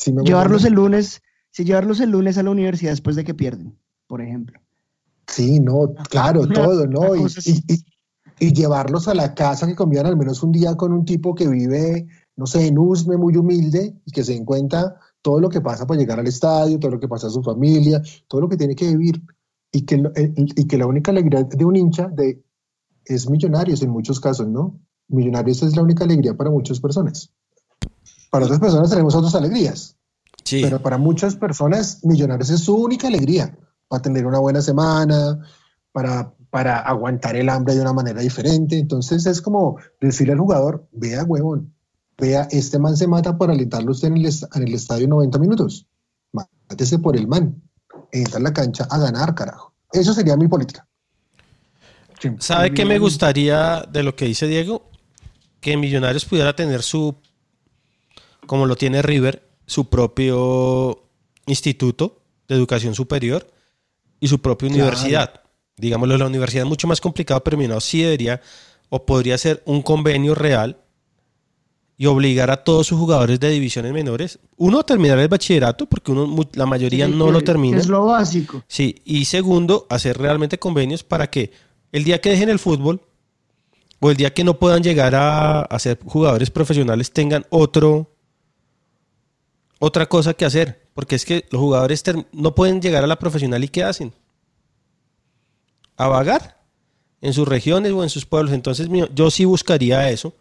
[0.00, 1.20] ¿Sí me hago Llevarlos el lunes,
[1.50, 4.58] sí, llevarlos el lunes a la universidad después de que pierden, por ejemplo.
[5.26, 7.14] Sí, no, claro, Una- todo, ¿no?
[7.14, 7.84] Y, cosa y- y-
[8.48, 11.46] y llevarlos a la casa que convivan al menos un día con un tipo que
[11.46, 15.60] vive, no sé, en Usme, muy humilde, y que se den cuenta todo lo que
[15.60, 18.56] pasa para llegar al estadio, todo lo que pasa a su familia, todo lo que
[18.56, 19.22] tiene que vivir.
[19.70, 22.42] Y que, eh, y que la única alegría de un hincha de,
[23.04, 24.80] es millonarios en muchos casos, ¿no?
[25.08, 27.30] Millonarios es la única alegría para muchas personas.
[28.30, 29.96] Para otras personas tenemos otras alegrías.
[30.44, 30.62] Sí.
[30.62, 33.56] Pero para muchas personas, Millonarios es su única alegría.
[33.88, 35.40] Para tener una buena semana,
[35.92, 38.78] para, para aguantar el hambre de una manera diferente.
[38.78, 41.74] Entonces es como decirle al jugador, vea, huevón,
[42.18, 45.86] vea, este man se mata por alentarlo usted en el, en el estadio 90 minutos.
[46.32, 47.60] Mátese por el man.
[48.12, 49.72] Entra a la cancha a ganar, carajo.
[49.92, 50.86] Eso sería mi política.
[52.38, 54.90] ¿Sabe qué me gustaría de lo que dice Diego?
[55.60, 57.16] Que Millonarios pudiera tener su,
[58.50, 61.04] como lo tiene River, su propio
[61.46, 62.18] instituto
[62.48, 63.46] de educación superior
[64.18, 64.82] y su propia Claro.
[64.86, 65.42] universidad.
[65.76, 68.40] Digámoslo, la universidad es mucho más complicado, pero Millonarios sí debería
[68.88, 70.78] o podría ser un convenio real
[71.96, 76.10] y obligar a todos sus jugadores de divisiones menores, uno, a terminar el bachillerato, porque
[76.10, 77.78] uno, la mayoría Sí, no lo termina.
[77.78, 78.64] Es lo básico.
[78.66, 81.52] Sí, y segundo, hacer realmente convenios para que
[81.92, 83.00] el día que dejen el fútbol
[84.00, 88.10] o el día que no puedan llegar a, a ser jugadores profesionales tengan otro
[89.80, 93.64] otra cosa que hacer, porque es que los jugadores no pueden llegar a la profesional
[93.64, 94.12] y ¿qué hacen?
[95.96, 96.60] A vagar
[97.22, 98.52] en sus regiones o en sus pueblos.
[98.52, 100.34] Entonces yo sí buscaría eso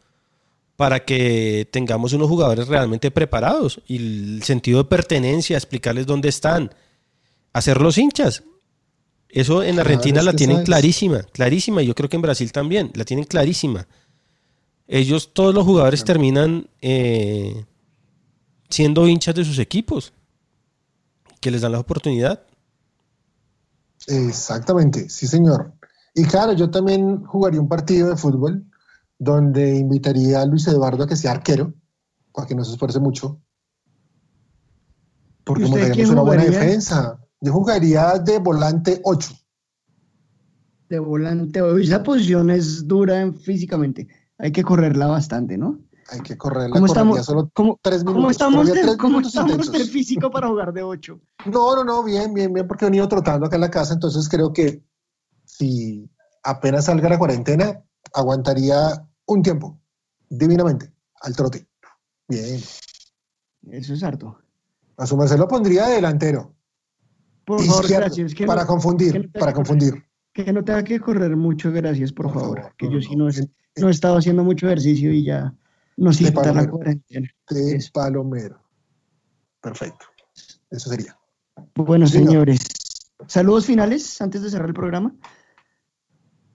[0.76, 6.76] para que tengamos unos jugadores realmente preparados y el sentido de pertenencia, explicarles dónde están,
[7.54, 8.44] hacerlos hinchas.
[9.30, 10.66] Eso en Argentina la tienen sabes.
[10.66, 13.88] clarísima, clarísima, y yo creo que en Brasil también, la tienen clarísima.
[14.86, 17.64] Ellos, todos los jugadores terminan eh,
[18.70, 20.14] siendo hinchas de sus equipos,
[21.42, 22.44] que les dan la oportunidad.
[24.08, 25.74] Exactamente, sí, señor.
[26.14, 28.66] Y claro, yo también jugaría un partido de fútbol
[29.18, 31.74] donde invitaría a Luis Eduardo a que sea arquero,
[32.34, 33.42] para que no se esfuerce mucho.
[35.44, 37.20] Porque ¿Y usted montaríamos una buena defensa.
[37.42, 39.34] Yo jugaría de volante 8.
[40.90, 41.62] De volante.
[41.82, 44.08] Esa posición es dura en- físicamente.
[44.38, 45.80] Hay que correrla bastante, ¿no?
[46.12, 49.72] Hay que correrla, ¿Cómo correría estamos, solo cómo, tres cómo minutos, estamos, de, cómo estamos
[49.72, 51.20] de físico para jugar de 8?
[51.46, 54.28] No, no, no, bien, bien, bien, porque he venido trotando acá en la casa, entonces
[54.28, 54.84] creo que
[55.46, 56.10] si
[56.44, 57.84] apenas salga la cuarentena,
[58.14, 59.80] aguantaría un tiempo,
[60.30, 60.92] divinamente,
[61.22, 61.68] al trote.
[62.28, 62.60] Bien.
[63.72, 64.38] Eso es harto.
[64.98, 66.56] A su merced lo pondría de delantero.
[67.46, 68.34] Por favor, gracias.
[68.34, 69.94] Que para no- confundir, que no tenga para confundir.
[69.94, 72.74] correr- Que no tenga que correr mucho, gracias, por, favor.
[72.78, 75.54] Que yo sí no, he- no he estado haciendo mucho ejercicio y ya
[76.00, 76.72] nos quita la palomero.
[76.72, 77.30] cuarentena.
[77.50, 78.62] De palomero.
[79.62, 80.06] Perfecto.
[80.72, 81.18] Eso sería.
[81.76, 82.28] Bueno, Señor.
[82.30, 82.60] señores.
[83.28, 85.14] Saludos finales antes de cerrar el programa.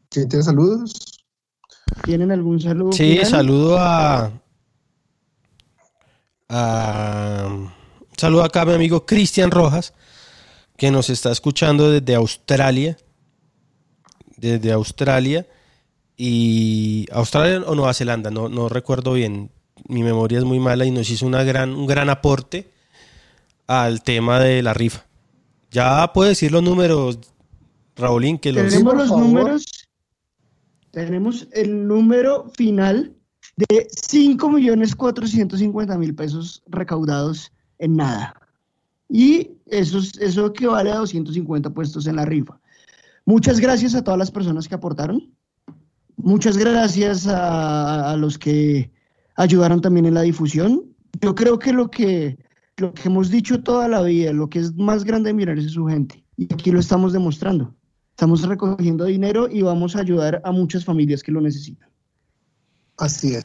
[0.08, 1.22] ¿Quién tiene saludos?
[2.04, 2.92] ¿Tienen algún saludo?
[2.92, 3.26] Sí, final?
[3.26, 4.32] saludo a,
[6.48, 7.72] a-
[8.16, 9.92] saludo acá a mi amigo Cristian Rojas,
[10.76, 12.96] que nos está escuchando desde Australia.
[14.36, 15.46] Desde Australia.
[16.16, 19.50] Y Australia o Nueva Zelanda, no, no recuerdo bien.
[19.88, 22.70] Mi memoria es muy mala y nos hizo una gran, un gran aporte
[23.66, 25.04] al tema de la rifa.
[25.70, 27.18] Ya puedo decir los números,
[27.96, 28.70] Raulín, que los...
[28.72, 29.64] Tenemos los números.
[30.92, 33.12] Tenemos el número final
[33.56, 38.34] de 5.450.000 pesos recaudados en nada.
[39.08, 42.58] Y eso, es- eso equivale a 250 puestos en la rifa.
[43.26, 45.32] Muchas gracias a todas las personas que aportaron.
[46.16, 48.90] Muchas gracias a, a los que
[49.36, 50.82] ayudaron también en la difusión.
[51.20, 52.38] Yo creo que lo que
[52.76, 55.72] lo que hemos dicho toda la vida, lo que es más grande de Mirar es
[55.72, 56.24] su gente.
[56.36, 57.74] Y aquí lo estamos demostrando.
[58.10, 61.88] Estamos recogiendo dinero y vamos a ayudar a muchas familias que lo necesitan.
[62.96, 63.44] Así es.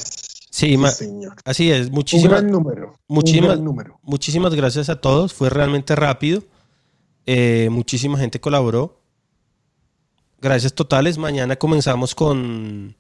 [0.52, 1.36] Sí, señor.
[1.46, 1.92] así es.
[1.92, 4.00] Muchísimas, gran número, un Muchísimas, gran número.
[4.04, 5.34] muchísimas gracias a todos.
[5.34, 6.44] Fue realmente rápido.
[7.26, 8.99] Eh, muchísima gente colaboró.
[10.42, 11.18] Gracias totales.
[11.18, 12.96] Mañana comenzamos con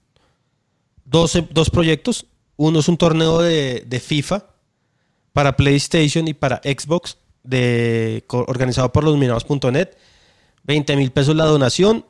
[1.06, 2.26] 12 dos proyectos.
[2.58, 4.46] Uno es un torneo de, de FIFA
[5.32, 7.18] para PlayStation y para Xbox,
[8.28, 9.90] organizado por losminados.net.
[10.64, 12.06] 20 mil pesos la donación.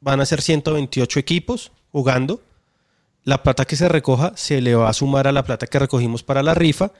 [0.00, 2.40] Van a ser 128 equipos jugando.
[3.24, 6.22] La plata que se recoja se le va a sumar a la plata que recogimos
[6.22, 6.92] para la rifa.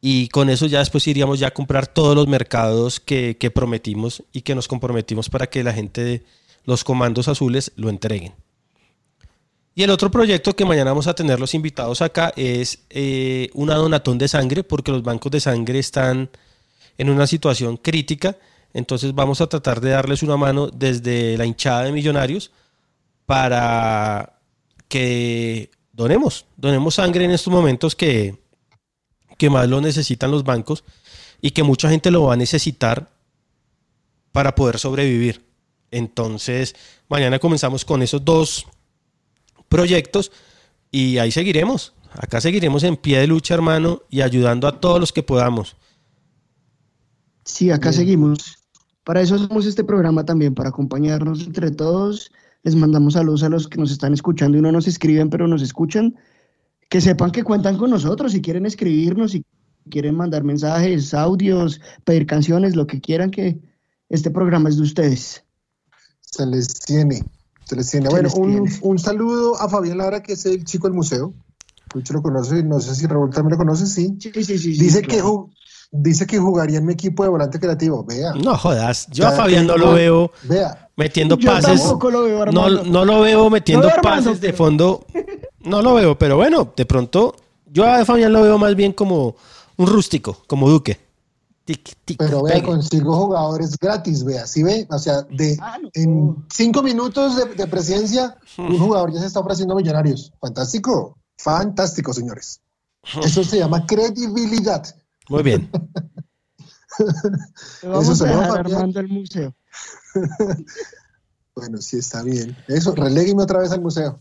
[0.00, 4.22] Y con eso ya después iríamos ya a comprar todos los mercados que, que prometimos
[4.32, 6.24] y que nos comprometimos para que la gente de
[6.64, 8.34] los comandos azules lo entreguen.
[9.78, 13.74] Y el otro proyecto que mañana vamos a tener los invitados acá es eh, una
[13.74, 16.30] donatón de sangre, porque los bancos de sangre están
[16.96, 18.38] en una situación crítica.
[18.72, 22.52] Entonces vamos a tratar de darles una mano desde la hinchada de millonarios
[23.26, 24.38] para
[24.88, 28.34] que donemos, donemos sangre en estos momentos que,
[29.36, 30.84] que más lo necesitan los bancos
[31.40, 33.10] y que mucha gente lo va a necesitar
[34.32, 35.44] para poder sobrevivir.
[35.90, 36.74] Entonces,
[37.08, 38.66] mañana comenzamos con esos dos
[39.68, 40.32] proyectos
[40.90, 41.92] y ahí seguiremos.
[42.12, 45.76] Acá seguiremos en pie de lucha, hermano, y ayudando a todos los que podamos.
[47.44, 48.58] Sí, acá seguimos.
[49.04, 52.32] Para eso hacemos este programa también, para acompañarnos entre todos.
[52.62, 55.62] Les mandamos saludos a los que nos están escuchando y no nos escriben, pero nos
[55.62, 56.16] escuchan.
[56.88, 59.44] Que sepan que cuentan con nosotros si quieren escribirnos, si
[59.90, 63.58] quieren mandar mensajes, audios, pedir canciones, lo que quieran, que
[64.08, 65.44] este programa es de ustedes.
[66.20, 67.24] Se les tiene.
[67.64, 68.06] Se les tiene.
[68.06, 68.78] Se bueno, les un, tiene.
[68.82, 71.32] un saludo a Fabián Lara, que es el chico del museo.
[71.94, 74.16] Mucho lo conoce, no sé si Raúl también lo conoce, sí.
[74.20, 74.58] Sí, sí, sí.
[74.58, 75.50] sí, dice, que claro.
[75.92, 78.04] dice que jugaría en mi equipo de volante creativo.
[78.04, 78.32] Vea.
[78.34, 80.88] No jodas, yo a Fabián no lo veo Vea.
[80.96, 81.80] metiendo Yo pases.
[81.80, 85.06] tampoco lo veo, No, no lo veo metiendo No, pases de fondo.
[85.66, 87.34] No lo veo, pero bueno, de pronto
[87.66, 89.36] yo a Fabián lo veo más bien como
[89.76, 90.98] un rústico, como Duque.
[91.64, 92.66] Tic, tic, Pero vea, pegue.
[92.66, 94.46] consigo jugadores gratis, vea.
[94.46, 94.86] ¿Sí ve?
[94.88, 95.58] O sea, de,
[95.94, 100.32] en cinco minutos de, de presencia, un jugador ya se está ofreciendo a millonarios.
[100.40, 101.18] Fantástico.
[101.36, 102.60] Fantástico, señores.
[103.22, 104.84] Eso se llama credibilidad.
[105.28, 105.68] Muy bien.
[107.82, 109.54] Vamos Eso se llama dejar armando el museo.
[111.56, 112.54] Bueno, sí está bien.
[112.68, 114.20] Eso, relégueme otra vez al museo.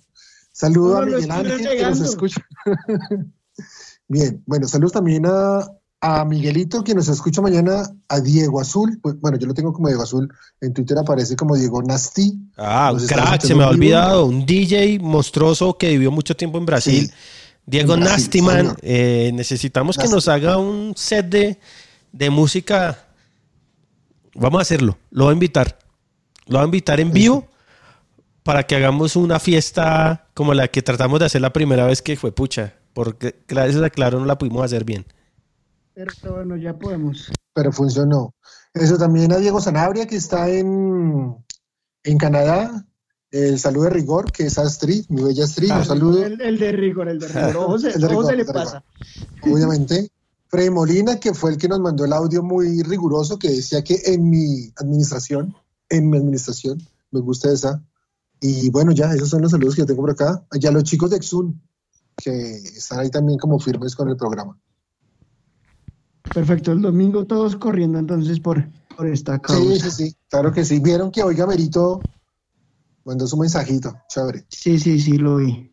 [0.56, 2.41] Saludo a Miguel Ángel que nos escucha.
[4.07, 5.69] Bien, bueno, saludos también a,
[5.99, 9.90] a Miguelito que nos escucha mañana, a Diego Azul, pues, bueno, yo lo tengo como
[9.90, 12.40] Diego Azul, en Twitter aparece como Diego Nasty.
[12.56, 14.27] Ah, un crack, se me ha olvidado.
[14.27, 17.07] Un DJ monstruoso que vivió mucho tiempo en Brasil.
[17.07, 17.14] Sí,
[17.65, 18.77] Diego en Brasil, Nastiman.
[18.82, 21.60] eh, necesitamos que nos haga un set de,
[22.14, 22.98] de música.
[24.36, 24.98] Vamos a hacerlo.
[25.11, 25.77] Lo voy a invitar.
[26.48, 27.45] Lo voy a invitar en vivo
[28.45, 32.15] para que hagamos una fiesta como la que tratamos de hacer la primera vez que
[32.15, 32.76] fue pucha.
[32.93, 35.03] Porque gracias a Claro no la pudimos hacer bien.
[35.95, 37.31] Pero bueno, ya podemos.
[37.53, 38.35] pero funcionó.
[38.72, 41.35] Eso también a Diego Sanabria, que está en,
[42.03, 42.85] en Canadá.
[43.31, 45.72] El saludo de rigor, que es Astrid, mi bella Astrid.
[45.72, 47.57] Un saludo, El, el de rigor, el de rigor.
[47.57, 48.84] Ojo se, El de ojo rigor, se le pasa.
[49.41, 50.07] obviamente.
[50.49, 53.99] Freddy Molina, que fue el que nos mandó el audio muy riguroso, que decía que
[54.05, 55.55] en mi administración,
[55.89, 57.84] en mi administración, me gusta esa.
[58.47, 60.45] Y bueno, ya, esos son los saludos que yo tengo por acá.
[60.59, 61.59] Ya los chicos de Exun,
[62.15, 64.55] que están ahí también como firmes con el programa.
[66.31, 69.63] Perfecto, el domingo todos corriendo entonces por, por esta causa.
[69.63, 70.80] Sí, sí, sí, claro que sí.
[70.80, 72.01] Vieron que Oiga Merito
[73.03, 74.45] mandó su mensajito, chévere.
[74.49, 75.72] Sí, sí, sí, lo vi.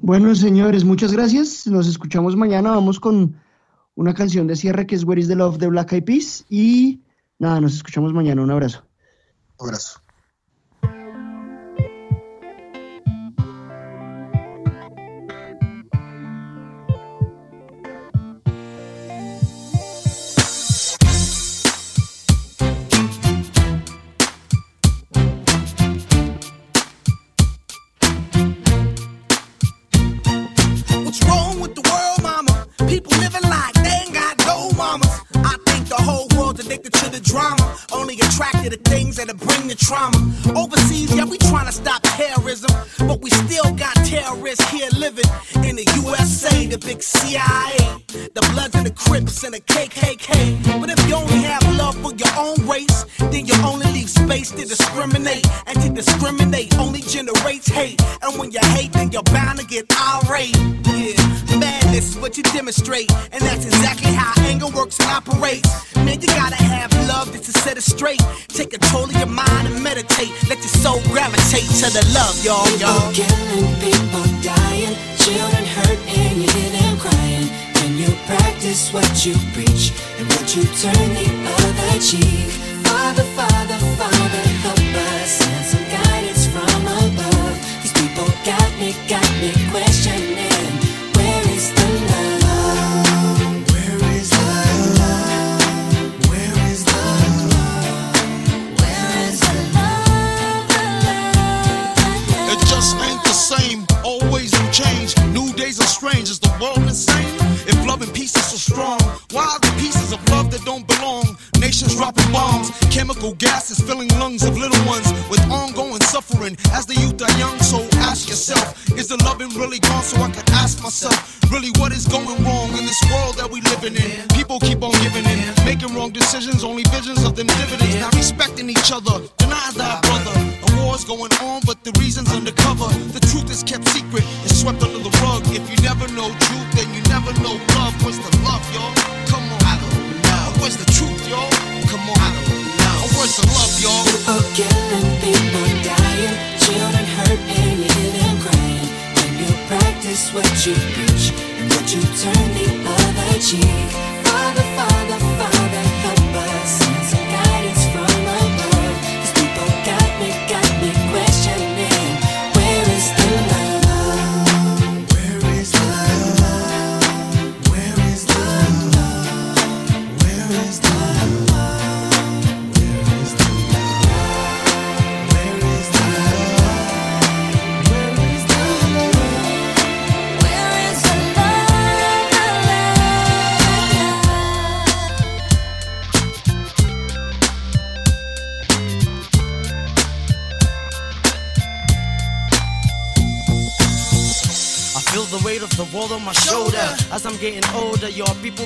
[0.00, 1.66] Bueno, señores, muchas gracias.
[1.66, 2.70] Nos escuchamos mañana.
[2.70, 3.40] Vamos con
[3.96, 6.44] una canción de cierre que es Where is the Love de Black Eyed Peas.
[6.48, 7.02] Y
[7.40, 8.42] nada, nos escuchamos mañana.
[8.42, 8.84] Un abrazo.
[9.58, 10.00] Un abrazo.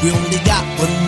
[0.00, 1.07] We only got one